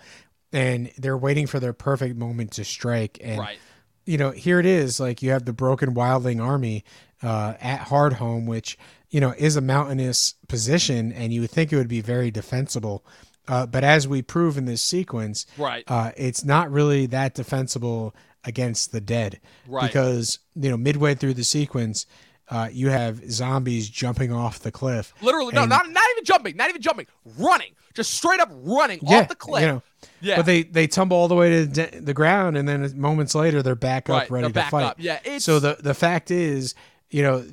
and 0.52 0.90
they're 0.98 1.16
waiting 1.16 1.46
for 1.46 1.58
their 1.58 1.72
perfect 1.72 2.16
moment 2.16 2.52
to 2.52 2.64
strike. 2.64 3.18
And 3.22 3.40
right. 3.40 3.58
you 4.04 4.18
know, 4.18 4.30
here 4.30 4.60
it 4.60 4.66
is. 4.66 5.00
Like 5.00 5.22
you 5.22 5.30
have 5.30 5.44
the 5.44 5.52
broken 5.52 5.94
wildling 5.94 6.42
army 6.42 6.84
uh, 7.22 7.54
at 7.60 7.80
Hardhome, 7.80 8.46
which 8.46 8.78
you 9.10 9.20
know 9.20 9.34
is 9.36 9.56
a 9.56 9.60
mountainous 9.60 10.34
position, 10.48 11.12
and 11.12 11.32
you 11.32 11.40
would 11.40 11.50
think 11.50 11.72
it 11.72 11.76
would 11.76 11.88
be 11.88 12.00
very 12.00 12.30
defensible. 12.30 13.04
Uh, 13.48 13.66
but 13.66 13.82
as 13.82 14.06
we 14.06 14.22
prove 14.22 14.56
in 14.56 14.66
this 14.66 14.82
sequence, 14.82 15.46
right, 15.58 15.84
uh, 15.88 16.12
it's 16.16 16.44
not 16.44 16.70
really 16.70 17.06
that 17.06 17.34
defensible 17.34 18.14
against 18.44 18.92
the 18.92 19.00
dead, 19.00 19.40
right? 19.66 19.86
Because 19.86 20.38
you 20.54 20.70
know, 20.70 20.76
midway 20.76 21.14
through 21.14 21.34
the 21.34 21.44
sequence, 21.44 22.06
uh, 22.52 22.68
you 22.70 22.90
have 22.90 23.30
zombies 23.30 23.88
jumping 23.88 24.30
off 24.30 24.58
the 24.60 24.70
cliff. 24.70 25.14
Literally, 25.22 25.54
no, 25.54 25.64
not 25.64 25.88
not 25.88 26.04
even 26.12 26.24
jumping, 26.24 26.54
not 26.54 26.68
even 26.68 26.82
jumping, 26.82 27.06
running, 27.38 27.72
just 27.94 28.12
straight 28.12 28.40
up 28.40 28.50
running 28.52 28.98
yeah, 29.02 29.20
off 29.20 29.28
the 29.28 29.34
cliff. 29.34 29.62
You 29.62 29.68
know, 29.68 29.82
yeah. 30.20 30.36
But 30.36 30.46
they 30.46 30.62
they 30.62 30.86
tumble 30.86 31.16
all 31.16 31.28
the 31.28 31.34
way 31.34 31.48
to 31.50 31.66
the, 31.66 32.00
the 32.00 32.14
ground, 32.14 32.58
and 32.58 32.68
then 32.68 33.00
moments 33.00 33.34
later 33.34 33.62
they're 33.62 33.74
back 33.74 34.10
up, 34.10 34.20
right, 34.20 34.30
ready 34.30 34.48
to 34.48 34.52
back 34.52 34.70
fight. 34.70 34.84
Up. 34.84 34.96
Yeah. 34.98 35.18
It's... 35.24 35.46
So 35.46 35.60
the 35.60 35.78
the 35.80 35.94
fact 35.94 36.30
is, 36.30 36.74
you 37.08 37.22
know, 37.22 37.46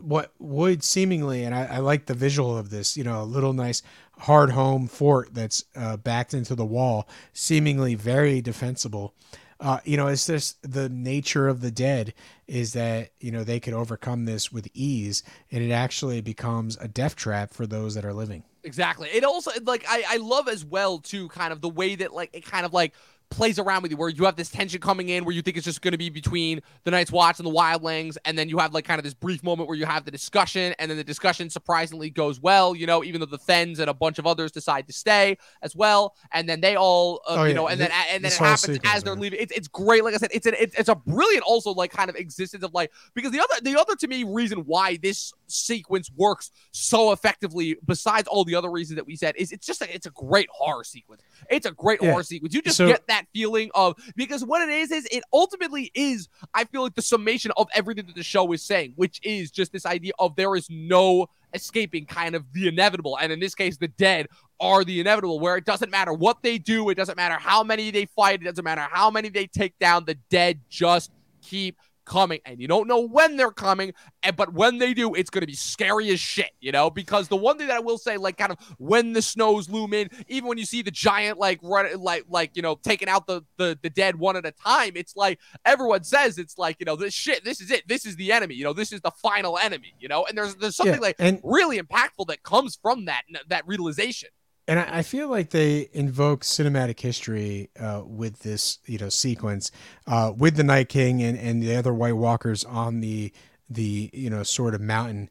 what 0.00 0.32
would 0.38 0.82
seemingly, 0.82 1.44
and 1.44 1.54
I, 1.54 1.66
I 1.66 1.78
like 1.78 2.06
the 2.06 2.14
visual 2.14 2.56
of 2.56 2.70
this, 2.70 2.96
you 2.96 3.04
know, 3.04 3.20
a 3.20 3.24
little 3.24 3.52
nice 3.52 3.82
Hardhome 4.22 4.88
fort 4.88 5.34
that's 5.34 5.64
uh, 5.76 5.96
backed 5.96 6.32
into 6.32 6.54
the 6.54 6.64
wall, 6.64 7.08
seemingly 7.32 7.94
very 7.94 8.40
defensible. 8.40 9.14
Uh, 9.60 9.78
you 9.84 9.96
know, 9.96 10.06
it's 10.06 10.26
just 10.26 10.56
the 10.62 10.88
nature 10.88 11.46
of 11.46 11.60
the 11.60 11.70
dead 11.70 12.14
is 12.46 12.72
that 12.72 13.10
you 13.20 13.30
know 13.30 13.44
they 13.44 13.60
could 13.60 13.74
overcome 13.74 14.24
this 14.24 14.50
with 14.50 14.68
ease, 14.72 15.22
and 15.50 15.62
it 15.62 15.70
actually 15.70 16.20
becomes 16.20 16.76
a 16.78 16.88
death 16.88 17.14
trap 17.14 17.52
for 17.52 17.66
those 17.66 17.94
that 17.94 18.04
are 18.04 18.14
living. 18.14 18.42
Exactly. 18.64 19.08
It 19.08 19.22
also 19.22 19.50
like 19.64 19.84
I 19.88 20.02
I 20.08 20.16
love 20.16 20.48
as 20.48 20.64
well 20.64 20.98
too, 20.98 21.28
kind 21.28 21.52
of 21.52 21.60
the 21.60 21.68
way 21.68 21.94
that 21.96 22.12
like 22.12 22.30
it 22.32 22.44
kind 22.44 22.64
of 22.64 22.72
like 22.72 22.94
plays 23.30 23.58
around 23.58 23.82
with 23.82 23.90
you 23.90 23.96
where 23.96 24.08
you 24.08 24.24
have 24.24 24.36
this 24.36 24.50
tension 24.50 24.80
coming 24.80 25.08
in 25.08 25.24
where 25.24 25.34
you 25.34 25.40
think 25.40 25.56
it's 25.56 25.64
just 25.64 25.82
going 25.82 25.92
to 25.92 25.98
be 25.98 26.10
between 26.10 26.60
the 26.84 26.90
Night's 26.90 27.12
Watch 27.12 27.38
and 27.38 27.46
the 27.46 27.52
Wildlings 27.52 28.16
and 28.24 28.36
then 28.36 28.48
you 28.48 28.58
have 28.58 28.74
like 28.74 28.84
kind 28.84 28.98
of 28.98 29.04
this 29.04 29.14
brief 29.14 29.42
moment 29.42 29.68
where 29.68 29.78
you 29.78 29.86
have 29.86 30.04
the 30.04 30.10
discussion 30.10 30.74
and 30.78 30.90
then 30.90 30.98
the 30.98 31.04
discussion 31.04 31.48
surprisingly 31.48 32.10
goes 32.10 32.40
well 32.40 32.74
you 32.74 32.86
know 32.86 33.04
even 33.04 33.20
though 33.20 33.26
the 33.26 33.38
Thenns 33.38 33.78
and 33.78 33.88
a 33.88 33.94
bunch 33.94 34.18
of 34.18 34.26
others 34.26 34.50
decide 34.50 34.86
to 34.88 34.92
stay 34.92 35.38
as 35.62 35.76
well 35.76 36.14
and 36.32 36.48
then 36.48 36.60
they 36.60 36.76
all 36.76 37.20
uh, 37.28 37.36
oh, 37.38 37.42
you 37.44 37.50
yeah. 37.50 37.54
know 37.54 37.68
and 37.68 37.80
then 37.80 37.90
and 38.10 38.24
then 38.24 38.32
it 38.32 38.38
happens 38.38 38.62
sequence, 38.62 38.94
as 38.94 39.04
they're 39.04 39.14
man. 39.14 39.22
leaving 39.22 39.40
it's, 39.40 39.52
it's 39.52 39.68
great 39.68 40.02
like 40.02 40.14
I 40.14 40.18
said 40.18 40.30
it's 40.32 40.46
an 40.46 40.54
it's, 40.58 40.74
it's 40.78 40.88
a 40.88 40.96
brilliant 40.96 41.44
also 41.44 41.70
like 41.72 41.92
kind 41.92 42.10
of 42.10 42.16
existence 42.16 42.64
of 42.64 42.74
like 42.74 42.90
because 43.14 43.30
the 43.30 43.40
other 43.40 43.54
the 43.62 43.80
other 43.80 43.94
to 43.94 44.08
me 44.08 44.24
reason 44.24 44.58
why 44.60 44.98
this 45.00 45.32
sequence 45.50 46.10
works 46.16 46.50
so 46.72 47.12
effectively 47.12 47.76
besides 47.86 48.26
all 48.26 48.44
the 48.44 48.54
other 48.54 48.70
reasons 48.70 48.96
that 48.96 49.06
we 49.06 49.14
said 49.14 49.34
is 49.36 49.52
it's 49.52 49.66
just 49.66 49.82
a, 49.82 49.94
it's 49.94 50.06
a 50.06 50.10
great 50.10 50.48
horror 50.50 50.84
sequence 50.84 51.22
it's 51.48 51.66
a 51.66 51.72
great 51.72 52.00
yeah. 52.02 52.10
horror 52.10 52.22
sequence 52.22 52.54
you 52.54 52.62
just 52.62 52.76
so, 52.76 52.88
get 52.88 53.06
that 53.06 53.20
that 53.20 53.26
feeling 53.32 53.70
of 53.74 53.96
because 54.16 54.44
what 54.44 54.66
it 54.66 54.72
is 54.72 54.90
is 54.90 55.06
it 55.10 55.22
ultimately 55.32 55.90
is 55.94 56.28
I 56.54 56.64
feel 56.64 56.82
like 56.82 56.94
the 56.94 57.02
summation 57.02 57.52
of 57.56 57.68
everything 57.74 58.06
that 58.06 58.14
the 58.14 58.22
show 58.22 58.50
is 58.52 58.62
saying, 58.62 58.94
which 58.96 59.20
is 59.22 59.50
just 59.50 59.72
this 59.72 59.86
idea 59.86 60.12
of 60.18 60.36
there 60.36 60.56
is 60.56 60.68
no 60.70 61.28
escaping 61.52 62.06
kind 62.06 62.34
of 62.34 62.44
the 62.52 62.68
inevitable. 62.68 63.18
And 63.20 63.32
in 63.32 63.40
this 63.40 63.54
case, 63.54 63.76
the 63.76 63.88
dead 63.88 64.28
are 64.60 64.84
the 64.84 65.00
inevitable, 65.00 65.40
where 65.40 65.56
it 65.56 65.64
doesn't 65.64 65.90
matter 65.90 66.12
what 66.12 66.42
they 66.42 66.58
do, 66.58 66.90
it 66.90 66.94
doesn't 66.94 67.16
matter 67.16 67.36
how 67.36 67.62
many 67.62 67.90
they 67.90 68.06
fight, 68.06 68.42
it 68.42 68.44
doesn't 68.44 68.64
matter 68.64 68.82
how 68.82 69.10
many 69.10 69.28
they 69.28 69.46
take 69.46 69.78
down, 69.78 70.04
the 70.04 70.16
dead 70.30 70.60
just 70.68 71.10
keep 71.42 71.78
coming 72.10 72.40
and 72.44 72.60
you 72.60 72.66
don't 72.66 72.88
know 72.88 73.00
when 73.00 73.36
they're 73.36 73.52
coming 73.52 73.94
and, 74.24 74.34
but 74.34 74.52
when 74.52 74.78
they 74.78 74.92
do 74.92 75.14
it's 75.14 75.30
going 75.30 75.42
to 75.42 75.46
be 75.46 75.54
scary 75.54 76.10
as 76.10 76.18
shit 76.18 76.50
you 76.60 76.72
know? 76.72 76.90
Because 76.90 77.28
the 77.28 77.36
one 77.36 77.56
thing 77.56 77.68
that 77.68 77.76
i 77.76 77.80
will 77.80 77.98
say 77.98 78.16
like 78.16 78.36
kind 78.36 78.50
of 78.50 78.58
when 78.78 79.12
the 79.12 79.22
snows 79.22 79.68
loom 79.68 79.94
in 79.94 80.10
even 80.28 80.48
when 80.48 80.58
you 80.58 80.66
see 80.66 80.82
the 80.82 80.90
giant 80.90 81.38
like 81.38 81.60
run 81.62 81.86
like 82.00 82.24
like 82.28 82.50
you 82.54 82.62
know 82.62 82.74
taking 82.82 83.08
out 83.08 83.26
the 83.26 83.42
the, 83.56 83.78
the 83.82 83.90
dead 83.90 84.16
one 84.16 84.36
at 84.36 84.44
a 84.44 84.50
time 84.50 84.92
it's 84.96 85.14
like 85.14 85.38
everyone 85.64 86.02
says 86.02 86.36
it's 86.36 86.58
like 86.58 86.76
you 86.80 86.86
know 86.86 86.96
this 86.96 87.14
shit 87.14 87.44
this 87.44 87.60
is 87.60 87.70
it 87.70 87.86
this 87.86 88.04
is 88.04 88.16
the 88.16 88.32
enemy 88.32 88.56
you 88.56 88.64
know 88.64 88.72
this 88.72 88.92
is 88.92 89.00
the 89.02 89.10
final 89.12 89.56
enemy 89.56 89.94
you 90.00 90.08
know? 90.08 90.24
And 90.26 90.36
there's 90.36 90.56
there's 90.56 90.76
something 90.76 90.94
yeah, 90.94 91.00
like 91.00 91.16
and- 91.18 91.40
really 91.44 91.78
impactful 91.78 92.26
that 92.28 92.42
comes 92.42 92.78
from 92.80 93.04
that 93.04 93.22
that 93.48 93.66
realization 93.66 94.30
and 94.70 94.78
I, 94.78 94.98
I, 94.98 95.02
feel 95.02 95.28
like 95.28 95.50
they 95.50 95.88
invoke 95.92 96.44
cinematic 96.44 97.00
history 97.00 97.70
uh, 97.78 98.02
with 98.06 98.38
this, 98.40 98.78
you 98.86 98.98
know, 98.98 99.08
sequence 99.08 99.72
uh, 100.06 100.32
with 100.34 100.54
the 100.54 100.62
Night 100.62 100.88
King 100.88 101.20
and, 101.22 101.36
and 101.36 101.60
the 101.60 101.74
other 101.74 101.92
White 101.92 102.16
Walkers 102.16 102.62
on 102.64 103.00
the 103.00 103.32
the 103.68 104.10
you 104.12 104.30
know 104.30 104.44
sort 104.44 104.76
of 104.76 104.80
mountain. 104.80 105.28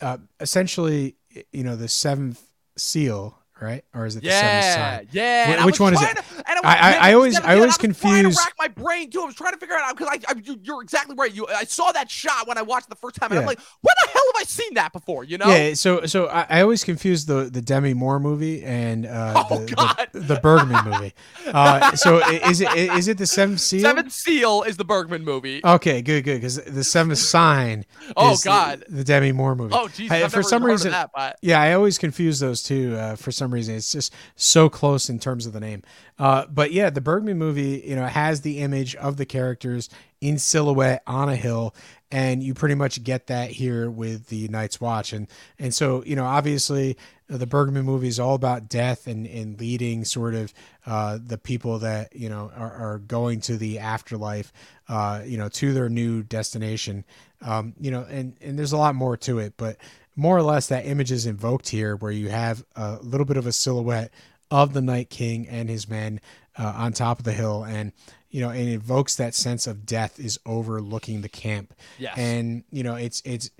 Uh, 0.00 0.16
essentially, 0.40 1.16
you 1.52 1.62
know, 1.62 1.76
the 1.76 1.86
seventh 1.86 2.50
seal 2.78 3.38
right? 3.60 3.84
Or 3.94 4.06
is 4.06 4.16
it 4.16 4.22
the 4.22 4.28
yeah, 4.28 4.60
seventh 4.60 4.74
sign? 4.74 5.08
Yeah, 5.12 5.64
which 5.64 5.80
one 5.80 5.94
is 5.94 6.02
it? 6.02 6.16
To, 6.16 6.22
I, 6.46 6.54
I, 6.62 6.98
I, 7.10 7.12
always, 7.14 7.38
I 7.40 7.56
always 7.56 7.76
confuse. 7.76 8.36
rack 8.36 8.54
my 8.58 8.68
brain 8.68 9.10
too. 9.10 9.22
I 9.22 9.26
was 9.26 9.34
trying 9.34 9.52
to 9.52 9.58
figure 9.58 9.74
it 9.76 9.82
out 9.82 9.96
because 9.96 10.18
I, 10.26 10.32
I, 10.32 10.56
you're 10.62 10.82
exactly 10.82 11.14
right. 11.16 11.32
You, 11.32 11.46
I 11.48 11.64
saw 11.64 11.92
that 11.92 12.10
shot 12.10 12.46
when 12.46 12.58
I 12.58 12.62
watched 12.62 12.88
the 12.88 12.96
first 12.96 13.16
time, 13.16 13.30
and 13.30 13.36
yeah. 13.36 13.40
I'm 13.40 13.46
like, 13.46 13.58
when 13.80 13.94
the 14.04 14.10
hell 14.10 14.22
have 14.34 14.42
I 14.42 14.44
seen 14.44 14.74
that 14.74 14.92
before? 14.92 15.24
You 15.24 15.38
know? 15.38 15.48
Yeah. 15.48 15.74
So, 15.74 16.06
so 16.06 16.26
I, 16.26 16.46
I 16.48 16.62
always 16.62 16.84
confuse 16.84 17.26
the 17.26 17.48
the 17.50 17.60
Demi 17.60 17.94
Moore 17.94 18.20
movie 18.20 18.62
and 18.64 19.06
uh, 19.06 19.44
oh, 19.50 19.58
the, 19.58 19.74
God. 19.74 20.08
the, 20.12 20.20
the 20.20 20.40
Bergman 20.40 20.84
movie. 20.84 21.14
Uh, 21.46 21.94
so 21.96 22.18
is 22.28 22.60
it 22.60 22.74
is 22.74 23.08
it 23.08 23.18
the 23.18 23.26
Seventh 23.26 23.60
Seal? 23.60 23.82
Seventh 23.82 24.12
Seal 24.12 24.62
is 24.62 24.76
the 24.76 24.84
Bergman 24.84 25.24
movie. 25.24 25.60
Okay, 25.64 26.02
good, 26.02 26.24
good, 26.24 26.36
because 26.36 26.56
the 26.56 26.84
Seventh 26.84 27.18
Sign. 27.18 27.84
oh 28.16 28.36
God, 28.44 28.84
the, 28.88 28.96
the, 28.96 29.04
Demi 29.04 29.32
Moore 29.32 29.54
movie. 29.54 29.74
Oh 29.74 29.88
Jesus, 29.88 30.32
for 30.32 30.42
some 30.42 30.64
reason, 30.64 30.92
that, 30.92 31.10
but... 31.14 31.38
yeah, 31.42 31.60
I 31.60 31.72
always 31.72 31.98
confuse 31.98 32.40
those 32.40 32.62
two. 32.62 32.96
Uh, 32.96 33.16
for 33.16 33.32
some 33.32 33.47
reason, 33.50 33.74
it's 33.74 33.92
just 33.92 34.12
so 34.36 34.68
close 34.68 35.08
in 35.08 35.18
terms 35.18 35.46
of 35.46 35.52
the 35.52 35.60
name. 35.60 35.82
Uh, 36.18 36.46
but 36.46 36.72
yeah, 36.72 36.90
the 36.90 37.00
Bergman 37.00 37.38
movie, 37.38 37.82
you 37.86 37.96
know, 37.96 38.06
has 38.06 38.40
the 38.40 38.58
image 38.58 38.94
of 38.96 39.16
the 39.16 39.26
characters 39.26 39.88
in 40.20 40.38
silhouette 40.38 41.02
on 41.06 41.28
a 41.28 41.36
hill, 41.36 41.74
and 42.10 42.42
you 42.42 42.54
pretty 42.54 42.74
much 42.74 43.02
get 43.04 43.26
that 43.28 43.50
here 43.50 43.90
with 43.90 44.26
the 44.28 44.48
Night's 44.48 44.80
Watch, 44.80 45.12
and 45.12 45.28
and 45.58 45.74
so 45.74 46.02
you 46.04 46.16
know, 46.16 46.24
obviously, 46.24 46.96
the 47.28 47.46
Bergman 47.46 47.84
movie 47.84 48.08
is 48.08 48.18
all 48.18 48.34
about 48.34 48.68
death 48.68 49.06
and 49.06 49.26
and 49.26 49.60
leading 49.60 50.04
sort 50.04 50.34
of 50.34 50.52
uh, 50.86 51.18
the 51.24 51.38
people 51.38 51.78
that 51.80 52.14
you 52.16 52.28
know 52.28 52.50
are, 52.56 52.72
are 52.72 52.98
going 52.98 53.40
to 53.42 53.56
the 53.56 53.78
afterlife, 53.78 54.52
uh, 54.88 55.22
you 55.24 55.38
know, 55.38 55.48
to 55.50 55.72
their 55.72 55.88
new 55.88 56.22
destination. 56.22 57.04
Um, 57.42 57.74
you 57.78 57.90
know, 57.90 58.04
and 58.08 58.34
and 58.40 58.58
there's 58.58 58.72
a 58.72 58.78
lot 58.78 58.94
more 58.94 59.16
to 59.18 59.38
it, 59.38 59.54
but 59.56 59.76
more 60.18 60.36
or 60.36 60.42
less 60.42 60.66
that 60.66 60.84
image 60.84 61.12
is 61.12 61.26
invoked 61.26 61.68
here 61.68 61.94
where 61.96 62.10
you 62.10 62.28
have 62.28 62.64
a 62.74 62.98
little 63.02 63.24
bit 63.24 63.36
of 63.36 63.46
a 63.46 63.52
silhouette 63.52 64.12
of 64.50 64.72
the 64.72 64.80
night 64.82 65.10
king 65.10 65.46
and 65.48 65.68
his 65.68 65.88
men 65.88 66.20
uh, 66.58 66.72
on 66.76 66.92
top 66.92 67.20
of 67.20 67.24
the 67.24 67.32
hill. 67.32 67.62
And 67.62 67.92
you 68.30 68.40
know 68.40 68.50
and 68.50 68.68
it 68.68 68.74
evokes 68.74 69.16
that 69.16 69.34
sense 69.34 69.66
of 69.66 69.86
death 69.86 70.18
is 70.18 70.38
overlooking 70.44 71.22
the 71.22 71.28
camp. 71.28 71.72
Yes. 71.98 72.18
and 72.18 72.64
you 72.70 72.82
know 72.82 72.96
it's 72.96 73.22
it's 73.24 73.50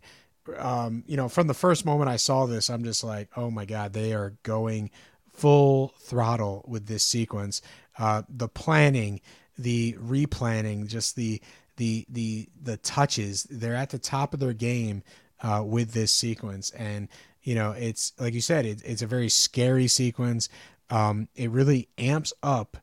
um, 0.58 1.04
you 1.06 1.16
know 1.16 1.28
from 1.28 1.46
the 1.46 1.54
first 1.54 1.84
moment 1.84 2.08
i 2.08 2.16
saw 2.16 2.46
this 2.46 2.70
i'm 2.70 2.82
just 2.82 3.04
like 3.04 3.28
oh 3.36 3.50
my 3.50 3.66
god 3.66 3.92
they 3.92 4.14
are 4.14 4.34
going 4.42 4.90
full 5.38 5.94
throttle 6.00 6.64
with 6.66 6.86
this 6.86 7.04
sequence. 7.04 7.62
Uh, 7.96 8.22
the 8.28 8.48
planning 8.48 9.20
the 9.56 9.94
replanning 9.94 10.86
just 10.86 11.16
the 11.16 11.40
the 11.76 12.06
the 12.08 12.48
the 12.62 12.76
touches 12.76 13.44
they're 13.50 13.74
at 13.74 13.90
the 13.90 13.98
top 13.98 14.32
of 14.34 14.40
their 14.40 14.52
game 14.52 15.02
uh, 15.42 15.62
with 15.64 15.92
this 15.92 16.12
sequence. 16.12 16.70
And, 16.70 17.08
you 17.42 17.54
know, 17.54 17.72
it's 17.72 18.12
like 18.18 18.34
you 18.34 18.40
said, 18.40 18.66
it, 18.66 18.82
it's 18.84 19.02
a 19.02 19.06
very 19.06 19.28
scary 19.28 19.88
sequence. 19.88 20.48
Um, 20.90 21.28
it 21.34 21.50
really 21.50 21.88
amps 21.98 22.32
up 22.42 22.78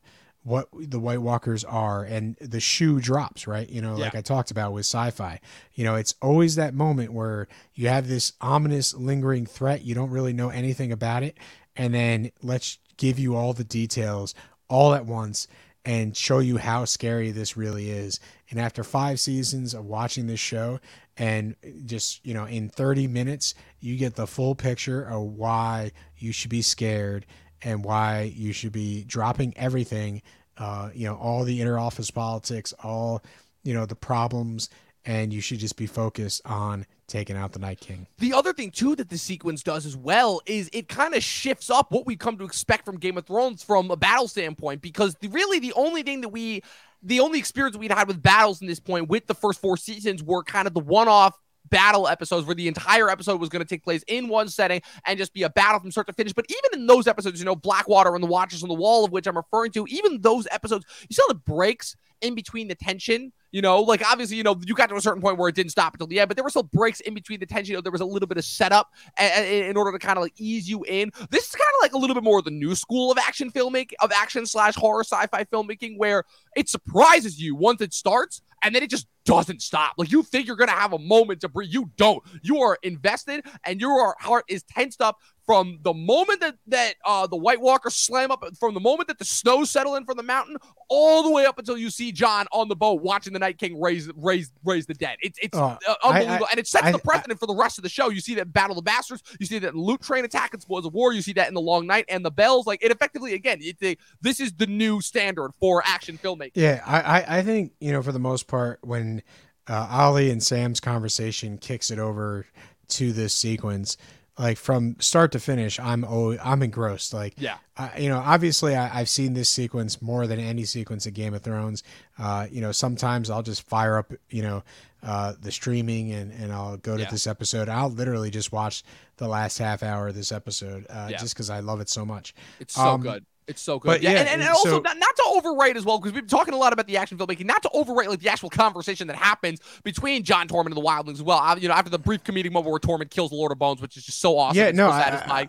what 0.46 0.68
the 0.72 1.00
White 1.00 1.20
Walkers 1.22 1.64
are, 1.64 2.04
and 2.04 2.36
the 2.40 2.60
shoe 2.60 3.00
drops, 3.00 3.48
right? 3.48 3.68
You 3.68 3.82
know, 3.82 3.96
yeah. 3.96 4.04
like 4.04 4.14
I 4.14 4.20
talked 4.20 4.52
about 4.52 4.72
with 4.72 4.86
sci 4.86 5.10
fi. 5.10 5.40
You 5.74 5.82
know, 5.82 5.96
it's 5.96 6.14
always 6.22 6.54
that 6.54 6.72
moment 6.72 7.12
where 7.12 7.48
you 7.74 7.88
have 7.88 8.06
this 8.06 8.32
ominous, 8.40 8.94
lingering 8.94 9.44
threat. 9.44 9.82
You 9.82 9.96
don't 9.96 10.10
really 10.10 10.32
know 10.32 10.50
anything 10.50 10.92
about 10.92 11.24
it. 11.24 11.36
And 11.74 11.92
then 11.94 12.30
let's 12.42 12.78
give 12.96 13.18
you 13.18 13.34
all 13.34 13.54
the 13.54 13.64
details 13.64 14.36
all 14.68 14.94
at 14.94 15.04
once 15.04 15.48
and 15.84 16.16
show 16.16 16.38
you 16.38 16.58
how 16.58 16.84
scary 16.84 17.32
this 17.32 17.56
really 17.56 17.90
is. 17.90 18.20
And 18.48 18.60
after 18.60 18.84
five 18.84 19.18
seasons 19.18 19.74
of 19.74 19.84
watching 19.84 20.28
this 20.28 20.40
show, 20.40 20.78
and 21.18 21.56
just 21.84 22.24
you 22.26 22.34
know 22.34 22.44
in 22.44 22.68
30 22.68 23.06
minutes 23.06 23.54
you 23.80 23.96
get 23.96 24.14
the 24.14 24.26
full 24.26 24.54
picture 24.54 25.02
of 25.02 25.22
why 25.22 25.92
you 26.18 26.32
should 26.32 26.50
be 26.50 26.62
scared 26.62 27.26
and 27.62 27.84
why 27.84 28.32
you 28.34 28.52
should 28.52 28.72
be 28.72 29.04
dropping 29.04 29.56
everything 29.56 30.22
uh, 30.58 30.90
you 30.94 31.06
know 31.06 31.16
all 31.16 31.44
the 31.44 31.60
inner 31.60 31.78
office 31.78 32.10
politics 32.10 32.74
all 32.82 33.22
you 33.62 33.72
know 33.74 33.86
the 33.86 33.96
problems 33.96 34.68
and 35.06 35.32
you 35.32 35.40
should 35.40 35.60
just 35.60 35.76
be 35.76 35.86
focused 35.86 36.42
on 36.44 36.84
taking 37.06 37.36
out 37.36 37.52
the 37.52 37.60
Night 37.60 37.78
King. 37.78 38.08
The 38.18 38.32
other 38.32 38.52
thing 38.52 38.72
too 38.72 38.96
that 38.96 39.08
the 39.08 39.18
sequence 39.18 39.62
does 39.62 39.86
as 39.86 39.96
well 39.96 40.40
is 40.46 40.68
it 40.72 40.88
kind 40.88 41.14
of 41.14 41.22
shifts 41.22 41.70
up 41.70 41.92
what 41.92 42.06
we 42.06 42.16
come 42.16 42.36
to 42.38 42.44
expect 42.44 42.84
from 42.84 42.98
Game 42.98 43.16
of 43.16 43.24
Thrones 43.24 43.62
from 43.62 43.90
a 43.90 43.96
battle 43.96 44.26
standpoint 44.26 44.82
because 44.82 45.14
the, 45.20 45.28
really 45.28 45.60
the 45.60 45.72
only 45.74 46.02
thing 46.02 46.20
that 46.22 46.30
we 46.30 46.62
the 47.06 47.20
only 47.20 47.38
experience 47.38 47.76
we'd 47.76 47.92
had 47.92 48.08
with 48.08 48.22
battles 48.22 48.60
in 48.60 48.66
this 48.66 48.80
point 48.80 49.08
with 49.08 49.26
the 49.26 49.34
first 49.34 49.60
four 49.60 49.76
seasons 49.76 50.22
were 50.22 50.42
kind 50.42 50.66
of 50.66 50.74
the 50.74 50.80
one-off 50.80 51.38
battle 51.70 52.06
episodes 52.08 52.46
where 52.46 52.54
the 52.54 52.68
entire 52.68 53.08
episode 53.08 53.40
was 53.40 53.48
going 53.48 53.62
to 53.62 53.68
take 53.68 53.82
place 53.82 54.04
in 54.06 54.28
one 54.28 54.48
setting 54.48 54.80
and 55.04 55.18
just 55.18 55.32
be 55.32 55.42
a 55.42 55.50
battle 55.50 55.80
from 55.80 55.90
start 55.90 56.06
to 56.06 56.12
finish. 56.12 56.32
But 56.32 56.46
even 56.48 56.80
in 56.80 56.86
those 56.86 57.06
episodes, 57.06 57.38
you 57.38 57.44
know, 57.44 57.56
Blackwater 57.56 58.14
and 58.14 58.22
the 58.22 58.28
Watchers 58.28 58.62
on 58.62 58.68
the 58.68 58.74
Wall, 58.74 59.04
of 59.04 59.12
which 59.12 59.26
I'm 59.26 59.36
referring 59.36 59.72
to, 59.72 59.86
even 59.88 60.20
those 60.20 60.46
episodes, 60.50 60.84
you 61.08 61.14
saw 61.14 61.24
the 61.28 61.34
breaks 61.34 61.96
in 62.20 62.34
between 62.34 62.68
the 62.68 62.74
tension. 62.74 63.32
You 63.52 63.62
know, 63.62 63.80
like 63.80 64.06
obviously, 64.06 64.36
you 64.36 64.42
know, 64.42 64.60
you 64.66 64.74
got 64.74 64.90
to 64.90 64.96
a 64.96 65.00
certain 65.00 65.22
point 65.22 65.38
where 65.38 65.48
it 65.48 65.54
didn't 65.54 65.70
stop 65.70 65.94
until 65.94 66.06
the 66.08 66.20
end, 66.20 66.28
but 66.28 66.36
there 66.36 66.44
were 66.44 66.50
still 66.50 66.64
breaks 66.64 67.00
in 67.00 67.14
between 67.14 67.40
the 67.40 67.46
tension. 67.46 67.72
You 67.72 67.78
know, 67.78 67.80
there 67.80 67.92
was 67.92 68.02
a 68.02 68.06
little 68.06 68.26
bit 68.26 68.36
of 68.36 68.44
setup 68.44 68.90
in 69.18 69.76
order 69.76 69.92
to 69.92 69.98
kind 69.98 70.18
of 70.18 70.22
like 70.22 70.34
ease 70.36 70.68
you 70.68 70.84
in. 70.84 71.10
This 71.30 71.48
is 71.48 71.52
kind 71.52 71.62
of 71.78 71.82
like 71.82 71.92
a 71.92 71.98
little 71.98 72.14
bit 72.14 72.22
more 72.22 72.38
of 72.38 72.44
the 72.44 72.50
new 72.50 72.74
school 72.74 73.10
of 73.10 73.16
action 73.18 73.50
filmmaking, 73.50 73.94
of 74.00 74.12
action 74.12 74.44
slash 74.44 74.74
horror 74.74 75.04
sci-fi 75.04 75.44
filmmaking, 75.44 75.96
where 75.96 76.24
it 76.54 76.68
surprises 76.68 77.40
you 77.40 77.56
once 77.56 77.80
it 77.80 77.94
starts, 77.94 78.42
and 78.62 78.74
then 78.74 78.82
it 78.82 78.90
just 78.90 79.06
doesn't 79.24 79.62
stop. 79.62 79.94
Like 79.96 80.10
you 80.12 80.22
think 80.22 80.46
you're 80.46 80.56
gonna 80.56 80.72
have 80.72 80.92
a 80.92 80.98
moment 80.98 81.40
to 81.40 81.48
breathe, 81.48 81.72
you 81.72 81.90
don't. 81.96 82.22
You 82.42 82.60
are 82.60 82.76
invested, 82.82 83.46
and 83.64 83.80
your 83.80 84.16
heart 84.20 84.44
is 84.48 84.64
tensed 84.64 85.00
up 85.00 85.16
from 85.46 85.78
the 85.82 85.94
moment 85.94 86.40
that 86.40 86.56
that 86.66 86.94
uh, 87.04 87.26
the 87.26 87.36
White 87.36 87.60
Walkers 87.60 87.94
slam 87.94 88.30
up, 88.32 88.44
from 88.58 88.74
the 88.74 88.80
moment 88.80 89.06
that 89.08 89.18
the 89.18 89.24
snow 89.24 89.62
settle 89.64 89.94
in 89.94 90.04
from 90.04 90.16
the 90.16 90.22
mountain, 90.24 90.56
all 90.88 91.22
the 91.22 91.30
way 91.30 91.46
up 91.46 91.58
until 91.58 91.78
you 91.78 91.88
see 91.88 92.10
Jon 92.12 92.46
on 92.52 92.68
the 92.68 92.74
boat 92.76 93.00
watching 93.02 93.32
the 93.32 93.38
Night 93.38 93.56
King 93.58 93.80
raise 93.80 94.10
raise 94.16 94.50
raise 94.64 94.86
the 94.86 94.94
dead. 94.94 95.16
It's 95.22 95.38
it's 95.40 95.56
Oh, 95.56 95.78
uh, 95.88 95.94
unbelievable, 96.04 96.46
I- 96.46 96.52
and 96.52 96.58
it 96.60 96.66
sets 96.66 96.86
I- 96.86 96.92
the 96.92 96.98
precedent 96.98 97.38
for 97.38 97.46
the 97.46 97.54
rest 97.54 97.78
of 97.78 97.82
the 97.82 97.88
show. 97.88 98.08
You 98.10 98.20
see 98.20 98.34
that 98.34 98.52
Battle 98.52 98.72
of 98.72 98.84
the 98.84 98.90
Bastards, 98.90 99.22
you 99.38 99.46
see 99.46 99.58
that 99.60 99.74
Loot 99.76 100.02
Train 100.02 100.24
Attack 100.24 100.52
and 100.52 100.60
Spoils 100.60 100.84
of 100.84 100.92
War, 100.94 101.12
you 101.12 101.22
see 101.22 101.32
that 101.34 101.46
in 101.48 101.54
the 101.54 101.60
Long 101.60 101.86
Night 101.86 102.04
and 102.08 102.24
the 102.24 102.30
Bells. 102.30 102.66
Like 102.66 102.82
it 102.84 102.90
effectively, 102.90 103.34
again, 103.34 103.58
it, 103.60 103.78
they, 103.80 103.96
this 104.20 104.40
is 104.40 104.52
the 104.52 104.66
new 104.66 105.00
standard 105.00 105.52
for 105.60 105.82
action 105.86 106.18
filmmaking. 106.18 106.52
Yeah, 106.54 106.82
I, 106.84 107.00
I, 107.20 107.38
I 107.38 107.42
think 107.42 107.72
you 107.80 107.92
know 107.92 108.02
for 108.02 108.12
the 108.12 108.18
most 108.18 108.48
part 108.48 108.80
when 108.82 109.22
uh, 109.68 109.88
Olly 110.08 110.30
and 110.30 110.42
Sam's 110.42 110.80
conversation 110.80 111.56
kicks 111.58 111.90
it 111.90 111.98
over 112.00 112.46
to 112.88 113.12
this 113.12 113.34
sequence, 113.34 113.96
like 114.38 114.58
from 114.58 114.96
start 115.00 115.32
to 115.32 115.38
finish, 115.40 115.80
I'm 115.80 116.04
oh 116.04 116.36
I'm 116.42 116.62
engrossed. 116.62 117.14
Like 117.14 117.34
Yeah. 117.38 117.56
I, 117.76 117.98
you 117.98 118.08
know, 118.08 118.18
obviously 118.18 118.74
I, 118.76 119.00
I've 119.00 119.08
seen 119.08 119.34
this 119.34 119.48
sequence 119.48 120.00
more 120.02 120.26
than 120.26 120.38
any 120.40 120.64
sequence 120.64 121.06
of 121.06 121.14
Game 121.14 121.34
of 121.34 121.42
Thrones. 121.42 121.82
Uh, 122.18 122.46
you 122.50 122.60
know, 122.60 122.72
sometimes 122.72 123.30
I'll 123.30 123.42
just 123.42 123.62
fire 123.62 123.96
up, 123.98 124.12
you 124.30 124.42
know, 124.42 124.62
uh, 125.02 125.34
the 125.40 125.52
streaming 125.52 126.12
and, 126.12 126.32
and 126.32 126.52
I'll 126.52 126.76
go 126.78 126.96
to 126.96 127.02
Yeah. 127.02 127.10
this 127.10 127.26
episode. 127.26 127.68
I'll 127.68 127.90
literally 127.90 128.30
just 128.30 128.50
watch 128.52 128.82
the 129.18 129.28
last 129.28 129.58
half 129.58 129.82
hour 129.82 130.08
of 130.08 130.14
this 130.14 130.32
episode 130.32 130.86
uh, 130.90 131.08
Yeah. 131.10 131.16
just 131.18 131.34
because 131.34 131.48
I 131.50 131.60
love 131.60 131.80
it 131.80 131.88
so 131.88 132.04
much. 132.04 132.34
It's 132.60 132.74
so 132.74 132.80
Um, 132.82 133.00
good. 133.02 133.24
It's 133.48 133.60
so 133.62 133.78
good. 133.78 133.86
but 133.88 134.02
Yeah, 134.02 134.10
yeah, 134.12 134.18
and, 134.20 134.28
and, 134.28 134.42
and 134.42 134.50
also 134.50 134.68
so- 134.70 134.78
not, 134.80 134.98
not 134.98 135.14
to 135.16 135.22
overwrite 135.36 135.76
as 135.76 135.84
well, 135.84 135.98
because 135.98 136.12
we've 136.12 136.22
been 136.22 136.28
talking 136.28 136.52
a 136.52 136.56
lot 136.56 136.72
about 136.72 136.88
the 136.88 136.96
action 136.96 137.16
filmmaking, 137.16 137.46
not 137.46 137.62
to 137.62 137.68
overwrite 137.68 138.08
like 138.08 138.18
the 138.18 138.28
actual 138.28 138.50
conversation 138.50 139.06
that 139.06 139.14
happens 139.16 139.60
between 139.84 140.24
Jon 140.24 140.48
Tormund 140.48 140.66
and 140.66 140.76
the 140.76 140.80
Wildlings 140.80 141.14
as 141.14 141.22
well. 141.22 141.38
I- 141.38 141.54
you 141.56 141.68
know, 141.68 141.74
after 141.74 141.90
the 141.90 141.98
brief 141.98 142.24
comedic 142.24 142.50
moment 142.50 142.72
where 142.72 142.80
Tormund 142.80 143.10
kills 143.10 143.30
the 143.30 143.36
Lord 143.36 143.52
of 143.52 143.58
Bones, 143.58 143.80
which 143.80 143.96
is 143.96 144.04
just 144.04 144.20
so 144.20 144.36
awesome. 144.36 144.58
Yeah, 144.58 144.72
no, 144.72 144.88
so 144.90 144.96
I- 144.96 145.02
satisfying. 145.02 145.48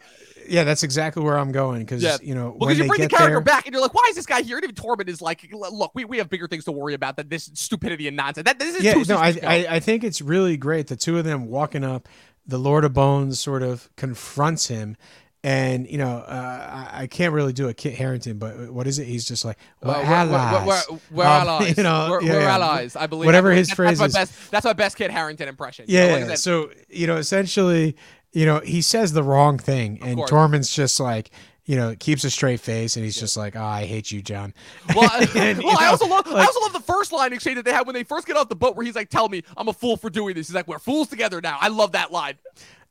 Yeah, 0.50 0.64
that's 0.64 0.84
exactly 0.84 1.24
where 1.24 1.38
I'm 1.38 1.52
going 1.52 1.80
because 1.80 2.02
Yeah. 2.04 2.18
you 2.22 2.34
know 2.36 2.52
Well, 2.52 2.52
when 2.52 2.60
because 2.70 2.78
you 2.78 2.84
they 2.84 2.88
bring 2.88 3.02
the 3.02 3.10
character 3.10 3.32
there, 3.34 3.42
back 3.42 3.66
and 3.66 3.74
you're 3.74 3.82
like, 3.82 3.94
why 3.94 4.06
is 4.10 4.16
this 4.16 4.26
guy 4.26 4.44
here? 4.44 4.56
And 4.58 4.64
even 4.64 4.76
Tormund 4.76 5.10
is 5.10 5.22
like, 5.22 5.46
look, 5.52 5.92
we, 5.94 6.06
we 6.06 6.20
have 6.20 6.30
bigger 6.30 6.48
things 6.48 6.64
to 6.66 6.72
worry 6.72 6.94
about 6.94 7.18
than 7.18 7.28
this 7.28 7.50
stupidity 7.54 8.08
and 8.08 8.16
nonsense. 8.16 8.46
That 8.46 8.58
this 8.60 8.76
is 8.76 8.84
yeah, 8.84 8.94
no, 9.10 9.18
I. 9.18 9.38
I 9.44 9.68
I 9.72 9.80
think 9.82 10.04
it's 10.06 10.22
really 10.22 10.56
great. 10.56 10.88
The 10.88 10.96
two 10.96 11.18
of 11.18 11.26
them 11.26 11.48
walking 11.48 11.84
up, 11.84 12.08
the 12.46 12.58
Lord 12.60 12.86
of 12.86 12.94
Bones 12.94 13.40
sort 13.42 13.62
of 13.62 13.90
confronts 13.98 14.68
him, 14.68 14.96
and 15.44 15.88
you 15.90 15.98
know, 15.98 16.18
uh, 16.18 16.90
I, 16.92 17.04
I 17.04 17.08
can't 17.08 17.34
really 17.34 17.54
do 17.54 17.70
a 17.70 17.74
Kit 17.74 17.94
Harington, 17.96 18.38
but 18.40 18.72
what 18.72 18.88
is 18.88 19.00
it? 19.00 19.06
He's 19.06 19.26
just 19.26 19.46
like, 19.46 19.58
Uh, 19.84 19.88
we're 19.88 19.94
we're, 19.94 20.00
we're, 20.02 20.38
allies. 20.38 20.86
we're, 20.90 20.98
we're 21.12 21.24
Um, 21.26 21.30
allies. 21.48 21.78
you 21.78 21.84
know, 21.84 22.08
we're, 22.10 22.22
yeah, 22.24 22.34
we're 22.34 22.42
yeah. 22.42 22.54
allies. 22.56 22.96
I 22.96 23.08
believe 23.08 23.26
Whatever 23.28 23.52
his 23.52 23.72
phrase 23.72 24.00
that's 24.00 24.14
my 24.16 24.22
is. 24.22 24.30
best. 24.30 24.52
That's 24.52 24.66
my 24.66 24.74
best 24.74 24.98
Kit 24.98 25.12
Harington 25.12 25.48
impression. 25.48 25.86
You 25.88 26.00
know, 26.00 26.18
Yeah, 26.18 26.26
like 26.26 26.38
so 26.38 26.72
you 26.90 27.08
know, 27.08 27.18
essentially, 27.18 27.96
you 28.34 28.46
know, 28.46 28.60
he 28.60 28.82
says 28.82 29.14
the 29.14 29.24
wrong 29.24 29.58
thing, 29.58 30.00
and 30.02 30.18
course. 30.18 30.30
Tormund's 30.32 30.74
just 30.74 31.00
like, 31.00 31.30
you 31.66 31.76
know, 31.76 31.96
keeps 32.00 32.24
a 32.24 32.30
straight 32.30 32.60
face, 32.62 32.96
and 32.96 33.04
he's 33.06 33.20
just 33.20 33.36
like, 33.36 33.56
oh, 33.56 33.62
I 33.64 33.86
hate 33.86 34.10
you, 34.12 34.22
Jon. 34.22 34.54
Well, 34.96 35.10
I, 35.14 35.28
And, 35.36 35.60
you 35.62 35.68
well, 35.68 35.78
I 35.80 35.88
also 35.88 36.08
love 36.08 36.26
I 36.28 36.46
also 36.46 36.62
love 36.62 36.74
the 36.74 36.80
first 36.82 37.12
line 37.12 37.34
exchange 37.34 37.56
that 37.58 37.66
they 37.66 37.74
have 37.74 37.86
when 37.86 37.94
they 37.94 38.04
first 38.04 38.26
get 38.26 38.38
off 38.38 38.50
the 38.50 38.56
boat, 38.56 38.76
where 38.76 38.86
he's 38.86 38.96
like, 38.96 39.10
"Tell 39.10 39.28
me, 39.30 39.44
I'm 39.56 39.68
a 39.68 39.74
fool 39.74 39.98
for 39.98 40.10
doing 40.10 40.34
this." 40.36 40.48
He's 40.48 40.56
like, 40.56 40.68
"We're 40.68 40.80
fools 40.80 41.08
together 41.10 41.40
now." 41.42 41.58
I 41.60 41.68
love 41.70 41.92
that 41.94 42.12
line. 42.12 42.36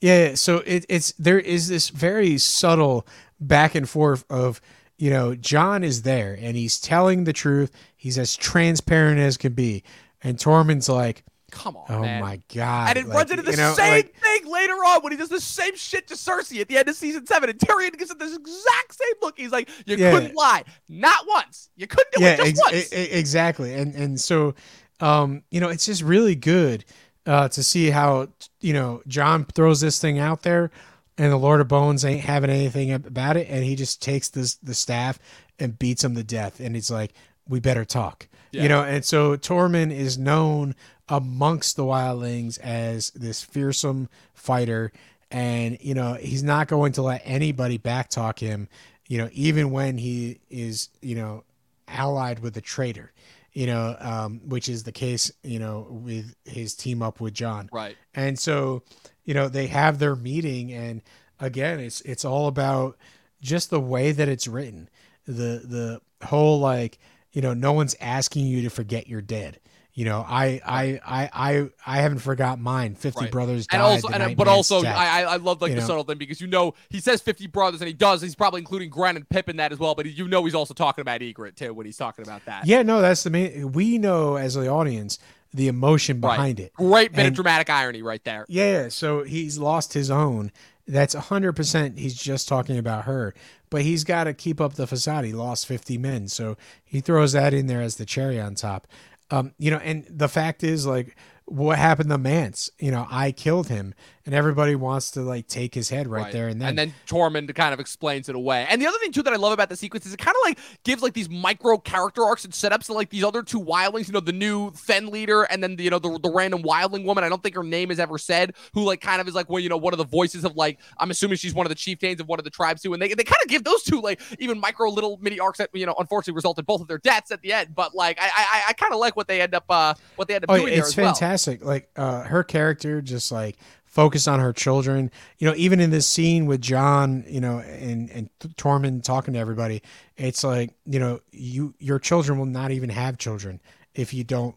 Yeah, 0.01 0.29
yeah, 0.29 0.35
so 0.35 0.59
it, 0.67 0.85
it's 0.89 1.13
there 1.13 1.39
is 1.39 1.69
this 1.69 1.89
very 1.89 2.39
subtle 2.39 3.07
back 3.41 3.75
and 3.75 3.89
forth 3.89 4.25
of 4.31 4.61
you 4.99 5.11
know 5.11 5.35
Jon 5.35 5.83
is 5.85 6.03
there 6.03 6.37
and 6.41 6.57
he's 6.57 6.79
telling 6.81 7.25
the 7.25 7.33
truth. 7.33 7.71
He's 7.97 8.19
as 8.19 8.37
transparent 8.37 9.19
as 9.21 9.37
can 9.37 9.53
be, 9.55 9.83
and 10.23 10.37
Tormund's 10.39 10.89
like, 10.89 11.25
Come 11.51 11.77
on, 11.77 11.85
"Oh 11.89 12.01
man. 12.03 12.21
my 12.21 12.41
god!" 12.55 12.91
And 12.91 12.99
it 12.99 13.07
like, 13.09 13.17
runs 13.17 13.31
into 13.31 13.43
the 13.43 13.53
you 13.53 13.57
know, 13.57 13.73
same 13.73 13.91
like- 13.93 14.15
thing 14.17 14.47
later 14.51 14.73
on 14.75 15.03
when 15.03 15.13
he 15.13 15.17
does 15.19 15.29
the 15.31 15.41
same 15.41 15.77
shit 15.77 16.09
to 16.09 16.15
Cersei 16.15 16.61
at 16.61 16.69
the 16.69 16.77
end 16.77 16.89
of 16.89 16.95
season 16.97 17.25
seven, 17.27 17.49
and 17.49 17.59
Tyrion 17.59 17.97
gives 17.97 18.11
it 18.11 18.19
this 18.19 18.37
exact 18.37 18.95
same 18.95 19.15
look. 19.23 19.39
He's 19.39 19.53
like, 19.53 19.71
"You 19.87 19.97
Yeah. 19.97 20.11
couldn't 20.13 20.35
lie, 20.35 20.65
not 20.89 21.25
once. 21.27 21.71
You 21.77 21.87
couldn't 21.87 22.13
do 22.15 22.23
yeah, 22.23 22.33
it 22.35 22.37
just 22.55 22.63
ex- 22.67 22.73
once." 22.73 22.93
e- 22.93 23.11
exactly. 23.13 23.75
And 23.75 23.95
and 23.95 24.21
so, 24.21 24.55
um, 25.01 25.43
you 25.51 25.61
know, 25.61 25.69
it's 25.69 25.87
just 25.87 26.03
really 26.03 26.35
good 26.35 26.85
uh, 27.27 27.49
to 27.49 27.63
see 27.63 27.91
how 27.91 28.29
you 28.61 28.73
know 28.73 29.03
Jon 29.07 29.45
throws 29.45 29.81
this 29.81 30.01
thing 30.01 30.19
out 30.19 30.43
there, 30.43 30.71
and 31.19 31.33
the 31.33 31.37
Lord 31.37 31.61
of 31.61 31.69
Bones 31.69 32.05
ain't 32.05 32.23
having 32.25 32.51
anything 32.51 32.93
about 32.93 33.37
it, 33.37 33.49
and 33.51 33.65
he 33.65 33.75
just 33.77 34.01
takes 34.01 34.29
this 34.29 34.55
the 34.57 34.75
staff 34.75 35.19
and 35.59 35.79
beats 35.79 36.05
him 36.05 36.15
to 36.15 36.23
death, 36.23 36.61
and 36.61 36.75
he's 36.75 36.91
like, 36.91 37.13
"We 37.49 37.61
better 37.61 37.85
talk," 37.85 38.29
Yeah. 38.53 38.63
you 38.63 38.69
know. 38.69 38.83
And 38.83 39.05
so 39.05 39.37
Tormund 39.37 39.93
is 39.93 40.17
known 40.19 40.75
amongst 41.09 41.77
the 41.77 41.85
wildlings 41.85 42.59
as 42.61 43.11
this 43.11 43.43
fearsome 43.43 44.09
fighter. 44.35 44.93
And 45.31 45.77
you 45.81 45.95
know 45.95 46.15
he's 46.15 46.45
not 46.45 46.69
going 46.69 46.93
to 46.93 47.03
let 47.03 47.21
anybody 47.25 47.79
backtalk 47.79 48.39
him. 48.39 48.69
You 49.09 49.19
know, 49.19 49.29
even 49.33 49.71
when 49.73 49.99
he 49.99 50.39
is, 50.51 50.89
you 51.03 51.17
know, 51.17 51.43
allied 51.89 52.39
with 52.41 52.57
a 52.57 52.61
traitor, 52.61 53.13
you 53.57 53.67
know, 53.67 53.97
um, 54.01 54.43
which 54.45 54.69
is 54.69 54.83
the 54.83 54.93
case, 54.93 55.33
you 55.43 55.59
know, 55.59 55.87
with 55.89 56.35
his 56.45 56.75
team 56.75 57.03
up 57.03 57.23
with 57.23 57.33
Jon. 57.33 57.71
right. 57.73 57.97
And 58.15 58.39
so, 58.39 58.83
you 59.25 59.33
know, 59.33 59.49
they 59.49 59.67
have 59.69 59.99
their 59.99 60.15
meeting, 60.15 60.75
and 60.75 61.01
again, 61.41 61.81
it's 61.81 62.03
it's 62.03 62.23
all 62.23 62.49
about 62.49 62.99
just 63.41 63.71
the 63.71 63.81
way 63.81 64.13
that 64.13 64.29
it's 64.29 64.47
written. 64.47 64.91
The 65.25 65.63
the 65.65 66.27
whole 66.27 66.61
like, 66.61 66.99
you 67.33 67.41
know, 67.41 67.55
no 67.55 67.73
one's 67.73 67.97
asking 67.99 68.45
you 68.45 68.61
to 68.61 68.69
forget 68.69 69.09
you're 69.09 69.23
dead. 69.23 69.59
You 69.97 70.05
know, 70.05 70.25
I 70.29 70.61
I 70.65 71.01
I 71.07 71.31
I 71.33 71.69
I 71.87 71.97
haven't 72.03 72.19
forgot 72.19 72.61
mine. 72.61 72.95
Fifty 72.95 73.23
Right. 73.25 73.31
brothers 73.33 73.67
died. 73.67 73.79
And 73.79 73.83
also, 73.83 74.09
and, 74.09 74.37
but 74.37 74.47
also, 74.47 74.81
stepped. 74.81 74.97
I 74.97 75.23
I 75.23 75.37
love 75.37 75.63
like 75.63 75.71
you 75.71 75.75
the 75.77 75.81
know? 75.81 75.87
subtle 75.87 76.05
thing 76.05 76.19
because 76.19 76.39
you 76.41 76.47
know 76.47 76.75
he 76.91 77.01
says 77.01 77.23
50 77.23 77.47
brothers 77.47 77.81
and 77.81 77.89
he 77.89 77.95
does. 77.95 78.21
He's 78.21 78.35
probably 78.35 78.61
including 78.61 78.91
Grenn 78.91 79.17
and 79.17 79.27
Pip 79.29 79.49
in 79.49 79.57
that 79.57 79.73
as 79.73 79.79
well. 79.79 79.95
But 79.95 80.05
you 80.07 80.29
know 80.29 80.45
he's 80.45 80.55
also 80.55 80.75
talking 80.75 81.01
about 81.01 81.23
Ygritte 81.23 81.57
too 81.57 81.73
when 81.73 81.87
he's 81.87 81.97
talking 81.97 82.27
about 82.27 82.45
that. 82.45 82.67
yeah, 82.67 82.83
no, 82.83 83.01
that's 83.01 83.23
the 83.25 83.31
main. 83.31 83.73
We 83.73 83.97
know 83.97 84.37
as 84.37 84.53
the 84.55 84.69
audience 84.69 85.19
the 85.55 85.69
emotion 85.69 86.21
Right. 86.21 86.37
behind 86.37 86.61
it. 86.61 86.75
Great 86.75 87.13
bit 87.15 87.25
of 87.25 87.33
dramatic 87.33 87.71
irony 87.71 88.03
right 88.03 88.23
there. 88.23 88.45
Yeah, 88.49 88.91
so 88.91 89.23
he's 89.23 89.57
lost 89.59 89.95
his 89.95 90.11
own. 90.11 90.53
That's 90.87 91.15
100% 91.15 91.99
he's 91.99 92.15
just 92.15 92.47
talking 92.49 92.77
about 92.77 93.07
her. 93.07 93.33
But 93.71 93.83
he's 93.83 94.05
got 94.05 94.25
to 94.25 94.35
keep 94.35 94.61
up 94.61 94.75
the 94.75 94.87
facade. 94.87 95.25
He 95.25 95.33
lost 95.33 95.67
50 95.67 95.97
men. 95.99 96.29
So 96.29 96.57
he 96.85 97.01
throws 97.01 97.33
that 97.33 97.55
in 97.55 97.67
there 97.67 97.81
as 97.81 97.97
the 97.97 98.05
cherry 98.05 98.39
on 98.39 98.55
top. 98.55 98.87
Um, 99.31 99.53
you 99.59 99.71
know, 99.71 99.79
and 99.79 100.07
the 100.09 100.29
fact 100.29 100.63
is 100.63 100.87
like 100.87 101.17
what 101.47 101.79
happened 101.79 102.11
to 102.11 102.19
Mance? 102.19 102.71
You 102.79 102.91
know, 102.91 103.07
I 103.11 103.33
killed 103.33 103.69
him 103.69 103.95
and 104.27 104.35
everybody 104.35 104.75
wants 104.75 105.13
to 105.13 105.23
like 105.23 105.47
take 105.47 105.75
his 105.75 105.89
head 105.89 106.09
right, 106.09 106.33
there 106.33 106.49
and 106.49 106.61
then. 106.61 106.71
And 106.71 106.79
then 106.79 106.95
Tormund 107.07 107.55
kind 107.55 107.73
of 107.73 107.81
explains 107.81 108.29
it 108.29 108.35
away. 108.35 108.67
And 108.69 108.83
the 108.83 108.87
other 108.87 108.99
thing 108.99 109.13
too 109.13 109.23
that 109.23 109.33
I 109.33 109.37
love 109.37 109.53
about 109.53 109.69
the 109.69 109.77
sequence 109.77 110.05
is 110.05 110.13
it 110.13 110.19
kind 110.19 110.35
of 110.35 110.49
like 110.49 110.59
gives 110.85 111.03
like 111.03 111.15
these 111.15 111.31
micro 111.31 111.79
character 111.79 112.25
arcs 112.25 112.45
and 112.45 112.53
setups 112.53 112.87
to 112.87 112.93
like 112.93 113.11
these 113.11 113.25
other 113.25 113.43
two 113.43 113.61
wildlings. 113.61 114.09
You 114.09 114.13
know, 114.13 114.21
the 114.21 114.33
new 114.33 114.73
Thenn 114.73 115.07
leader 115.07 115.45
and 115.45 115.63
then 115.63 115.77
the, 115.77 115.85
you 115.85 115.91
know 115.91 115.99
the, 115.99 116.19
the 116.19 116.31
random 116.31 116.63
wildling 116.63 117.05
woman. 117.05 117.25
I 117.25 117.29
don't 117.29 117.43
think 117.43 117.55
her 117.55 117.63
name 117.63 117.91
is 117.91 118.01
ever 118.01 118.19
said. 118.19 118.55
Who 118.75 118.83
like 118.85 119.01
kind 119.01 119.21
of 119.21 119.29
is 119.29 119.35
like 119.35 119.49
well 119.49 119.61
you 119.61 119.69
know 119.69 119.77
one 119.77 119.95
of 119.95 119.99
the 119.99 120.05
voices 120.05 120.45
of 120.45 120.57
like 120.57 120.81
I'm 120.99 121.11
assuming 121.11 121.37
she's 121.39 121.55
one 121.55 121.65
of 121.65 121.71
the 121.71 121.77
chieftains 121.77 122.21
of 122.21 122.27
one 122.29 122.39
of 122.41 122.45
the 122.45 122.51
tribes 122.51 122.83
too. 122.83 122.93
And 122.93 123.01
they 123.01 123.09
they 123.15 123.25
kind 123.25 123.39
of 123.43 123.49
give 123.49 123.65
those 123.65 123.83
two 123.85 124.01
like 124.01 124.21
even 124.41 124.59
micro 124.59 124.91
little 124.91 125.19
mini 125.23 125.39
arcs 125.39 125.59
that 125.59 125.71
you 125.73 125.87
know 125.87 125.95
unfortunately 125.99 126.35
result 126.37 126.59
in 126.59 126.65
both 126.65 126.81
of 126.81 126.89
their 126.89 126.99
deaths 126.99 127.31
at 127.31 127.43
the 127.43 127.53
end. 127.53 127.75
But 127.75 127.95
like 127.95 128.19
I 128.21 128.27
I, 128.37 128.63
I 128.69 128.73
kind 128.73 128.93
of 128.93 128.99
like 128.99 129.15
what 129.17 129.29
they 129.29 129.41
end 129.41 129.55
up 129.55 129.65
uh 129.71 129.95
what 130.17 130.27
they 130.27 130.35
end 130.35 130.45
up 130.45 130.51
Oh, 130.51 130.57
doing 130.57 130.71
there 130.71 130.79
it's 130.81 130.89
as 130.89 130.97
well. 130.97 131.13
fantastic. 131.15 131.65
Like 131.65 131.89
uh, 131.97 132.23
her 132.23 132.43
character 132.43 133.01
just 133.03 133.31
like 133.31 133.57
focused 133.97 134.29
on 134.29 134.41
her 134.41 134.53
children. 134.53 135.11
You 135.39 135.49
know, 135.49 135.55
even 135.57 135.81
in 135.81 135.89
this 135.89 136.07
scene 136.07 136.45
with 136.45 136.61
Jon, 136.61 137.25
you 137.27 137.41
know, 137.41 137.61
and 137.61 138.11
and 138.11 138.29
Tormund 138.57 139.05
talking 139.05 139.33
to 139.33 139.41
everybody, 139.41 139.83
it's 140.19 140.45
like 140.45 140.75
you 140.85 141.01
know, 141.01 141.21
you 141.33 141.75
your 141.79 141.99
children 141.99 142.39
will 142.39 142.45
not 142.45 142.71
even 142.73 142.91
have 142.91 143.17
children 143.17 143.59
if 143.95 144.13
you 144.13 144.23
don't, 144.23 144.55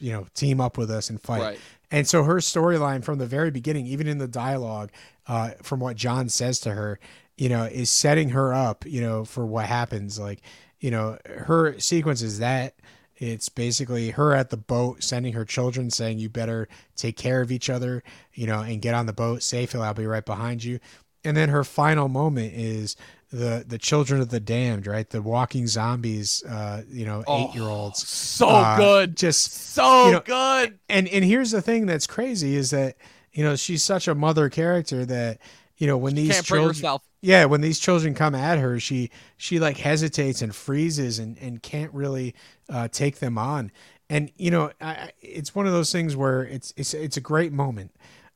you 0.00 0.12
know, 0.12 0.26
team 0.32 0.62
up 0.62 0.78
with 0.78 0.90
us 0.90 1.10
and 1.10 1.20
fight. 1.20 1.42
Right. 1.42 1.58
And 1.90 2.08
so 2.08 2.24
her 2.24 2.36
storyline 2.36 3.04
from 3.04 3.18
the 3.18 3.26
very 3.26 3.50
beginning, 3.50 3.86
even 3.86 4.06
in 4.06 4.16
the 4.16 4.26
dialogue, 4.26 4.90
uh, 5.28 5.50
from 5.62 5.78
what 5.78 5.96
Jon 5.96 6.30
says 6.30 6.58
to 6.60 6.70
her, 6.70 6.98
you 7.36 7.50
know, 7.50 7.64
is 7.64 7.90
setting 7.90 8.30
her 8.30 8.54
up, 8.54 8.86
you 8.86 9.02
know, 9.02 9.26
for 9.26 9.44
what 9.44 9.66
happens. 9.66 10.18
Like, 10.18 10.40
you 10.80 10.90
know, 10.90 11.18
her 11.26 11.78
sequence 11.78 12.22
is 12.22 12.38
that 12.38 12.76
it's 13.16 13.48
basically 13.48 14.10
her 14.10 14.34
at 14.34 14.50
the 14.50 14.56
boat 14.56 15.02
sending 15.02 15.32
her 15.34 15.44
children 15.44 15.90
saying, 15.90 16.18
you 16.18 16.28
better 16.28 16.68
take 16.96 17.16
care 17.16 17.40
of 17.40 17.52
each 17.52 17.70
other, 17.70 18.02
you 18.32 18.46
know, 18.46 18.60
and 18.60 18.82
get 18.82 18.94
on 18.94 19.06
the 19.06 19.12
boat 19.12 19.42
safely. 19.42 19.80
I'll 19.80 19.94
be 19.94 20.06
right 20.06 20.24
behind 20.24 20.64
you. 20.64 20.80
And 21.24 21.36
then 21.36 21.48
her 21.48 21.64
final 21.64 22.08
moment 22.08 22.52
is 22.54 22.96
the 23.32 23.64
the 23.66 23.78
children 23.78 24.20
of 24.20 24.28
the 24.28 24.40
damned, 24.40 24.86
right? 24.86 25.08
The 25.08 25.22
walking 25.22 25.66
zombies, 25.66 26.44
uh, 26.44 26.82
you 26.88 27.06
know, 27.06 27.24
Oh, 27.26 27.48
eight 27.48 27.54
year 27.54 27.64
olds. 27.64 28.06
So 28.06 28.48
Uh, 28.48 28.76
good. 28.76 29.16
Just 29.16 29.52
So 29.52 30.06
you 30.06 30.12
know, 30.12 30.20
good. 30.20 30.78
and 30.88 31.08
and 31.08 31.24
here's 31.24 31.50
the 31.50 31.62
thing 31.62 31.86
that's 31.86 32.06
crazy 32.06 32.56
is 32.56 32.70
that 32.70 32.96
you 33.32 33.42
know 33.42 33.56
she's 33.56 33.82
such 33.82 34.06
a 34.06 34.14
mother 34.14 34.48
character 34.50 35.06
that 35.06 35.38
you 35.84 35.90
know 35.90 35.98
when 35.98 36.14
these 36.14 36.42
children 36.42 36.98
yeah 37.20 37.44
when 37.44 37.60
these 37.60 37.78
children 37.78 38.14
come 38.14 38.34
at 38.34 38.58
her 38.58 38.80
she 38.80 39.10
she 39.36 39.58
like 39.58 39.76
hesitates 39.76 40.40
and 40.42 40.54
freezes 40.54 41.18
and 41.18 41.36
and 41.38 41.62
can't 41.62 41.92
really 41.92 42.34
uh, 42.70 42.88
take 42.88 43.18
them 43.18 43.36
on 43.36 43.70
and 44.08 44.30
you 44.36 44.50
know 44.50 44.70
I, 44.80 45.10
it's 45.20 45.54
one 45.54 45.66
of 45.66 45.72
those 45.72 45.92
things 45.92 46.16
where 46.16 46.42
it's 46.42 46.72
it's 46.76 46.94
it's 46.94 47.16
a 47.16 47.20
great 47.20 47.52
moment 47.52 47.90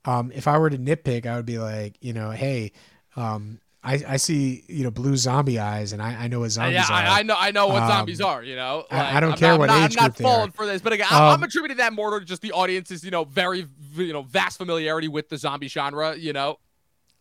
um 0.05 0.31
if 0.35 0.47
i 0.47 0.59
were 0.59 0.69
to 0.71 0.79
nitpick 0.79 1.25
i 1.27 1.37
would 1.37 1.47
be 1.47 1.59
like 1.59 1.97
you 2.01 2.13
know 2.13 2.31
hey 2.33 2.73
Um, 3.17 3.61
I, 3.83 3.95
I 4.15 4.17
see 4.19 4.65
you 4.69 4.83
know 4.85 4.91
blue 4.91 5.17
zombie 5.17 5.59
eyes, 5.59 5.93
and 5.93 6.03
I, 6.03 6.25
I 6.25 6.29
know 6.29 6.41
what 6.41 6.51
zombies 6.51 6.75
yeah, 6.75 6.87
are. 6.91 7.03
I, 7.15 7.19
I 7.21 7.23
know 7.23 7.37
I 7.39 7.51
know 7.53 7.69
what 7.69 7.83
Um, 7.85 7.89
zombies 7.89 8.21
are. 8.21 8.43
You 8.43 8.57
know, 8.57 8.85
I- 8.91 9.17
I 9.17 9.21
don't 9.21 9.33
I'm 9.33 9.39
care 9.39 9.53
not, 9.53 9.59
what 9.61 9.71
I'm 9.71 9.81
not, 9.83 9.91
I'm 9.91 10.05
not 10.09 10.17
falling 10.19 10.51
for 10.51 10.67
this, 10.67 10.83
but 10.83 10.93
again, 10.93 11.07
I, 11.11 11.29
I'm 11.29 11.35
Um, 11.35 11.43
attributing 11.45 11.77
that 11.79 11.93
more 11.93 12.19
to 12.19 12.25
just 12.27 12.43
the 12.43 12.53
audience's 12.53 13.05
you 13.05 13.13
know 13.13 13.25
very 13.25 13.67
you 13.95 14.13
know 14.13 14.23
vast 14.23 14.59
familiarity 14.59 15.07
with 15.09 15.29
the 15.29 15.39
zombie 15.39 15.69
genre. 15.69 16.17
You 16.17 16.33
know, 16.33 16.59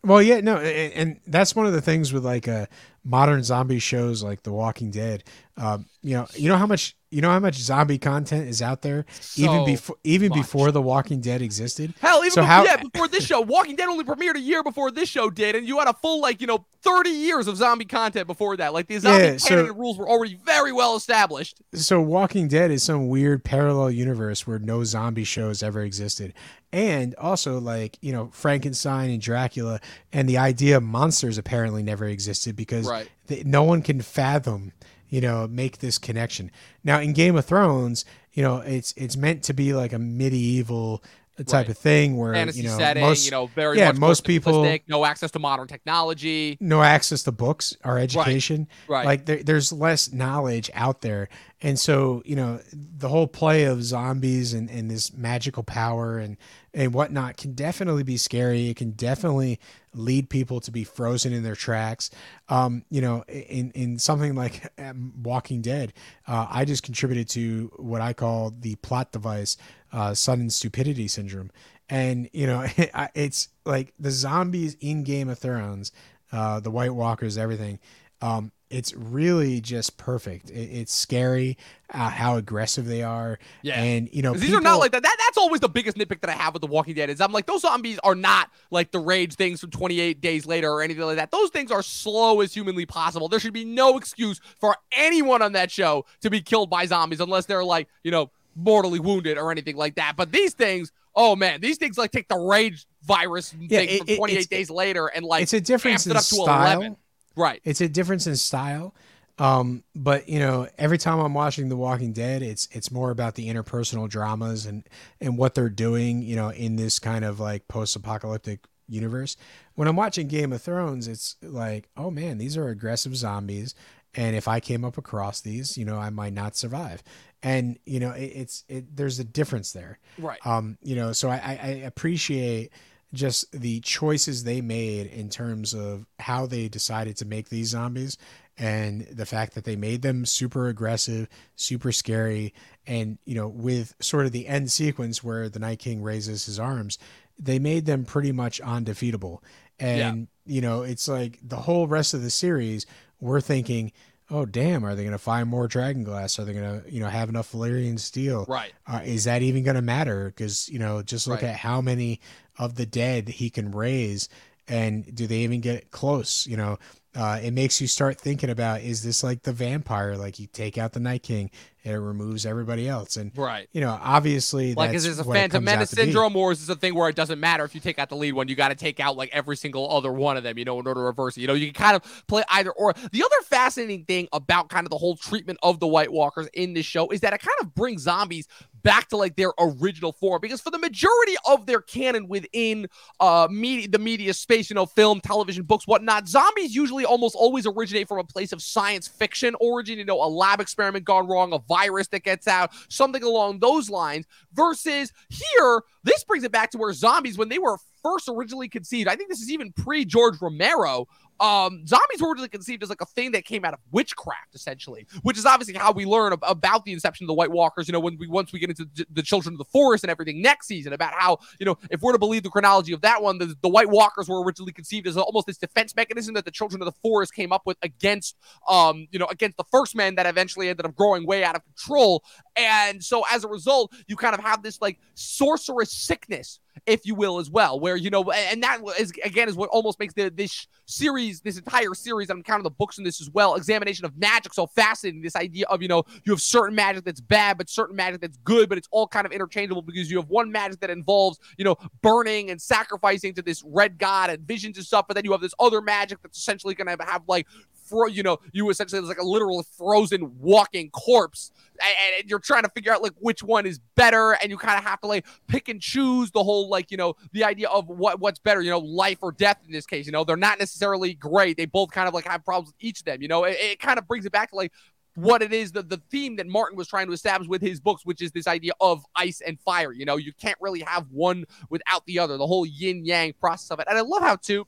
Well, 0.04 0.22
yeah, 0.22 0.40
no, 0.42 0.58
and, 0.58 0.94
and 0.94 1.20
that's 1.28 1.56
one 1.56 1.66
of 1.66 1.74
the 1.74 1.82
things 1.82 2.14
with 2.14 2.26
like 2.26 2.48
uh, 2.48 2.68
modern 3.04 3.44
zombie 3.44 3.80
shows 3.80 4.24
like 4.24 4.44
The 4.44 4.52
Walking 4.52 4.92
Dead. 4.92 5.24
Um, 5.58 5.86
you 6.02 6.16
know, 6.16 6.28
you 6.36 6.50
know 6.50 6.58
how 6.58 6.68
much 6.68 6.96
you 7.18 7.22
know 7.24 7.32
how 7.32 7.40
much 7.40 7.56
zombie 7.56 7.98
content 7.98 8.48
is 8.48 8.62
out 8.62 8.84
there 8.84 9.04
even 9.38 9.66
before 9.66 9.96
even 10.04 10.30
much. 10.30 10.38
before 10.38 10.72
The 10.72 10.84
Walking 10.84 11.20
Dead 11.20 11.42
existed. 11.42 11.96
Hell, 12.00 12.20
even 12.20 12.30
So 12.30 12.42
before, 12.42 12.46
how- 12.48 12.64
yeah, 12.66 12.78
before 12.78 13.08
this 13.08 13.26
show, 13.26 13.42
Walking 13.42 13.76
Dead 13.76 13.88
only 13.88 14.04
premiered 14.04 14.36
a 14.36 14.40
year 14.40 14.62
before 14.62 14.92
this 14.92 15.10
show 15.10 15.32
did, 15.32 15.56
and 15.56 15.68
you 15.68 15.80
had 15.80 15.88
a 15.88 15.94
full 15.94 16.22
like 16.22 16.42
you 16.42 16.46
know 16.46 16.66
30 16.84 17.10
years 17.10 17.48
of 17.48 17.58
zombie 17.58 17.86
content 17.86 18.28
before 18.28 18.56
that. 18.58 18.72
Like 18.72 18.86
the 18.88 19.00
zombie 19.00 19.24
Yeah, 19.26 19.38
so- 19.38 19.74
rules 19.74 19.98
were 19.98 20.08
already 20.08 20.36
very 20.46 20.72
well 20.72 20.96
established. 20.96 21.58
So 21.74 22.00
Walking 22.00 22.48
Dead 22.48 22.70
is 22.70 22.84
some 22.84 23.08
weird 23.10 23.44
parallel 23.44 23.90
universe 23.90 24.46
where 24.46 24.60
no 24.60 24.84
zombie 24.84 25.24
shows 25.24 25.64
ever 25.64 25.82
existed. 25.82 26.36
And 26.72 27.16
also 27.16 27.60
like, 27.60 27.98
you 28.02 28.12
know, 28.12 28.30
Frankenstein 28.34 29.10
and 29.10 29.22
Dracula 29.22 29.80
and 30.14 30.28
the 30.30 30.38
idea 30.38 30.78
of 30.78 30.84
monsters 30.84 31.38
apparently 31.38 31.82
never 31.82 32.06
existed 32.06 32.56
because 32.56 32.86
Right. 32.86 33.08
th- 33.28 33.46
no 33.46 33.64
one 33.64 33.82
can 33.82 34.02
fathom, 34.02 34.74
you 35.10 35.22
know, 35.22 35.48
make 35.48 35.80
this 35.80 35.98
connection. 35.98 36.52
Now 36.84 37.00
in 37.00 37.14
Game 37.14 37.36
of 37.36 37.46
Thrones, 37.46 38.06
you 38.34 38.44
know, 38.44 38.58
it's 38.58 38.94
it's 38.98 39.18
meant 39.18 39.44
to 39.44 39.54
be 39.54 39.74
like 39.74 39.94
a 39.94 40.00
medieval 40.00 41.04
type 41.46 41.54
Right. 41.54 41.70
of 41.70 41.78
thing 41.78 42.18
where 42.18 42.34
Fantasy 42.34 42.62
you 42.62 42.68
know 42.68 42.78
setting, 42.80 43.04
most 43.04 43.26
you 43.26 43.30
know, 43.32 43.46
very 43.46 43.78
yeah, 43.78 43.90
much 43.92 44.00
most 44.00 44.24
people- 44.26 44.80
no 44.88 45.06
access 45.06 45.30
to 45.32 45.40
modern 45.40 45.68
technology. 45.68 46.58
no 46.60 46.82
access 46.82 47.22
to 47.24 47.32
books 47.32 47.78
or 47.86 48.00
education. 48.00 48.68
Right. 48.88 49.06
Like 49.06 49.26
there, 49.28 49.44
there's 49.44 49.72
less 49.72 50.12
knowledge 50.12 50.72
out 50.74 51.02
there. 51.02 51.30
And 51.62 51.80
so, 51.80 52.24
you 52.26 52.36
know, 52.36 52.60
the 52.74 53.08
whole 53.10 53.28
play 53.28 53.66
of 53.66 53.84
zombies 53.84 54.54
and, 54.54 54.68
and 54.72 54.90
this 54.90 55.14
magical 55.14 55.62
power 55.62 56.18
and, 56.18 56.38
and 56.78 56.94
whatnot 56.94 57.38
can 57.38 57.54
definitely 57.54 58.04
be 58.04 58.18
scary. 58.18 58.70
It 58.70 58.78
can 58.78 58.92
definitely 58.92 59.60
lead 59.96 60.30
people 60.30 60.60
to 60.60 60.70
be 60.70 60.84
frozen 60.84 61.34
in 61.34 61.42
their 61.42 61.56
tracks. 61.56 62.12
Um, 62.50 62.86
you 62.92 63.02
know, 63.02 63.24
in, 63.28 63.72
in 63.72 63.98
something 63.98 64.36
like 64.36 64.72
um, 64.78 65.12
Walking 65.24 65.62
Dead, 65.62 65.92
uh, 66.28 66.46
I 66.48 66.66
just 66.66 66.84
contributed 66.84 67.30
to 67.30 67.72
what 67.78 68.02
I 68.02 68.14
call 68.14 68.54
the 68.58 68.76
plot 68.76 69.12
device, 69.12 69.58
uh, 69.92 70.14
sudden 70.14 70.52
stupidity 70.52 71.08
syndrome. 71.08 71.50
And, 71.90 72.30
you 72.32 72.46
know, 72.46 72.68
it's 73.16 73.50
like 73.66 73.96
the 74.00 74.12
zombies 74.12 74.78
in 74.80 75.04
Game 75.04 75.30
of 75.30 75.40
Thrones, 75.40 75.92
uh, 76.32 76.60
the 76.60 76.70
White 76.70 76.94
Walkers, 76.94 77.40
everything. 77.40 77.80
Um, 78.22 78.52
it's 78.70 78.94
really 78.94 79.62
just 79.62 79.96
perfect. 79.98 80.50
It, 80.50 80.56
it's 80.80 80.94
scary 80.94 81.58
uh, 81.94 82.10
how 82.10 82.36
aggressive 82.36 82.86
they 82.86 83.02
are. 83.02 83.40
Yeah. 83.62 83.82
And, 83.82 84.10
you 84.12 84.22
know, 84.22 84.34
These 84.34 84.54
are 84.54 84.60
not 84.60 84.80
like 84.80 84.92
that. 84.92 85.04
that. 85.04 85.16
That's 85.26 85.38
always 85.38 85.62
the 85.62 85.70
biggest 85.70 85.96
nitpick 85.98 86.20
that 86.22 86.30
I 86.30 86.34
have 86.34 86.54
with 86.54 86.62
The 86.62 86.68
Walking 86.68 86.94
Dead 86.96 87.10
is 87.10 87.22
I'm 87.22 87.32
like 87.32 87.46
those 87.46 87.62
zombies 87.62 87.98
are 88.04 88.16
not 88.16 88.50
like 88.70 88.92
the 88.92 89.00
rage 89.00 89.36
things 89.36 89.62
from 89.62 89.72
28 89.72 90.20
days 90.20 90.46
later 90.46 90.70
or 90.72 90.82
anything 90.82 91.04
like 91.04 91.16
that. 91.16 91.32
Those 91.32 91.50
things 91.50 91.72
are 91.72 91.82
slow 91.82 92.42
as 92.42 92.54
humanly 92.54 92.86
possible. 92.86 93.30
There 93.30 93.40
should 93.40 93.54
be 93.54 93.64
no 93.66 93.98
excuse 93.98 94.42
for 94.60 94.76
anyone 94.92 95.42
on 95.42 95.54
that 95.54 95.72
show 95.72 96.06
to 96.22 96.30
be 96.30 96.42
killed 96.42 96.70
by 96.70 96.86
zombies 96.88 97.22
unless 97.22 97.46
they're 97.46 97.64
like 97.64 97.88
you 98.04 98.12
know 98.12 98.32
mortally 98.56 99.00
wounded 99.00 99.38
or 99.38 99.52
anything 99.52 99.78
like 99.78 99.96
that. 99.96 100.16
But 100.18 100.32
these 100.32 100.54
things, 100.54 100.92
oh 101.16 101.36
man, 101.38 101.62
these 101.62 101.78
things 101.78 101.98
like 101.98 102.12
take 102.12 102.28
the 102.28 102.38
rage 102.38 102.86
virus 103.04 103.54
Yeah, 103.58 103.80
thing 103.80 103.90
it- 103.90 103.98
from 104.00 104.16
28 104.18 104.34
it's- 104.34 104.48
days 104.48 104.70
later 104.70 105.08
and 105.08 105.24
like 105.24 105.44
it's 105.44 105.54
a 105.54 105.62
difference 105.62 106.04
amped 106.04 106.08
it 106.08 106.12
in 106.12 106.18
up 106.18 106.24
to 106.24 106.36
style. 106.36 106.78
11. 106.82 106.98
Right. 107.38 107.62
It's 107.64 107.80
a 107.80 107.88
difference 107.88 108.28
in 108.28 108.36
style. 108.36 108.94
Um, 109.40 109.84
but 109.96 110.28
you 110.28 110.40
know, 110.40 110.68
every 110.78 110.98
time 110.98 111.20
I'm 111.20 111.34
watching 111.34 111.70
The 111.70 111.78
Walking 111.78 112.12
Dead, 112.12 112.42
it's 112.42 112.68
it's 112.72 112.92
more 112.92 113.12
about 113.12 113.36
the 113.36 113.48
interpersonal 113.48 114.10
dramas 114.10 114.66
and 114.66 114.84
and 115.22 115.38
what 115.38 115.54
they're 115.54 115.70
doing, 115.70 116.22
you 116.22 116.36
know, 116.36 116.50
in 116.50 116.76
this 116.76 117.00
kind 117.00 117.24
of 117.24 117.40
like 117.40 117.68
post-apocalyptic 117.68 118.62
universe. 118.90 119.38
When 119.76 119.88
I'm 119.88 119.96
watching 119.96 120.28
Game 120.28 120.52
of 120.54 120.62
Thrones, 120.62 121.08
it's 121.08 121.36
like, 121.44 121.88
oh 121.96 122.10
man, 122.10 122.40
these 122.40 122.58
are 122.58 122.70
aggressive 122.70 123.16
zombies, 123.16 123.76
and 124.16 124.36
if 124.36 124.48
I 124.48 124.60
came 124.60 124.84
up 124.84 124.98
across 124.98 125.42
these, 125.42 125.78
you 125.78 125.86
know, 125.86 125.98
I 125.98 126.10
might 126.10 126.34
not 126.34 126.56
survive. 126.56 127.04
And 127.44 127.78
you 127.86 128.00
know, 128.00 128.12
it, 128.14 128.32
it's 128.34 128.64
it, 128.68 128.96
there's 128.96 129.20
a 129.20 129.24
difference 129.24 129.72
there. 129.72 130.00
Right. 130.18 130.40
Um, 130.46 130.80
you 130.82 130.96
know, 130.96 131.12
so 131.12 131.30
I, 131.30 131.36
I, 131.36 131.60
I 131.62 131.68
appreciate 131.86 132.72
just 133.14 133.52
the 133.52 133.80
choices 133.82 134.44
they 134.44 134.62
made 134.62 135.08
in 135.08 135.30
terms 135.30 135.74
of 135.74 136.06
how 136.20 136.46
they 136.46 136.68
decided 136.68 137.16
to 137.18 137.26
make 137.26 137.50
these 137.50 137.70
zombies 137.70 138.18
and 138.58 139.02
the 139.12 139.26
fact 139.26 139.54
that 139.54 139.64
they 139.64 139.76
made 139.76 140.02
them 140.02 140.26
super 140.26 140.68
aggressive, 140.68 141.28
super 141.56 141.92
scary, 141.92 142.54
and 142.86 143.18
you 143.26 143.36
know, 143.36 143.48
with 143.48 143.94
sort 144.00 144.26
of 144.26 144.32
the 144.32 144.48
end 144.48 144.72
sequence 144.72 145.24
where 145.24 145.48
the 145.48 145.60
Night 145.60 145.80
King 145.80 146.02
raises 146.02 146.46
his 146.46 146.60
arms, 146.60 146.98
they 147.38 147.60
made 147.60 147.86
them 147.86 148.04
pretty 148.04 148.32
much 148.32 148.60
undefeatable. 148.62 149.44
And 149.80 150.28
you 150.46 150.62
know, 150.62 150.82
it's 150.82 151.08
like 151.08 151.40
the 151.44 151.58
whole 151.58 151.88
rest 151.88 152.14
of 152.14 152.24
the 152.24 152.32
series, 152.32 152.86
we're 153.20 153.42
thinking, 153.42 153.92
oh 154.30 154.46
damn, 154.46 154.84
are 154.86 154.94
they 154.96 155.04
going 155.04 155.12
to 155.14 155.18
find 155.18 155.48
more 155.50 155.68
dragon 155.68 156.04
glass? 156.04 156.38
Are 156.38 156.46
they 156.46 156.54
going 156.54 156.82
to, 156.84 156.92
you 156.92 157.00
know, 157.00 157.08
have 157.08 157.30
enough 157.30 157.52
Valyrian 157.52 158.00
steel? 158.00 158.46
Right. 158.48 158.74
uh, 158.86 159.02
is 159.04 159.24
that 159.24 159.42
even 159.42 159.64
going 159.64 159.76
to 159.76 159.82
matter? 159.82 160.26
Because 160.28 160.68
you 160.70 160.80
know, 160.80 161.02
just 161.02 161.28
look 161.28 161.42
Right. 161.42 161.50
at 161.52 161.56
how 161.58 161.82
many 161.82 162.20
of 162.58 162.76
the 162.76 162.86
dead 162.86 163.28
he 163.30 163.50
can 163.50 163.72
raise, 163.72 164.28
and 164.68 165.14
do 165.16 165.28
they 165.28 165.40
even 165.40 165.62
get 165.62 165.92
close? 165.92 166.46
You 166.48 166.58
know, 166.58 166.78
uh, 167.18 167.40
it 167.42 167.52
makes 167.52 167.82
you 167.82 167.88
start 167.88 168.22
thinking 168.22 168.50
about: 168.52 168.82
is 168.82 169.02
this 169.04 169.24
like 169.24 169.42
the 169.42 169.52
vampire? 169.52 170.16
Like 170.16 170.38
you 170.40 170.46
take 170.46 170.78
out 170.78 170.94
the 170.94 171.00
Night 171.00 171.24
King, 171.24 171.50
and 171.84 171.96
it 171.96 172.00
removes 172.00 172.46
everybody 172.46 172.88
else, 172.88 173.18
and 173.18 173.32
Right. 173.36 173.68
you 173.72 173.82
know, 173.82 173.98
obviously, 174.02 174.76
Like, 174.76 174.92
that's 174.92 175.04
is 175.04 175.18
this 175.18 175.26
a 175.26 175.28
what 175.28 175.36
it 175.36 175.40
Phantom 175.40 175.58
comes 175.58 175.66
Menace 175.66 175.90
syndrome, 175.92 176.36
or 176.36 176.52
is 176.52 176.60
this 176.60 176.70
a 176.76 176.80
thing 176.80 176.94
where 176.94 177.10
it 177.10 177.16
doesn't 177.16 177.40
matter 177.40 177.64
if 177.64 177.74
you 177.74 177.82
take 177.82 177.98
out 177.98 178.10
the 178.10 178.16
lead 178.16 178.34
one? 178.34 178.48
You 178.48 178.56
got 178.56 178.70
to 178.70 178.76
take 178.76 179.00
out 179.00 179.18
like 179.18 179.30
every 179.34 179.58
single 179.58 179.90
other 179.90 180.12
one 180.12 180.38
of 180.38 180.44
them, 180.44 180.58
you 180.60 180.66
know, 180.66 180.80
in 180.80 180.86
order 180.86 181.00
to 181.00 181.06
reverse 181.06 181.38
it. 181.38 181.42
You 181.42 181.48
know, 181.48 181.54
you 181.56 181.66
can 181.66 181.74
kind 181.74 181.96
of 181.96 182.24
play 182.28 182.44
either 182.50 182.72
or. 182.72 182.94
The 183.12 183.24
other 183.24 183.36
fascinating 183.46 184.06
thing 184.06 184.28
about 184.32 184.70
kind 184.70 184.86
of 184.86 184.92
the 184.92 184.98
whole 184.98 185.16
treatment 185.16 185.58
of 185.64 185.80
the 185.80 185.88
White 185.88 186.12
Walkers 186.12 186.48
in 186.54 186.74
this 186.74 186.86
show 186.86 187.10
is 187.10 187.22
that 187.22 187.34
it 187.34 187.40
kind 187.42 187.58
of 187.62 187.74
brings 187.74 188.04
zombies 188.04 188.48
back 188.84 189.10
to 189.10 189.18
like 189.18 189.36
their 189.36 189.52
original 189.60 190.14
form 190.14 190.40
because 190.42 190.62
for 190.62 190.70
the 190.70 190.80
majority 190.80 191.36
of 191.48 191.66
their 191.66 191.82
canon 191.82 192.28
within 192.28 192.88
uh 193.20 193.48
media 193.52 193.88
the 193.88 194.00
media 194.00 194.34
space 194.34 194.70
you 194.70 194.76
know 194.76 194.86
film 194.86 195.20
television 195.20 195.64
books 195.64 195.86
whatnot 195.88 196.28
zombies 196.28 196.74
usually 196.76 197.04
almost 197.08 197.36
always 197.36 197.66
originate 197.66 198.08
from 198.08 198.20
a 198.20 198.24
place 198.24 198.52
of 198.52 198.62
science 198.62 199.08
fiction 199.08 199.56
origin 199.60 199.98
you 199.98 200.06
know 200.06 200.22
a 200.24 200.28
lab 200.28 200.60
experiment 200.60 201.06
gone 201.06 201.28
wrong 201.28 201.54
a 201.54 201.60
virus 201.60 202.08
that 202.10 202.24
gets 202.24 202.48
out 202.48 202.72
something 202.90 203.24
along 203.24 203.60
those 203.60 203.90
lines 203.90 204.26
versus 204.54 205.12
here 205.30 205.82
this 206.04 206.24
brings 206.24 206.44
it 206.44 206.52
back 206.52 206.70
to 206.72 206.78
where 206.78 206.94
zombies 206.94 207.38
when 207.38 207.50
they 207.50 207.60
were 207.60 207.78
first 208.04 208.30
originally 208.30 208.70
conceived 208.70 209.08
i 209.10 209.16
think 209.16 209.30
this 209.30 209.42
is 209.42 209.52
even 209.52 209.72
pre 209.74 210.06
george 210.06 210.40
romero 210.42 211.08
um, 211.40 211.86
zombies 211.86 212.22
were 212.22 212.30
originally 212.30 212.50
conceived 212.50 212.84
as 212.84 212.90
like 212.90 213.02
a 213.02 213.06
thing 213.06 213.32
that 213.32 213.46
came 213.46 213.66
out 213.66 213.74
of 213.74 213.80
witchcraft, 213.92 214.56
essentially, 214.56 215.06
which 215.24 215.38
is 215.38 215.46
obviously 215.46 215.76
how 215.76 215.92
we 215.92 216.06
learn 216.06 216.34
ab- 216.34 216.44
about 216.44 216.86
the 216.86 216.94
inception 216.94 217.26
of 217.26 217.28
the 217.28 217.34
White 217.34 217.52
Walkers. 217.52 217.88
You 217.88 217.94
know, 217.94 218.00
when 218.00 218.18
we 218.18 218.28
once 218.28 218.52
we 218.52 218.60
get 218.60 218.70
into 218.70 218.86
j- 218.94 219.06
the 219.12 219.22
Children 219.22 219.56
of 219.56 219.60
the 219.60 219.66
Forest 219.66 220.04
and 220.04 220.12
everything 220.12 220.42
next 220.42 220.68
season, 220.68 220.94
about 220.94 221.14
how 221.14 221.38
you 221.60 221.66
know 221.66 221.78
if 221.92 222.02
we're 222.02 222.14
to 222.14 222.20
believe 222.20 222.44
the 222.44 222.50
chronology 222.50 222.94
of 222.94 223.02
that 223.02 223.22
one, 223.22 223.38
the, 223.38 223.56
the 223.62 223.70
White 223.70 223.90
Walkers 223.90 224.28
were 224.28 224.44
originally 224.44 224.72
conceived 224.72 225.08
as 225.08 225.18
almost 225.18 225.48
this 225.48 225.58
defense 225.58 225.96
mechanism 225.96 226.34
that 226.36 226.46
the 226.46 226.52
Children 226.52 226.82
of 226.82 226.86
the 226.86 227.00
Forest 227.02 227.34
came 227.34 227.52
up 227.52 227.64
with 227.66 227.78
against, 227.82 228.36
um, 228.68 229.08
you 229.12 229.20
know, 229.20 229.28
against 229.28 229.58
the 229.58 229.66
First 229.72 229.96
Men 229.96 230.16
that 230.16 230.26
eventually 230.26 230.70
ended 230.70 230.86
up 230.86 230.96
growing 230.96 231.26
way 231.26 231.44
out 231.44 231.56
of 231.56 231.64
control. 231.64 232.24
And 232.56 233.04
so 233.04 233.24
as 233.32 233.44
a 233.44 233.48
result, 233.48 233.94
you 234.08 234.16
kind 234.16 234.34
of 234.34 234.42
have 234.42 234.64
this 234.64 234.82
like 234.82 235.00
sorceress 235.14 235.92
sickness 235.92 236.60
if 236.86 237.06
you 237.06 237.16
will, 237.16 237.40
as 237.40 237.50
well, 237.50 237.80
where 237.80 237.96
you 237.96 238.10
know, 238.10 238.32
and 238.32 238.64
that 238.64 238.80
is 239.00 239.12
again 239.24 239.50
is 239.50 239.56
what 239.56 239.70
almost 239.70 240.00
makes 240.00 240.14
the 240.14 240.30
this 240.30 240.68
series, 240.86 241.42
this 241.42 241.58
entire 241.58 241.94
series, 241.94 242.30
I'm 242.30 242.44
counting 242.44 242.64
the 242.64 242.70
books 242.70 242.98
in 242.98 243.04
this 243.04 243.22
as 243.22 243.30
well, 243.30 243.56
examination 243.56 244.06
of 244.06 244.18
magic 244.18 244.54
so 244.54 244.68
fascinating. 244.68 245.22
This 245.22 245.36
idea 245.36 245.66
of 245.70 245.82
you 245.82 245.88
know, 245.88 246.04
you 246.26 246.34
have 246.34 246.42
certain 246.42 246.76
magic 246.76 247.04
that's 247.04 247.22
bad, 247.22 247.58
but 247.58 247.70
certain 247.70 247.96
magic 247.96 248.22
that's 248.22 248.38
good, 248.38 248.70
but 248.70 248.78
it's 248.78 248.88
all 248.92 249.08
kind 249.08 249.26
of 249.26 249.32
interchangeable 249.32 249.82
because 249.82 250.10
you 250.12 250.18
have 250.18 250.30
one 250.30 250.52
magic 250.52 250.80
that 250.82 250.90
involves 250.90 251.40
you 251.58 251.66
know 251.66 251.76
burning 252.02 252.50
and 252.50 252.62
sacrificing 252.62 253.34
to 253.34 253.42
this 253.42 253.64
red 253.66 253.98
god 253.98 254.30
and 254.30 254.48
visions 254.48 254.78
and 254.78 254.86
stuff, 254.86 255.06
but 255.08 255.16
then 255.16 255.26
you 255.26 255.32
have 255.32 255.42
this 255.42 255.54
other 255.60 255.82
magic 255.82 256.22
that's 256.22 256.38
essentially 256.38 256.76
going 256.76 256.98
to 256.98 257.04
have 257.04 257.24
like. 257.28 257.48
Fro- 257.88 258.08
you 258.08 258.24
know, 258.24 258.38
you 258.52 258.70
essentially 258.70 259.00
it's 259.00 259.08
like 259.08 259.18
a 259.18 259.24
literal 259.24 259.64
frozen 259.78 260.40
walking 260.40 260.90
corpse, 260.90 261.52
and, 261.80 262.20
and 262.20 262.30
you're 262.30 262.40
trying 262.40 262.64
to 262.64 262.70
figure 262.70 262.94
out 262.94 263.02
like 263.02 263.14
which 263.20 263.44
one 263.44 263.66
is 263.66 263.80
better, 263.96 264.32
and 264.42 264.50
you 264.50 264.58
kind 264.58 264.78
of 264.78 264.84
have 264.84 265.00
to 265.02 265.08
like 265.08 265.26
pick 265.48 265.70
and 265.70 265.82
choose 265.82 266.32
the 266.32 266.44
whole 266.44 266.70
like 266.70 266.92
you 266.92 266.98
know 266.98 267.16
the 267.34 267.44
idea 267.44 267.70
of 267.70 267.88
what 267.88 268.20
what's 268.20 268.40
better 268.40 268.62
you 268.62 268.72
know 268.72 268.80
life 268.80 269.20
or 269.22 269.32
death 269.32 269.58
in 269.66 269.72
this 269.72 269.86
case 269.86 270.06
you 270.06 270.12
know? 270.12 270.24
They're 270.24 270.36
not 270.36 270.60
necessarily 270.60 271.14
great. 271.14 271.58
They 271.58 271.66
both 271.66 271.92
kind 271.92 272.08
of 272.08 272.14
like 272.14 272.26
have 272.26 272.44
problems 272.44 272.70
with 272.70 272.76
each 272.80 273.00
of 273.00 273.06
them 273.06 273.22
you 273.22 273.28
know? 273.28 273.44
It, 273.44 273.58
it 273.60 273.80
kind 273.80 274.00
of 274.00 274.08
brings 274.08 274.26
it 274.26 274.32
back 274.32 274.50
to 274.50 274.56
like 274.56 274.72
what 275.16 275.42
it 275.42 275.52
is 275.52 275.72
the, 275.72 275.82
the 275.82 276.00
theme 276.12 276.36
that 276.36 276.46
martin 276.46 276.78
was 276.78 276.88
trying 276.88 277.08
to 277.08 277.14
establish 277.14 277.48
with 277.48 277.62
his 277.62 277.80
books 277.80 278.06
which 278.06 278.22
is 278.22 278.32
this 278.32 278.46
idea 278.46 278.72
of 278.80 279.04
ice 279.16 279.42
and 279.42 279.60
fire 279.62 279.92
you 279.92 280.06
know? 280.06 280.16
You 280.16 280.34
can't 280.34 280.58
really 280.60 280.82
have 280.82 281.08
one 281.12 281.46
without 281.70 282.06
the 282.06 282.20
other 282.20 282.38
the 282.38 282.48
whole 282.48 282.66
yin 282.66 283.06
yang 283.06 283.34
process 283.34 283.72
of 283.72 283.80
it. 283.80 283.88
And 283.90 283.98
i 283.98 284.02
love 284.02 284.22
how 284.22 284.36
too 284.36 284.66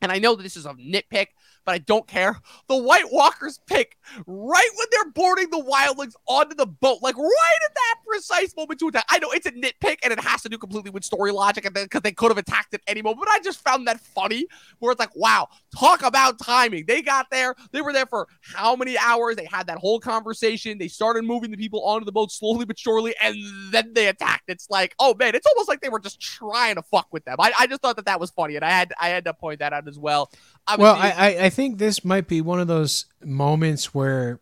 and 0.00 0.10
I 0.10 0.18
know 0.18 0.34
that 0.34 0.42
this 0.42 0.56
is 0.56 0.66
a 0.66 0.74
nitpick, 0.74 1.28
but 1.64 1.72
I 1.72 1.78
don't 1.78 2.06
care. 2.06 2.36
The 2.68 2.76
White 2.76 3.10
Walkers 3.12 3.60
pick 3.66 3.96
right 4.26 4.70
when 4.76 4.86
they're 4.90 5.10
boarding 5.12 5.50
the 5.50 5.62
wildlings 5.62 6.14
onto 6.26 6.54
the 6.54 6.66
boat, 6.66 6.98
like 7.02 7.16
right 7.16 7.58
at 7.64 7.74
that 7.74 7.96
precise 8.06 8.56
moment 8.56 8.80
to 8.80 8.88
attack. 8.88 9.04
I 9.10 9.18
know 9.18 9.30
it's 9.30 9.46
a 9.46 9.52
nitpick 9.52 9.98
and 10.02 10.12
it 10.12 10.20
has 10.20 10.42
to 10.42 10.48
do 10.48 10.58
completely 10.58 10.90
with 10.90 11.04
story 11.04 11.32
logic 11.32 11.64
and 11.64 11.74
because 11.74 12.02
they 12.02 12.12
could 12.12 12.30
have 12.30 12.38
attacked 12.38 12.74
at 12.74 12.80
any 12.86 13.02
moment, 13.02 13.20
but 13.20 13.28
I 13.28 13.40
just 13.40 13.60
found 13.60 13.86
that 13.88 14.00
funny 14.00 14.46
where 14.78 14.92
it's 14.92 14.98
like, 14.98 15.14
wow, 15.16 15.48
talk 15.78 16.02
about 16.02 16.38
timing. 16.38 16.84
They 16.86 17.02
got 17.02 17.30
there, 17.30 17.54
they 17.72 17.80
were 17.80 17.92
there 17.92 18.06
for 18.06 18.28
how 18.40 18.76
many 18.76 18.96
hours? 18.98 19.36
They 19.36 19.46
had 19.46 19.66
that 19.68 19.78
whole 19.78 20.00
conversation. 20.00 20.78
They 20.78 20.88
started 20.88 21.24
moving 21.24 21.50
the 21.50 21.56
people 21.56 21.84
onto 21.84 22.04
the 22.04 22.12
boat 22.12 22.32
slowly 22.32 22.64
but 22.64 22.78
surely, 22.78 23.14
and 23.22 23.36
then 23.70 23.92
they 23.94 24.08
attacked. 24.08 24.44
It's 24.48 24.68
like, 24.70 24.94
oh 24.98 25.14
man, 25.14 25.34
it's 25.34 25.46
almost 25.46 25.68
like 25.68 25.80
they 25.80 25.88
were 25.88 26.00
just 26.00 26.20
trying 26.20 26.76
to 26.76 26.82
fuck 26.82 27.08
with 27.12 27.24
them. 27.24 27.36
I, 27.38 27.52
I 27.58 27.66
just 27.66 27.82
thought 27.82 27.96
that 27.96 28.06
that 28.06 28.20
was 28.20 28.30
funny, 28.30 28.56
and 28.56 28.64
I 28.64 28.70
had 28.70 28.92
I 29.00 29.08
had 29.08 29.24
to 29.24 29.34
point 29.34 29.60
that 29.60 29.72
out 29.72 29.88
as 29.88 29.98
well. 29.98 30.30
Well, 30.78 30.94
I, 30.94 31.36
I 31.42 31.50
think 31.50 31.78
this 31.78 32.04
might 32.04 32.28
be 32.28 32.40
one 32.40 32.60
of 32.60 32.68
those 32.68 33.06
moments 33.22 33.94
where, 33.94 34.40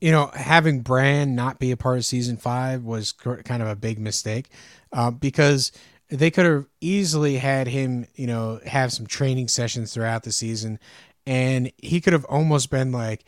you 0.00 0.10
know, 0.12 0.30
having 0.34 0.80
Bran 0.80 1.34
not 1.34 1.58
be 1.58 1.70
a 1.72 1.76
part 1.76 1.98
of 1.98 2.04
season 2.04 2.36
five 2.36 2.84
was 2.84 3.12
kind 3.12 3.62
of 3.62 3.68
a 3.68 3.76
big 3.76 3.98
mistake 3.98 4.50
uh, 4.92 5.10
because 5.10 5.72
they 6.08 6.30
could 6.30 6.46
have 6.46 6.66
easily 6.80 7.36
had 7.36 7.66
him, 7.68 8.06
you 8.14 8.26
know, 8.26 8.60
have 8.64 8.92
some 8.92 9.06
training 9.06 9.48
sessions 9.48 9.92
throughout 9.92 10.22
the 10.22 10.32
season, 10.32 10.78
and 11.26 11.70
he 11.76 12.00
could 12.00 12.12
have 12.12 12.24
almost 12.24 12.70
been 12.70 12.92
like, 12.92 13.24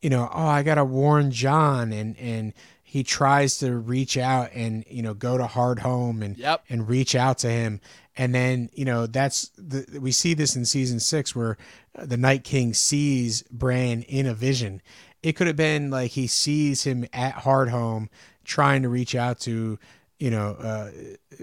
you 0.00 0.08
know, 0.08 0.28
oh, 0.32 0.46
I 0.46 0.62
gotta 0.62 0.84
warn 0.84 1.30
Jon 1.30 1.92
and 1.92 2.16
and 2.18 2.54
he 2.92 3.02
tries 3.02 3.56
to 3.56 3.74
reach 3.74 4.18
out 4.18 4.50
and 4.52 4.84
you 4.86 5.00
know 5.00 5.14
go 5.14 5.38
to 5.38 5.44
Hardhome 5.44 6.22
and 6.22 6.36
yep. 6.36 6.62
and 6.68 6.86
reach 6.86 7.14
out 7.14 7.38
to 7.38 7.48
him 7.48 7.80
and 8.18 8.34
then 8.34 8.68
you 8.74 8.84
know 8.84 9.06
that's 9.06 9.50
the 9.56 9.98
we 9.98 10.12
see 10.12 10.34
this 10.34 10.54
in 10.56 10.66
season 10.66 11.00
six 11.00 11.34
where 11.34 11.56
the 11.94 12.18
Night 12.18 12.44
King 12.44 12.74
sees 12.74 13.44
Bran 13.44 14.02
in 14.02 14.26
a 14.26 14.34
vision. 14.34 14.82
It 15.22 15.36
could 15.36 15.46
have 15.46 15.56
been 15.56 15.88
like 15.88 16.10
he 16.10 16.26
sees 16.26 16.84
him 16.84 17.06
at 17.14 17.32
Hardhome 17.36 18.08
trying 18.44 18.82
to 18.82 18.90
reach 18.90 19.14
out 19.14 19.40
to 19.40 19.78
you 20.18 20.30
know 20.30 20.50
uh, 20.60 20.90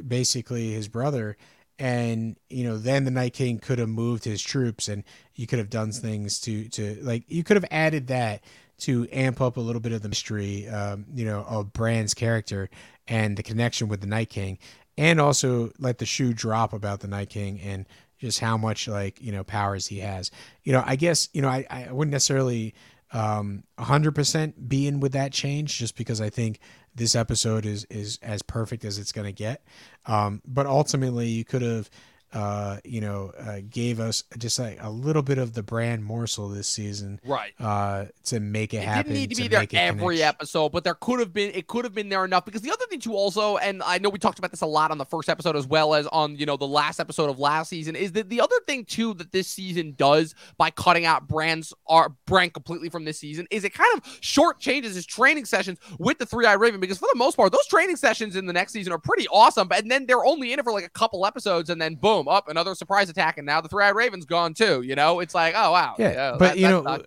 basically 0.08 0.74
his 0.74 0.88
brother 0.88 1.36
and 1.80 2.38
you 2.52 2.64
know 2.64 2.78
then 2.78 3.06
the 3.06 3.12
night 3.12 3.34
king 3.34 3.58
could 3.58 3.80
have 3.80 3.90
moved 3.90 4.24
his 4.24 4.44
troops 4.44 4.88
and 4.88 5.04
you 5.34 5.48
could 5.48 5.58
have 5.58 5.72
done 5.72 5.92
things 5.92 6.40
to 6.42 6.70
to 6.70 7.00
like 7.02 7.24
you 7.28 7.44
could 7.44 7.58
have 7.58 7.66
added 7.72 8.06
that 8.06 8.44
to 8.82 9.08
amp 9.12 9.42
up 9.42 9.58
a 9.58 9.62
little 9.62 9.82
bit 9.82 9.92
of 9.92 10.02
the 10.02 10.10
mystery 10.10 10.68
um, 10.68 11.06
you 11.14 11.26
know 11.26 11.46
of 11.48 11.74
Bran's 11.74 12.14
character 12.14 12.70
and 13.08 13.38
the 13.38 13.44
connection 13.44 13.88
with 13.88 14.02
the 14.02 14.08
night 14.08 14.30
king 14.30 14.58
and 15.00 15.22
also 15.22 15.72
let 15.80 15.98
the 15.98 16.06
shoe 16.06 16.34
drop 16.34 16.74
about 16.74 17.00
the 17.00 17.08
Night 17.08 17.30
King 17.30 17.62
and 17.62 17.88
just 18.20 18.42
how 18.42 18.58
much 18.58 18.86
like 18.86 19.20
you 19.22 19.32
know 19.32 19.46
powers 19.46 19.88
he 19.88 20.00
has. 20.00 20.30
You 20.64 20.74
know, 20.74 20.84
I 20.86 20.98
guess 20.98 21.30
you 21.32 21.42
know 21.42 21.48
I 21.48 21.66
I 21.70 21.92
wouldn't 21.92 22.12
necessarily 22.12 22.76
um 23.12 23.64
100% 23.80 24.54
be 24.68 24.86
in 24.86 25.00
with 25.00 25.14
that 25.14 25.32
change 25.32 25.78
just 25.78 25.96
because 25.96 26.22
I 26.22 26.30
think 26.30 26.60
this 26.94 27.16
episode 27.16 27.66
is 27.66 27.86
is 27.86 28.20
as 28.22 28.42
perfect 28.42 28.84
as 28.84 29.00
it's 29.00 29.14
going 29.14 29.26
to 29.26 29.32
get. 29.32 29.64
Um, 30.06 30.42
but 30.46 30.66
ultimately, 30.66 31.30
you 31.30 31.46
could 31.46 31.62
have 31.62 31.90
uh, 32.34 32.78
you 32.84 33.02
know, 33.02 33.32
uh, 33.40 33.60
gave 33.70 34.00
us 34.00 34.24
just 34.38 34.60
like 34.60 34.78
a 34.82 34.90
little 34.90 35.24
bit 35.24 35.38
of 35.38 35.54
the 35.54 35.64
Bran 35.64 36.04
morsel 36.04 36.48
this 36.50 36.68
season, 36.68 37.20
right? 37.26 37.54
Uh, 37.60 38.06
to 38.26 38.40
make 38.40 38.74
it, 38.74 38.78
it 38.78 38.84
happen. 38.84 39.14
Didn't 39.14 39.22
need 39.22 39.30
to, 39.30 39.36
to 39.36 39.42
be 39.42 39.48
there 39.48 39.68
every 39.74 40.22
episode, 40.22 40.72
but 40.72 40.84
there 40.84 40.94
could 40.94 41.20
have 41.20 41.34
been. 41.34 41.52
It 41.54 41.68
could 41.68 41.86
have 41.86 41.96
been 41.96 42.10
there 42.10 42.24
enough 42.26 42.46
because 42.46 42.62
the 42.62 42.72
other 42.72 42.86
thing 42.90 43.00
too, 43.00 43.14
also, 43.14 43.58
and 43.58 43.82
I 43.84 43.98
know 43.98 44.10
we 44.10 44.20
talked 44.20 44.38
about 44.38 44.52
this 44.52 44.62
a 44.62 44.68
lot 44.68 44.92
on 44.92 44.98
the 44.98 45.06
first 45.06 45.28
episode 45.28 45.56
as 45.56 45.66
well 45.66 45.96
as 45.96 46.06
on 46.08 46.36
you 46.36 46.46
know 46.46 46.58
the 46.58 46.68
last 46.68 47.00
episode 47.00 47.30
of 47.30 47.40
last 47.40 47.70
season, 47.70 47.96
is 47.96 48.12
that 48.12 48.30
the 48.30 48.42
other 48.42 48.56
thing 48.68 48.86
too 48.86 49.14
that 49.16 49.32
this 49.32 49.48
season 49.48 49.96
does 49.98 50.36
by 50.58 50.70
cutting 50.70 51.06
out 51.06 51.28
brands 51.28 51.74
are 51.88 52.10
Bran 52.26 52.52
completely 52.52 52.90
from 52.90 53.06
this 53.06 53.20
season 53.20 53.48
is 53.50 53.64
it 53.64 53.74
kind 53.74 53.90
of 53.98 54.18
short 54.22 54.60
changes 54.60 54.96
his 54.96 55.06
training 55.06 55.46
sessions 55.46 55.80
with 55.98 56.20
the 56.20 56.26
Three 56.26 56.46
Eye 56.46 56.54
Raven 56.54 56.80
because 56.80 56.98
for 56.98 57.10
the 57.12 57.18
most 57.18 57.36
part 57.36 57.52
those 57.52 57.66
training 57.68 57.96
sessions 57.96 58.36
in 58.36 58.46
the 58.46 58.54
next 58.54 58.74
season 58.74 58.94
are 58.94 59.00
pretty 59.00 59.28
awesome, 59.30 59.68
but 59.68 59.80
and 59.80 59.90
then 59.90 60.06
they're 60.06 60.26
only 60.26 60.54
in 60.54 60.60
it 60.60 60.64
for 60.64 60.72
like 60.72 60.86
a 60.86 60.90
couple 60.90 61.26
episodes 61.26 61.70
and 61.70 61.82
then 61.82 61.96
boom 61.96 62.19
up 62.28 62.48
another 62.50 62.76
surprise 62.76 63.10
attack, 63.10 63.38
and 63.38 63.46
now 63.46 63.62
the 63.62 63.70
three 63.70 63.84
eyed 63.84 63.96
raven's 63.96 64.26
gone 64.26 64.54
too. 64.54 64.82
You 64.82 64.96
know, 64.96 65.20
it's 65.20 65.34
like, 65.34 65.54
oh 65.56 65.72
wow, 65.72 65.96
yeah. 65.98 66.12
yeah 66.12 66.32
but 66.32 66.40
that, 66.40 66.58
you 66.58 66.68
know, 66.68 66.82
not... 66.82 67.02
Uh, 67.02 67.04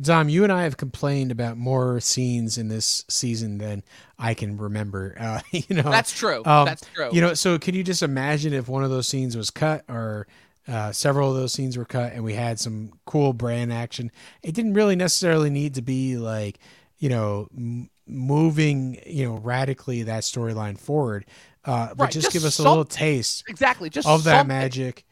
Dom, 0.00 0.28
you 0.28 0.44
and 0.44 0.52
I 0.52 0.64
have 0.64 0.76
complained 0.76 1.30
about 1.30 1.56
more 1.56 1.98
scenes 2.00 2.58
in 2.58 2.68
this 2.68 3.04
season 3.08 3.56
than 3.56 3.82
I 4.18 4.34
can 4.34 4.56
remember. 4.56 5.16
Uh, 5.26 5.40
you 5.50 5.76
know, 5.76 5.82
that's 5.82 6.12
true. 6.12 6.42
Um, 6.44 6.66
that's 6.66 6.86
true. 6.94 7.08
You 7.10 7.20
know, 7.20 7.34
so 7.34 7.58
can 7.58 7.74
you 7.74 7.82
just 7.82 8.02
imagine 8.02 8.52
if 8.52 8.68
one 8.68 8.84
of 8.84 8.90
those 8.90 9.08
scenes 9.08 9.36
was 9.36 9.50
cut 9.50 9.82
or 9.88 10.26
uh, 10.68 10.92
several 10.92 11.30
of 11.30 11.36
those 11.36 11.52
scenes 11.52 11.76
were 11.76 11.84
cut 11.84 12.12
and 12.12 12.22
we 12.22 12.34
had 12.34 12.60
some 12.60 12.92
cool 13.06 13.32
Bran 13.32 13.72
action? 13.72 14.12
It 14.42 14.54
didn't 14.54 14.74
really 14.74 14.94
necessarily 14.94 15.50
need 15.50 15.74
to 15.74 15.82
be 15.82 16.16
like, 16.16 16.58
you 16.98 17.08
know, 17.08 17.48
m- 17.56 17.90
moving, 18.06 19.00
you 19.06 19.24
know, 19.24 19.36
radically 19.36 20.02
that 20.04 20.22
storyline 20.22 20.78
forward. 20.78 21.24
Uh, 21.66 21.88
but 21.88 22.04
right, 22.04 22.12
just, 22.12 22.26
just, 22.26 22.32
give 22.32 22.44
us 22.44 22.54
some, 22.54 22.66
a 22.66 22.68
little 22.68 22.84
taste 22.84 23.44
exactly 23.48 23.90
just 23.90 24.06
of 24.06 24.24
that 24.24 24.46
magic 24.46 25.04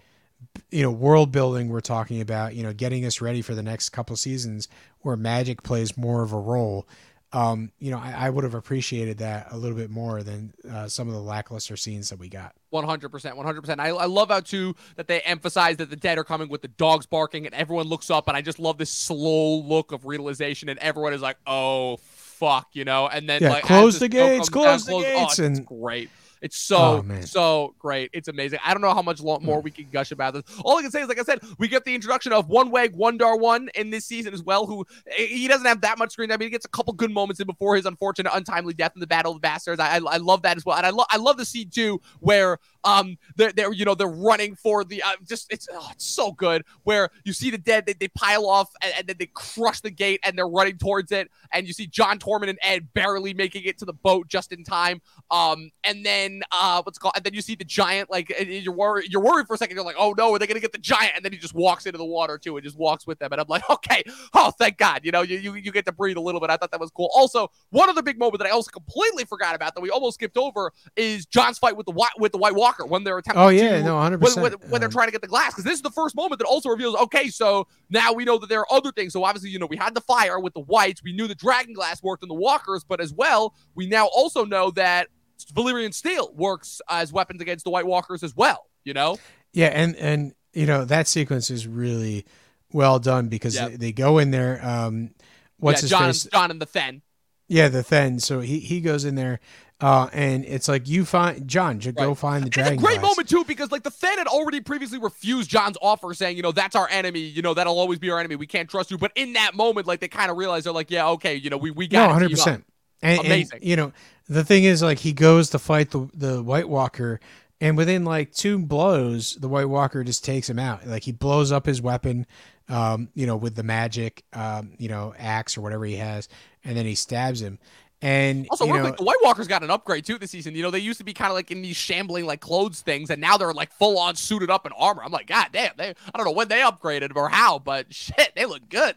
you 0.71 0.83
know 0.83 0.91
world 0.91 1.33
building 1.33 1.69
we're 1.69 1.81
talking 1.81 2.21
about 2.21 2.55
you 2.55 2.63
know 2.63 2.73
getting 2.73 3.05
us 3.05 3.21
ready 3.21 3.43
for 3.43 3.55
the 3.55 3.63
next 3.63 3.91
couple 3.91 4.15
seasons 4.15 4.69
where 5.01 5.17
magic 5.17 5.63
plays 5.63 5.97
more 5.97 6.23
of 6.23 6.33
a 6.33 6.39
role 6.39 6.87
um, 7.35 7.73
you 7.81 7.91
know, 7.91 7.99
I, 7.99 8.13
I, 8.13 8.31
would 8.31 8.45
have 8.45 8.55
appreciated 8.55 9.19
that 9.19 9.49
a 9.51 9.57
little 9.57 9.77
bit 9.77 9.91
more 9.91 10.23
than 10.23 10.55
uh, 10.71 10.87
some 10.87 11.09
of 11.09 11.15
the 11.15 11.21
lackluster 11.21 11.77
scenes 11.77 12.11
that 12.11 12.19
we 12.21 12.29
got. 12.29 12.55
100%. 12.73 13.11
100%. 13.11 13.81
I, 13.81 13.89
I 13.89 14.07
love 14.07 14.29
how, 14.29 14.39
too, 14.39 14.77
that 14.95 15.09
they 15.09 15.21
emphasize 15.23 15.79
that 15.79 15.91
the 15.91 15.97
dead 15.97 16.17
are 16.17 16.23
coming 16.23 16.49
with 16.49 16.63
the 16.63 16.69
dogs 16.69 17.07
barking 17.07 17.45
and 17.45 17.53
everyone 17.53 17.87
looks 17.87 18.09
up. 18.09 18.29
And 18.29 18.37
I 18.37 18.41
just 18.41 18.61
love 18.61 18.79
this 18.79 18.91
slow 18.91 19.57
look 19.63 19.91
of 19.91 20.07
realization. 20.07 20.69
And 20.69 20.79
everyone 20.79 21.13
is 21.13 21.23
like, 21.23 21.37
oh, 21.45 21.97
fuck, 21.97 22.69
you 22.73 22.85
know? 22.85 23.09
And 23.09 23.29
then, 23.29 23.43
yeah, 23.43 23.51
like, 23.51 23.65
close 23.65 23.99
the 23.99 24.09
gates, 24.09 24.49
close 24.49 24.85
down, 24.85 25.01
the 25.01 25.05
close, 25.05 25.27
gates. 25.27 25.41
Oh, 25.41 25.45
and 25.45 25.67
great. 25.67 26.11
It's 26.41 26.57
so 26.57 27.05
oh, 27.09 27.21
so 27.23 27.75
great. 27.79 28.11
It's 28.13 28.29
amazing. 28.29 28.59
I 28.65 28.73
don't 28.73 28.83
know 28.83 28.95
how 28.95 29.03
much 29.03 29.23
more 29.23 29.61
we 29.61 29.71
can 29.71 29.87
gush 29.91 30.13
about 30.13 30.35
this. 30.35 30.45
All 30.65 30.79
I 30.79 30.83
can 30.83 30.91
say 30.91 31.03
is, 31.03 31.09
like 31.09 31.19
I 31.19 31.23
said, 31.23 31.41
we 31.59 31.69
get 31.69 31.85
the 31.85 31.95
introduction 31.95 32.33
of 32.33 32.49
Wun 32.49 32.71
Weg 32.71 32.95
Wun 32.95 33.17
Dar 33.17 33.37
Wun 33.37 33.71
in 33.75 33.91
this 33.91 34.05
season 34.05 34.35
as 34.35 34.43
well. 34.43 34.67
Who 34.67 34.85
he 35.17 35.49
doesn't 35.49 35.67
have 35.67 35.81
that 35.83 35.99
much 35.99 36.13
screen 36.13 36.29
time. 36.29 36.41
He 36.41 36.51
gets 36.51 36.67
a 36.67 36.71
couple 36.71 36.93
good 36.93 37.11
moments 37.11 37.41
in 37.41 37.47
before 37.47 37.77
his 37.77 37.87
unfortunate 37.87 38.33
untimely 38.35 38.75
death 38.75 38.93
in 38.95 39.01
the 39.01 39.07
Battle 39.07 39.33
of 39.33 39.37
the 39.37 39.41
Bastards. 39.41 39.81
I 39.81 39.97
I, 39.97 40.01
I 40.07 40.17
love 40.19 40.43
that 40.43 40.57
as 40.57 40.65
well, 40.65 40.77
and 40.77 40.87
I 40.87 40.91
love 40.91 41.07
I 41.11 41.17
love 41.17 41.37
the 41.37 41.45
scene 41.45 41.71
too 41.71 42.01
where 42.21 42.59
um 42.85 43.17
they're, 43.37 43.53
they're 43.53 43.73
you 43.73 43.85
know 43.85 43.95
they're 43.95 44.07
running 44.07 44.55
for 44.55 44.85
the 44.85 45.03
uh, 45.03 45.13
just 45.27 45.53
it's 45.53 45.69
oh, 45.73 45.89
it's 45.93 46.05
so 46.05 46.33
good 46.33 46.65
where 46.85 47.11
you 47.25 47.33
see 47.33 47.51
the 47.51 47.59
dead 47.59 47.87
they, 47.87 47.95
they 47.95 48.09
pile 48.09 48.47
off 48.47 48.71
and, 48.83 48.93
and 48.99 49.07
then 49.07 49.17
they 49.19 49.29
crush 49.35 49.81
the 49.81 49.91
gate 49.91 50.21
and 50.23 50.37
they're 50.37 50.49
running 50.49 50.77
towards 50.77 51.11
it 51.11 51.31
and 51.53 51.67
you 51.67 51.73
see 51.73 51.87
Jon 51.87 52.19
Tormund 52.19 52.51
and 52.51 52.59
Edd 52.63 52.93
barely 52.93 53.35
making 53.35 53.65
it 53.65 53.79
to 53.79 53.85
the 53.85 53.93
boat 53.93 54.29
just 54.29 54.53
in 54.53 54.65
time 54.65 55.01
um 55.31 55.71
and 55.83 56.05
then 56.05 56.34
uh 56.53 56.83
what's 56.83 56.99
called 56.99 57.15
and 57.17 57.25
then 57.25 57.35
you 57.35 57.43
see 57.43 57.55
the 57.55 57.65
giant 57.65 58.11
like 58.11 58.33
you're 58.47 58.75
worried 58.75 59.11
you're 59.11 59.23
worried 59.23 59.47
for 59.47 59.55
a 59.55 59.59
second 59.59 59.77
you're 59.77 59.85
like 59.85 59.97
oh 59.99 60.15
no 60.17 60.35
are 60.35 60.39
they 60.39 60.47
gonna 60.47 60.61
get 60.61 60.73
the 60.73 60.79
giant? 60.79 61.13
And 61.17 61.25
then 61.25 61.33
he 61.33 61.39
just 61.39 61.55
walks 61.55 61.87
into 61.87 61.99
the 61.99 62.05
water 62.05 62.39
too 62.39 62.57
and 62.57 62.65
just 62.65 62.77
walks 62.77 63.07
with 63.07 63.19
them. 63.19 63.33
And 63.33 63.41
I'm 63.41 63.47
like 63.49 63.63
okay 63.71 64.03
oh 64.35 64.51
thank 64.51 64.79
God 64.79 65.01
you 65.05 65.13
know 65.13 65.23
you 65.23 65.39
you, 65.39 65.55
you 65.55 65.73
get 65.73 65.87
to 65.87 65.93
breathe 65.93 66.17
a 66.17 66.21
little 66.21 66.41
bit. 66.41 66.51
I 66.51 66.57
thought 66.57 66.71
that 66.71 66.81
was 66.81 66.91
cool. 66.91 67.11
Also 67.15 67.51
one 67.71 67.89
other 67.89 68.03
big 68.03 68.19
moment 68.19 68.39
that 68.39 68.47
I 68.47 68.51
also 68.51 68.71
completely 68.71 69.25
forgot 69.25 69.55
about 69.55 69.75
that 69.75 69.81
we 69.81 69.91
almost 69.91 70.15
skipped 70.15 70.37
over 70.37 70.73
is 70.97 71.27
Jon's 71.27 71.59
fight 71.59 71.77
with 71.77 71.87
the 71.87 71.93
white 71.93 72.11
with 72.19 72.33
the 72.33 72.39
White 72.39 72.55
Walker 72.55 72.85
when 72.85 73.05
they're 73.05 73.19
attempting 73.19 73.43
oh 73.43 73.49
yeah 73.49 73.79
to, 73.79 73.83
no 73.83 73.95
100 73.95 74.21
when, 74.21 74.41
when, 74.41 74.53
when 74.71 74.81
they're 74.81 74.89
trying 74.89 75.09
to 75.09 75.13
get 75.13 75.23
the 75.23 75.29
glass 75.29 75.53
because 75.53 75.65
this 75.65 75.75
is 75.75 75.83
the 75.83 75.91
first 75.91 76.17
moment 76.17 76.39
that 76.39 76.47
also 76.47 76.69
reveals 76.69 76.95
okay 76.97 77.29
so 77.29 77.67
now 77.91 78.13
we 78.13 78.25
know 78.25 78.39
that 78.39 78.49
there 78.49 78.61
are 78.61 78.73
other 78.73 78.93
things. 78.93 79.13
So 79.13 79.25
obviously 79.25 79.51
you 79.51 79.59
know 79.59 79.67
we 79.67 79.77
had 79.77 79.95
the 79.95 80.01
fire 80.01 80.39
with 80.39 80.55
the 80.55 80.61
whites 80.61 81.03
we 81.03 81.13
knew 81.13 81.27
the 81.27 81.35
dragon 81.35 81.75
glass 81.75 82.03
worked 82.03 82.23
in 82.23 82.29
the 82.29 82.35
walkers 82.35 82.85
but 82.85 83.01
as 83.01 83.13
well 83.13 83.55
we 83.75 83.87
now 83.87 84.07
also 84.07 84.45
know 84.45 84.71
that 84.73 85.09
Valyrian 85.53 85.93
steel 85.93 86.33
works 86.35 86.81
as 86.89 87.13
weapons 87.13 87.41
against 87.41 87.65
the 87.65 87.71
White 87.71 87.87
Walkers 87.87 88.23
as 88.23 88.35
well. 88.35 88.67
You 88.85 88.95
know. 88.95 89.19
Yeah, 89.53 89.69
and 89.69 89.97
and 89.97 90.35
you 90.53 90.67
know 90.67 90.85
that 90.85 91.09
sequence 91.09 91.51
is 91.51 91.67
really 91.67 92.25
well 92.73 92.99
done 92.99 93.29
because 93.29 93.55
yep. 93.55 93.71
they, 93.71 93.77
they, 93.77 93.93
go 93.93 94.19
in 94.19 94.31
there. 94.31 94.61
Um, 94.65 95.11
what's 95.59 95.79
yeah, 95.79 95.83
his 95.83 95.91
Jon, 95.91 96.07
face? 96.07 96.25
Jon 96.25 96.51
and 96.51 96.61
the 96.61 96.67
Thenn. 96.67 97.03
Yeah, 97.49 97.69
the 97.69 97.83
Thenn. 97.83 98.21
So 98.21 98.41
he 98.41 98.59
he 98.59 98.81
goes 98.81 99.05
in 99.05 99.15
there. 99.15 99.41
Uh, 99.81 100.09
and 100.13 100.45
it's 100.45 100.69
like 100.69 100.89
you 100.89 101.05
find 101.05 101.49
Jon, 101.49 101.81
just 101.81 101.99
right. 101.99 102.07
go 102.07 102.15
find 102.15 102.45
the 102.45 102.49
dragon. 102.49 102.75
It's 102.75 102.83
a 102.83 102.87
great 102.87 103.01
glass. 103.01 103.11
moment 103.11 103.29
too 103.29 103.45
because 103.45 103.73
like 103.73 103.83
the 103.83 103.91
Thenn 103.91 104.19
had 104.19 104.29
already 104.29 104.61
previously 104.61 104.99
refused 104.99 105.51
Jon's 105.51 105.77
offer, 105.83 106.15
saying, 106.15 106.37
you 106.37 106.43
know, 106.43 106.53
that's 106.53 106.77
our 106.77 106.89
enemy. 106.89 107.21
You 107.21 107.43
know, 107.43 107.55
that'll 107.55 107.79
always 107.79 107.99
be 107.99 108.09
our 108.11 108.19
enemy. 108.19 108.37
We 108.37 108.47
can't 108.47 108.71
trust 108.71 108.91
you. 108.91 108.99
But 108.99 109.13
in 109.17 109.33
that 109.35 109.55
moment, 109.55 109.87
like 109.87 110.01
they 110.01 110.09
kind 110.09 110.31
of 110.31 110.37
realize 110.37 110.65
they're 110.65 110.73
like, 110.73 110.91
yeah, 110.91 111.09
okay, 111.11 111.35
you 111.35 111.51
know, 111.51 111.57
we 111.57 111.71
we 111.71 111.89
got 111.89 112.07
no, 112.07 112.13
hundred 112.13 112.31
percent. 112.31 112.65
And, 113.05 113.21
Amazing. 113.21 113.59
And, 113.61 113.65
you 113.65 113.77
know, 113.77 113.93
the 114.29 114.43
thing 114.43 114.65
is, 114.65 114.83
like, 114.83 114.99
he 114.99 115.13
goes 115.13 115.51
to 115.51 115.59
fight 115.59 115.91
the 115.91 116.09
the 116.15 116.43
White 116.43 116.69
Walker, 116.69 117.21
and 117.61 117.77
within 117.77 118.05
like 118.05 118.33
two 118.33 118.59
blows, 118.59 119.37
the 119.37 119.49
White 119.49 119.69
Walker 119.69 120.03
just 120.03 120.25
takes 120.25 120.49
him 120.49 120.59
out. 120.59 120.87
Like 120.87 121.03
he 121.03 121.13
blows 121.13 121.53
up 121.53 121.67
his 121.67 121.81
weapon, 121.81 122.27
um, 122.69 123.09
you 123.15 123.27
know, 123.27 123.37
with 123.37 123.55
the 123.55 123.63
magic, 123.63 124.25
um, 124.33 124.73
you 124.79 124.89
know, 124.89 125.15
axe 125.19 125.57
or 125.57 125.61
whatever 125.61 125.85
he 125.85 125.97
has, 125.97 126.29
and 126.65 126.77
then 126.77 126.87
he 126.87 126.95
stabs 126.95 127.41
him. 127.41 127.59
And 128.03 128.47
Also, 128.51 128.67
know, 128.67 128.81
quick, 128.81 128.97
the 128.99 129.05
White 129.05 129.17
Walkers 129.23 129.49
got 129.49 129.63
an 129.63 129.71
upgrade 129.71 130.05
too 130.05 130.19
this 130.19 130.31
season. 130.31 130.55
You 130.55 130.63
know, 130.63 130.71
they 130.71 130.79
used 130.79 130.99
to 130.99 131.05
be 131.05 131.15
kind 131.15 131.31
of 131.31 131.35
like 131.35 131.51
in 131.51 131.63
these 131.63 131.77
shambling 131.77 132.27
like 132.27 132.41
clothes 132.41 132.83
things, 132.83 133.09
and 133.09 133.21
now 133.21 133.39
they're 133.39 133.55
like 133.55 133.73
full 133.73 133.99
on 133.99 134.15
suited 134.17 134.51
up 134.51 134.67
in 134.67 134.73
armor. 134.73 135.03
I'm 135.03 135.13
like, 135.13 135.27
God 135.27 135.49
damn, 135.53 135.73
they 135.77 135.91
I 136.13 136.19
don't 136.19 136.27
know 136.27 136.33
when 136.33 136.49
they 136.49 136.61
upgraded 136.61 137.17
or 137.17 137.31
how, 137.31 137.59
but 137.59 137.95
shit, 137.95 138.33
they 138.37 138.45
look 138.45 138.69
good. 138.69 138.97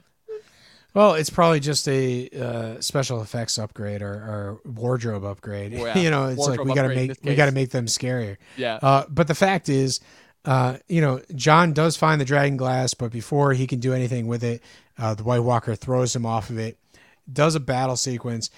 Well, 0.98 1.14
it's 1.14 1.30
probably 1.30 1.60
just 1.60 1.88
a 1.88 2.28
uh, 2.30 2.82
special 2.82 3.22
effects 3.22 3.60
upgrade 3.60 4.02
or, 4.02 4.14
or 4.14 4.62
wardrobe 4.66 5.26
upgrade. 5.26 5.76
Oh, 5.76 5.86
yeah. 5.86 5.96
you 6.00 6.10
know, 6.10 6.30
it's 6.30 6.40
Wardrobe 6.40 6.68
like 6.68 6.76
we 6.76 6.82
got 6.82 6.88
to 6.88 6.96
make 6.96 7.18
we 7.24 7.36
got 7.36 7.46
to 7.46 7.52
make 7.52 7.70
them 7.70 7.86
scarier. 7.86 8.38
Yeah. 8.56 8.80
Uh, 8.82 9.06
but 9.08 9.28
the 9.28 9.36
fact 9.36 9.70
is, 9.70 10.00
uh, 10.44 10.78
you 10.88 11.00
know, 11.02 11.22
Jon 11.36 11.74
does 11.74 11.98
find 11.98 12.20
the 12.20 12.26
dragon 12.26 12.58
glass, 12.58 12.96
but 12.96 13.12
before 13.12 13.54
he 13.54 13.68
can 13.68 13.80
do 13.80 13.94
anything 13.94 14.26
with 14.26 14.44
it, 14.44 14.64
uh, 14.98 15.14
the 15.14 15.24
White 15.24 15.42
Walker 15.44 15.76
throws 15.76 16.16
him 16.16 16.26
off 16.26 16.50
of 16.50 16.58
it, 16.58 16.80
does 17.32 17.54
a 17.54 17.60
battle 17.60 17.96
sequence, 17.96 18.50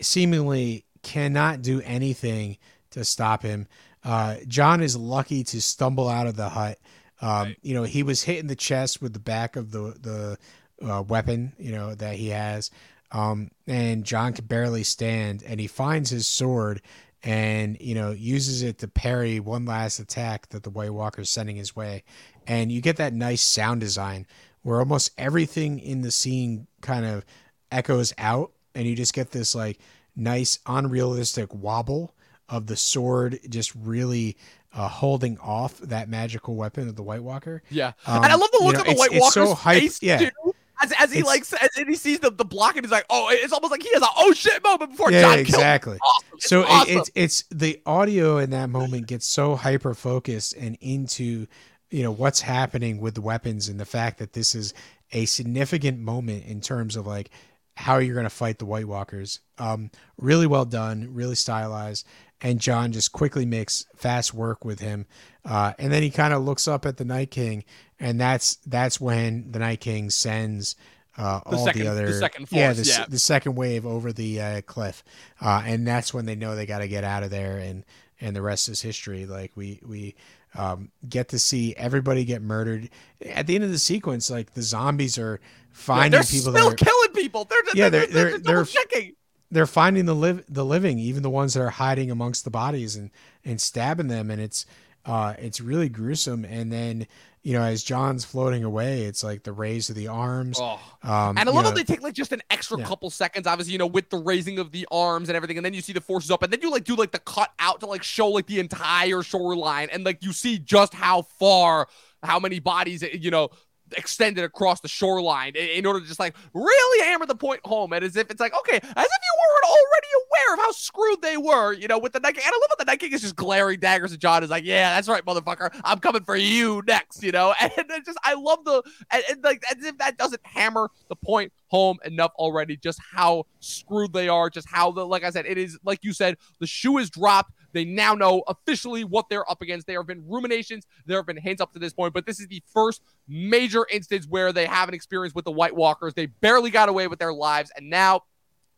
seemingly 0.00 0.84
cannot 1.02 1.62
do 1.62 1.80
anything 1.80 2.58
to 2.92 3.04
stop 3.04 3.42
him. 3.42 3.66
Uh, 4.04 4.36
Jon 4.46 4.82
is 4.82 4.96
lucky 4.96 5.42
to 5.42 5.60
stumble 5.60 6.08
out 6.08 6.28
of 6.28 6.36
the 6.36 6.50
hut. 6.50 6.78
Um, 7.20 7.48
Right. 7.48 7.56
You 7.62 7.74
know, 7.74 7.82
he 7.82 8.04
was 8.04 8.22
hit 8.22 8.38
in 8.38 8.46
the 8.46 8.54
chest 8.54 9.02
with 9.02 9.14
the 9.14 9.18
back 9.18 9.56
of 9.56 9.72
the 9.72 9.96
the 10.00 10.38
uh, 10.82 11.02
weapon, 11.06 11.52
you 11.58 11.72
know, 11.72 11.94
that 11.94 12.16
he 12.16 12.28
has. 12.28 12.70
Um, 13.10 13.50
and 13.66 14.04
Jon 14.04 14.32
can 14.34 14.44
barely 14.46 14.82
stand, 14.84 15.42
and 15.46 15.58
he 15.58 15.66
finds 15.66 16.10
his 16.10 16.26
sword 16.26 16.82
and 17.24 17.76
you 17.80 17.96
know 17.96 18.12
uses 18.12 18.62
it 18.62 18.78
to 18.78 18.86
parry 18.86 19.40
one 19.40 19.64
last 19.64 19.98
attack 19.98 20.48
that 20.50 20.62
the 20.62 20.70
White 20.70 20.92
Walker's 20.92 21.30
sending 21.30 21.56
his 21.56 21.74
way, 21.74 22.04
and 22.46 22.70
you 22.70 22.80
get 22.80 22.96
that 22.96 23.12
nice 23.14 23.42
sound 23.42 23.80
design 23.80 24.26
where 24.62 24.78
almost 24.78 25.10
everything 25.16 25.78
in 25.78 26.02
the 26.02 26.10
scene 26.10 26.66
kind 26.82 27.06
of 27.06 27.24
echoes 27.72 28.12
out, 28.18 28.52
and 28.74 28.86
you 28.86 28.94
just 28.94 29.14
get 29.14 29.30
this 29.30 29.54
like 29.54 29.78
nice 30.14 30.58
unrealistic 30.66 31.52
wobble 31.54 32.14
of 32.48 32.66
the 32.66 32.76
sword 32.76 33.38
just 33.48 33.74
really 33.74 34.36
uh, 34.74 34.86
holding 34.88 35.38
off 35.38 35.78
that 35.78 36.08
magical 36.08 36.56
weapon 36.56 36.88
of 36.88 36.94
the 36.96 37.02
White 37.02 37.22
Walker. 37.22 37.62
Yeah, 37.70 37.92
Um, 38.06 38.22
and 38.22 38.32
I 38.32 38.36
love 38.36 38.50
the 38.52 38.58
you 38.60 38.66
look 38.66 38.74
know, 38.74 38.80
on 38.80 38.86
the 38.86 38.94
White 38.94 39.12
it's 39.12 39.20
Walker's 39.20 39.48
so 39.50 39.54
hype- 39.54 39.80
face 39.80 40.02
yeah. 40.02 40.18
too. 40.18 40.47
As, 40.82 40.92
as 40.98 41.12
he 41.12 41.22
like 41.22 41.44
and 41.76 41.88
he 41.88 41.96
sees 41.96 42.20
the, 42.20 42.30
the 42.30 42.44
block 42.44 42.76
and 42.76 42.84
he's 42.84 42.92
like, 42.92 43.06
oh, 43.10 43.28
it's 43.30 43.52
almost 43.52 43.70
like 43.70 43.82
he 43.82 43.90
has 43.94 44.02
a 44.02 44.06
oh 44.16 44.32
shit 44.32 44.62
moment 44.62 44.92
before 44.92 45.10
yeah, 45.10 45.22
Jon 45.22 45.38
exactly. 45.38 45.98
Awesome. 46.02 46.28
It's 46.34 46.48
so 46.48 46.60
it- 46.62 46.68
awesome. 46.68 46.98
it's 46.98 47.10
it's 47.14 47.44
the 47.50 47.80
audio 47.86 48.38
in 48.38 48.50
that 48.50 48.70
moment 48.70 49.06
gets 49.06 49.26
so 49.26 49.56
hyper 49.56 49.94
focused 49.94 50.54
and 50.54 50.78
into 50.80 51.46
you 51.90 52.02
know 52.02 52.12
what's 52.12 52.40
happening 52.40 53.00
with 53.00 53.14
the 53.14 53.20
weapons 53.22 53.68
and 53.68 53.80
the 53.80 53.84
fact 53.86 54.18
that 54.18 54.32
this 54.32 54.54
is 54.54 54.74
a 55.12 55.24
significant 55.26 55.98
moment 55.98 56.44
in 56.44 56.60
terms 56.60 56.96
of 56.96 57.06
like 57.06 57.30
how 57.76 57.98
you're 57.98 58.14
going 58.14 58.24
to 58.24 58.30
fight 58.30 58.58
the 58.58 58.66
White 58.66 58.88
Walkers. 58.88 59.40
Um, 59.58 59.90
really 60.18 60.48
well 60.48 60.64
done, 60.64 61.14
really 61.14 61.36
stylized, 61.36 62.06
and 62.40 62.60
Jon 62.60 62.92
just 62.92 63.12
quickly 63.12 63.44
makes 63.46 63.86
fast 63.96 64.32
work 64.34 64.64
with 64.64 64.80
him, 64.80 65.06
uh, 65.44 65.72
and 65.78 65.92
then 65.92 66.02
he 66.02 66.10
kind 66.10 66.32
of 66.34 66.42
looks 66.44 66.68
up 66.68 66.86
at 66.86 66.96
the 66.96 67.04
Night 67.04 67.30
King, 67.30 67.64
and 67.98 68.20
that's 68.20 68.56
that's 68.66 69.00
when 69.00 69.50
the 69.50 69.58
Night 69.58 69.80
King 69.80 70.10
sends. 70.10 70.76
Uh, 71.16 71.40
The 71.50 71.56
all 71.56 71.64
second- 71.66 71.80
the 71.80 71.84
the 71.86 71.90
other 71.90 72.12
second 72.12 72.46
yeah, 72.52 72.72
the, 72.72 72.84
yeah. 72.84 73.04
the 73.08 73.18
second 73.18 73.56
wave 73.56 73.84
over 73.84 74.12
the 74.12 74.40
uh, 74.40 74.60
cliff, 74.62 75.02
uh, 75.40 75.62
and 75.66 75.84
that's 75.86 76.14
when 76.14 76.26
they 76.26 76.36
know 76.36 76.54
they 76.54 76.64
got 76.66 76.78
to 76.78 76.86
get 76.88 77.02
out 77.02 77.24
of 77.24 77.30
there, 77.30 77.58
and 77.58 77.84
and 78.20 78.36
the 78.36 78.42
rest 78.42 78.68
is 78.68 78.82
history. 78.82 79.26
Like 79.26 79.50
we 79.56 79.80
we 79.84 80.14
um, 80.54 80.90
get 81.08 81.28
to 81.30 81.38
see 81.40 81.74
everybody 81.76 82.24
get 82.24 82.40
murdered 82.40 82.88
at 83.26 83.48
the 83.48 83.56
end 83.56 83.64
of 83.64 83.70
the 83.70 83.78
sequence. 83.80 84.30
Like 84.30 84.54
the 84.54 84.62
zombies 84.62 85.18
are 85.18 85.40
Yeah, 85.42 85.48
finding 85.72 86.10
they're 86.12 86.22
people 86.22 86.52
still 86.52 86.70
that 86.70 86.82
are, 86.82 86.84
killing 86.84 87.12
people. 87.14 87.44
They're 87.46 87.58
Yeah, 87.74 87.88
they're 87.88 88.06
they're- 88.06 88.12
they're, 88.30 88.38
they're- 88.38 88.54
double 88.54 88.64
checking. 88.66 89.12
They're 89.50 89.66
finding 89.66 90.04
the 90.06 90.14
live 90.14 90.44
the 90.48 90.64
living, 90.64 90.98
even 90.98 91.22
the 91.22 91.30
ones 91.30 91.54
that 91.54 91.62
are 91.62 91.70
hiding 91.70 92.10
amongst 92.10 92.44
the 92.44 92.50
bodies 92.50 92.96
and 92.96 93.10
and 93.44 93.60
stabbing 93.60 94.08
them, 94.08 94.30
and 94.30 94.40
it's 94.40 94.66
uh 95.06 95.34
it's 95.38 95.60
really 95.60 95.88
gruesome. 95.88 96.44
And 96.44 96.70
then 96.70 97.06
you 97.42 97.54
know 97.54 97.62
as 97.62 97.82
Jon's 97.82 98.26
floating 98.26 98.62
away, 98.62 99.04
it's 99.04 99.24
like 99.24 99.44
the 99.44 99.52
raise 99.52 99.88
of 99.88 99.96
the 99.96 100.06
arms. 100.08 100.58
Oh. 100.60 100.78
Um, 101.02 101.38
And 101.38 101.48
I 101.48 101.52
love 101.52 101.64
how 101.64 101.70
they 101.70 101.84
take 101.84 102.02
like 102.02 102.12
just 102.12 102.32
an 102.32 102.42
extra 102.50 102.78
Yeah. 102.78 102.84
couple 102.84 103.08
seconds, 103.08 103.46
obviously, 103.46 103.72
you 103.72 103.78
know, 103.78 103.86
with 103.86 104.10
the 104.10 104.18
raising 104.18 104.58
of 104.58 104.70
the 104.70 104.86
arms 104.90 105.30
and 105.30 105.36
everything, 105.36 105.56
and 105.56 105.64
then 105.64 105.72
you 105.72 105.80
see 105.80 105.94
the 105.94 106.00
forces 106.02 106.30
up, 106.30 106.42
and 106.42 106.52
then 106.52 106.60
you 106.60 106.70
like 106.70 106.84
do 106.84 106.94
like 106.94 107.12
the 107.12 107.18
cut 107.20 107.50
out 107.58 107.80
to 107.80 107.86
like 107.86 108.02
show 108.02 108.28
like 108.28 108.46
the 108.46 108.58
entire 108.60 109.22
shoreline, 109.22 109.88
and 109.90 110.04
like 110.04 110.22
you 110.22 110.34
see 110.34 110.58
just 110.58 110.92
how 110.92 111.22
far, 111.22 111.88
how 112.22 112.38
many 112.38 112.58
bodies, 112.58 113.02
you 113.02 113.30
know, 113.30 113.48
extended 113.96 114.44
across 114.44 114.80
the 114.80 114.88
shoreline 114.88 115.54
in, 115.56 115.68
in 115.68 115.86
order 115.86 116.00
to 116.00 116.06
just 116.06 116.20
like 116.20 116.36
really 116.54 117.06
hammer 117.06 117.26
the 117.26 117.34
point 117.34 117.60
home, 117.64 117.92
and 117.92 118.04
as 118.04 118.16
if 118.16 118.30
it's 118.30 118.40
like 118.40 118.52
okay, 118.60 118.76
as 118.76 118.82
if 118.82 118.92
you 118.94 119.34
weren't 119.40 119.64
already 119.64 120.08
aware 120.26 120.54
of 120.54 120.60
how 120.60 120.72
screwed 120.72 121.22
they 121.22 121.36
were, 121.36 121.72
you 121.72 121.88
know, 121.88 121.98
with 121.98 122.12
the 122.12 122.20
Night 122.20 122.34
King. 122.34 122.44
And 122.46 122.54
I 122.54 122.56
love 122.56 122.70
how 122.70 122.84
the 122.84 122.84
Night 122.84 123.00
King 123.00 123.12
is 123.12 123.22
just 123.22 123.36
glaring 123.36 123.80
daggers 123.80 124.12
at 124.12 124.18
Jon, 124.18 124.42
is 124.42 124.50
like, 124.50 124.64
yeah, 124.64 124.94
that's 124.94 125.08
right, 125.08 125.24
motherfucker, 125.24 125.70
I'm 125.84 125.98
coming 125.98 126.24
for 126.24 126.36
you 126.36 126.82
next, 126.86 127.22
you 127.22 127.32
know, 127.32 127.54
and 127.60 127.72
just 128.04 128.18
I 128.24 128.34
love 128.34 128.64
the 128.64 128.82
and, 129.10 129.22
and 129.30 129.44
like 129.44 129.62
as 129.70 129.84
if 129.84 129.98
that 129.98 130.16
doesn't 130.16 130.40
hammer 130.44 130.90
the 131.08 131.16
point 131.16 131.52
home 131.68 131.98
enough 132.04 132.32
already 132.36 132.76
just 132.76 132.98
how 133.12 133.44
screwed 133.60 134.12
they 134.12 134.28
are 134.28 134.50
just 134.50 134.68
how 134.68 134.90
the 134.90 135.04
like 135.04 135.22
i 135.22 135.30
said 135.30 135.46
it 135.46 135.58
is 135.58 135.78
like 135.84 135.98
you 136.02 136.12
said 136.12 136.36
the 136.60 136.66
shoe 136.66 136.98
is 136.98 137.10
dropped 137.10 137.52
they 137.72 137.84
now 137.84 138.14
know 138.14 138.42
officially 138.48 139.04
what 139.04 139.28
they're 139.28 139.48
up 139.50 139.62
against 139.62 139.86
there 139.86 140.00
have 140.00 140.06
been 140.06 140.24
ruminations 140.26 140.86
there 141.06 141.18
have 141.18 141.26
been 141.26 141.36
hints 141.36 141.60
up 141.60 141.72
to 141.72 141.78
this 141.78 141.92
point 141.92 142.14
but 142.14 142.26
this 142.26 142.40
is 142.40 142.46
the 142.48 142.62
first 142.72 143.02
major 143.26 143.86
instance 143.90 144.26
where 144.28 144.52
they 144.52 144.66
have 144.66 144.88
an 144.88 144.94
experience 144.94 145.34
with 145.34 145.44
the 145.44 145.50
white 145.50 145.74
walkers 145.74 146.14
they 146.14 146.26
barely 146.26 146.70
got 146.70 146.88
away 146.88 147.06
with 147.06 147.18
their 147.18 147.32
lives 147.32 147.70
and 147.76 147.88
now 147.88 148.20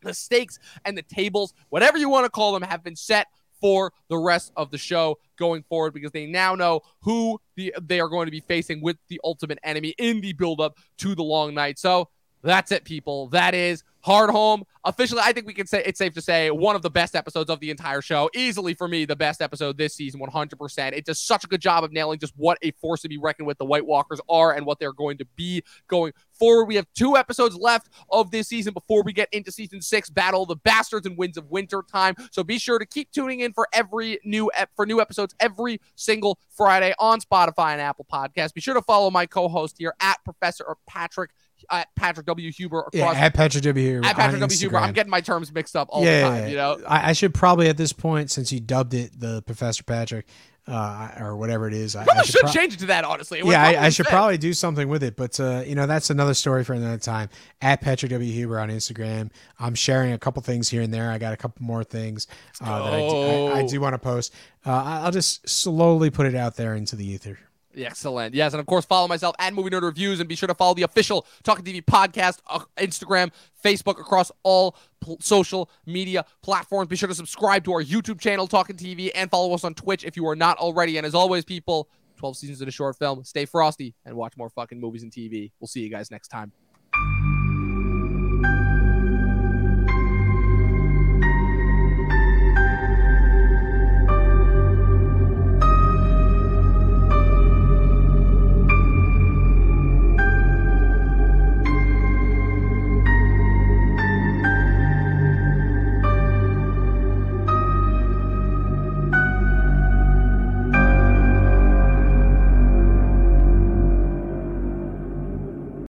the 0.03 0.13
stakes 0.13 0.59
and 0.85 0.97
the 0.97 1.03
tables 1.03 1.53
whatever 1.69 1.97
you 1.97 2.09
want 2.09 2.25
to 2.25 2.29
call 2.29 2.53
them 2.53 2.63
have 2.63 2.83
been 2.83 2.95
set 2.95 3.27
for 3.61 3.93
the 4.09 4.17
rest 4.17 4.51
of 4.57 4.71
the 4.71 4.77
show 4.77 5.17
going 5.37 5.63
forward 5.63 5.93
because 5.93 6.11
they 6.11 6.25
now 6.25 6.55
know 6.55 6.81
who 7.01 7.39
the, 7.55 7.73
they 7.81 7.99
are 7.99 8.09
going 8.09 8.25
to 8.25 8.31
be 8.31 8.41
facing 8.41 8.81
with 8.81 8.97
the 9.07 9.21
ultimate 9.23 9.59
enemy 9.63 9.93
in 9.99 10.19
the 10.19 10.33
build 10.33 10.59
up 10.59 10.77
to 10.97 11.15
the 11.15 11.23
long 11.23 11.53
night. 11.53 11.77
So 11.79 12.09
that's 12.41 12.71
it, 12.71 12.83
people. 12.83 13.27
That 13.27 13.53
is 13.53 13.83
Hardhome. 14.05 14.63
Officially, 14.83 15.21
I 15.23 15.31
think 15.31 15.45
we 15.45 15.53
can 15.53 15.67
say 15.67 15.83
it's 15.85 15.99
safe 15.99 16.13
to 16.13 16.21
say 16.21 16.49
one 16.49 16.75
of 16.75 16.81
the 16.81 16.89
best 16.89 17.15
episodes 17.15 17.49
of 17.49 17.59
the 17.59 17.69
entire 17.69 18.01
show. 18.01 18.29
Easily 18.33 18.73
for 18.73 18.87
me, 18.87 19.05
the 19.05 19.15
best 19.15 19.41
episode 19.41 19.77
this 19.77 19.93
season, 19.93 20.19
100%. 20.19 20.93
It 20.93 21.05
does 21.05 21.19
such 21.19 21.43
a 21.43 21.47
good 21.47 21.61
job 21.61 21.83
of 21.83 21.91
nailing 21.91 22.17
just 22.17 22.33
what 22.35 22.57
a 22.63 22.71
force 22.71 23.01
to 23.01 23.09
be 23.09 23.17
reckoned 23.17 23.45
with 23.47 23.59
the 23.59 23.65
White 23.65 23.85
Walkers 23.85 24.19
are 24.27 24.53
and 24.53 24.65
what 24.65 24.79
they're 24.79 24.93
going 24.93 25.17
to 25.19 25.25
be 25.35 25.63
going 25.87 26.13
forward. 26.31 26.65
We 26.65 26.75
have 26.75 26.87
two 26.95 27.15
episodes 27.15 27.55
left 27.55 27.89
of 28.09 28.31
this 28.31 28.47
season 28.47 28.73
before 28.73 29.03
we 29.03 29.13
get 29.13 29.29
into 29.31 29.51
season 29.51 29.81
six, 29.81 30.09
Battle 30.09 30.43
of 30.43 30.47
the 30.47 30.55
Bastards 30.55 31.05
and 31.05 31.15
Winds 31.17 31.37
of 31.37 31.49
Winter 31.51 31.83
time. 31.83 32.15
So 32.31 32.43
be 32.43 32.57
sure 32.57 32.79
to 32.79 32.85
keep 32.85 33.11
tuning 33.11 33.41
in 33.41 33.53
for 33.53 33.67
every 33.73 34.19
new 34.23 34.49
ep- 34.55 34.71
for 34.75 34.87
new 34.87 34.99
episodes 34.99 35.35
every 35.39 35.79
single 35.95 36.39
Friday 36.49 36.93
on 36.97 37.19
Spotify 37.19 37.73
and 37.73 37.81
Apple 37.81 38.07
Podcasts. 38.11 38.53
Be 38.53 38.61
sure 38.61 38.73
to 38.73 38.81
follow 38.81 39.11
my 39.11 39.27
co-host 39.27 39.75
here 39.77 39.93
at 39.99 40.17
Professor 40.23 40.63
or 40.63 40.77
Patrick 40.87 41.31
at 41.69 41.87
Patrick 41.95 42.25
W 42.25 42.51
Huber 42.51 42.79
across 42.79 42.93
yeah, 42.93 43.11
at 43.25 43.33
Patrick 43.33 43.63
W 43.63 43.85
here 43.85 44.01
at 44.03 44.15
Patrick 44.15 44.39
W 44.39 44.57
Huber. 44.57 44.77
I'm 44.77 44.93
getting 44.93 45.11
my 45.11 45.21
terms 45.21 45.51
mixed 45.51 45.75
up 45.75 45.87
all 45.91 46.03
yeah, 46.03 46.29
the 46.29 46.39
time. 46.41 46.49
You 46.49 46.55
know, 46.55 46.81
I, 46.87 47.09
I 47.09 47.13
should 47.13 47.33
probably 47.33 47.69
at 47.69 47.77
this 47.77 47.93
point, 47.93 48.31
since 48.31 48.51
you 48.51 48.59
dubbed 48.59 48.93
it 48.93 49.19
the 49.19 49.41
Professor 49.43 49.83
Patrick, 49.83 50.27
uh, 50.67 51.09
or 51.19 51.35
whatever 51.35 51.67
it 51.67 51.73
is, 51.73 51.95
I, 51.95 52.03
probably 52.03 52.21
I 52.21 52.23
should 52.23 52.41
pro- 52.41 52.51
change 52.51 52.73
it 52.73 52.79
to 52.79 52.85
that. 52.87 53.03
Honestly, 53.03 53.39
It 53.39 53.45
yeah, 53.45 53.63
I, 53.63 53.85
I 53.85 53.89
should 53.89 54.05
fit. 54.05 54.11
probably 54.11 54.37
do 54.37 54.53
something 54.53 54.87
with 54.87 55.03
it, 55.03 55.15
but 55.15 55.39
uh, 55.39 55.63
you 55.65 55.75
know 55.75 55.87
that's 55.87 56.09
another 56.09 56.33
story 56.33 56.63
for 56.63 56.73
another 56.73 56.97
time. 56.99 57.29
At 57.61 57.81
Patrick 57.81 58.11
W 58.11 58.31
Huber 58.31 58.59
on 58.59 58.69
Instagram, 58.69 59.31
I'm 59.59 59.75
sharing 59.75 60.13
a 60.13 60.17
couple 60.17 60.41
things 60.43 60.69
here 60.69 60.81
and 60.81 60.93
there. 60.93 61.11
I 61.11 61.17
got 61.17 61.33
a 61.33 61.37
couple 61.37 61.65
more 61.65 61.83
things 61.83 62.27
uh, 62.61 62.83
that 62.83 62.93
I 62.93 62.99
do, 62.99 63.47
I, 63.47 63.59
I 63.59 63.65
do 63.65 63.81
want 63.81 63.93
to 63.93 63.99
post. 63.99 64.33
Uh, 64.65 65.01
I'll 65.03 65.11
just 65.11 65.47
slowly 65.49 66.09
put 66.09 66.27
it 66.27 66.35
out 66.35 66.55
there 66.55 66.75
into 66.75 66.95
the 66.95 67.05
ether. 67.05 67.39
Excellent. 67.75 68.35
Yes, 68.35 68.53
and 68.53 68.59
of 68.59 68.65
course, 68.65 68.85
follow 68.85 69.07
myself 69.07 69.35
at 69.39 69.53
Movie 69.53 69.69
Nerd 69.69 69.83
Reviews, 69.83 70.19
and 70.19 70.27
be 70.27 70.35
sure 70.35 70.47
to 70.47 70.55
follow 70.55 70.73
the 70.73 70.83
official 70.83 71.25
Talkin' 71.43 71.63
TV 71.63 71.83
podcast, 71.83 72.39
uh, 72.47 72.59
Instagram, 72.77 73.31
Facebook, 73.63 73.99
across 73.99 74.31
all 74.43 74.75
pl- 74.99 75.17
social 75.21 75.69
media 75.85 76.25
platforms. 76.41 76.87
Be 76.89 76.95
sure 76.95 77.07
to 77.07 77.15
subscribe 77.15 77.63
to 77.65 77.73
our 77.73 77.83
YouTube 77.83 78.19
channel, 78.19 78.47
Talkin' 78.47 78.75
TV, 78.75 79.09
and 79.15 79.29
follow 79.29 79.53
us 79.53 79.63
on 79.63 79.73
Twitch 79.73 80.03
if 80.03 80.17
you 80.17 80.27
are 80.27 80.35
not 80.35 80.57
already. 80.57 80.97
And 80.97 81.05
as 81.05 81.15
always, 81.15 81.45
people, 81.45 81.89
12 82.17 82.37
seasons 82.37 82.61
in 82.61 82.67
a 82.67 82.71
short 82.71 82.97
film. 82.97 83.23
Stay 83.23 83.45
frosty 83.45 83.95
and 84.05 84.15
watch 84.15 84.35
more 84.37 84.49
fucking 84.49 84.79
movies 84.79 85.03
and 85.03 85.11
TV. 85.11 85.51
We'll 85.59 85.67
see 85.67 85.81
you 85.81 85.89
guys 85.89 86.11
next 86.11 86.27
time. 86.27 86.51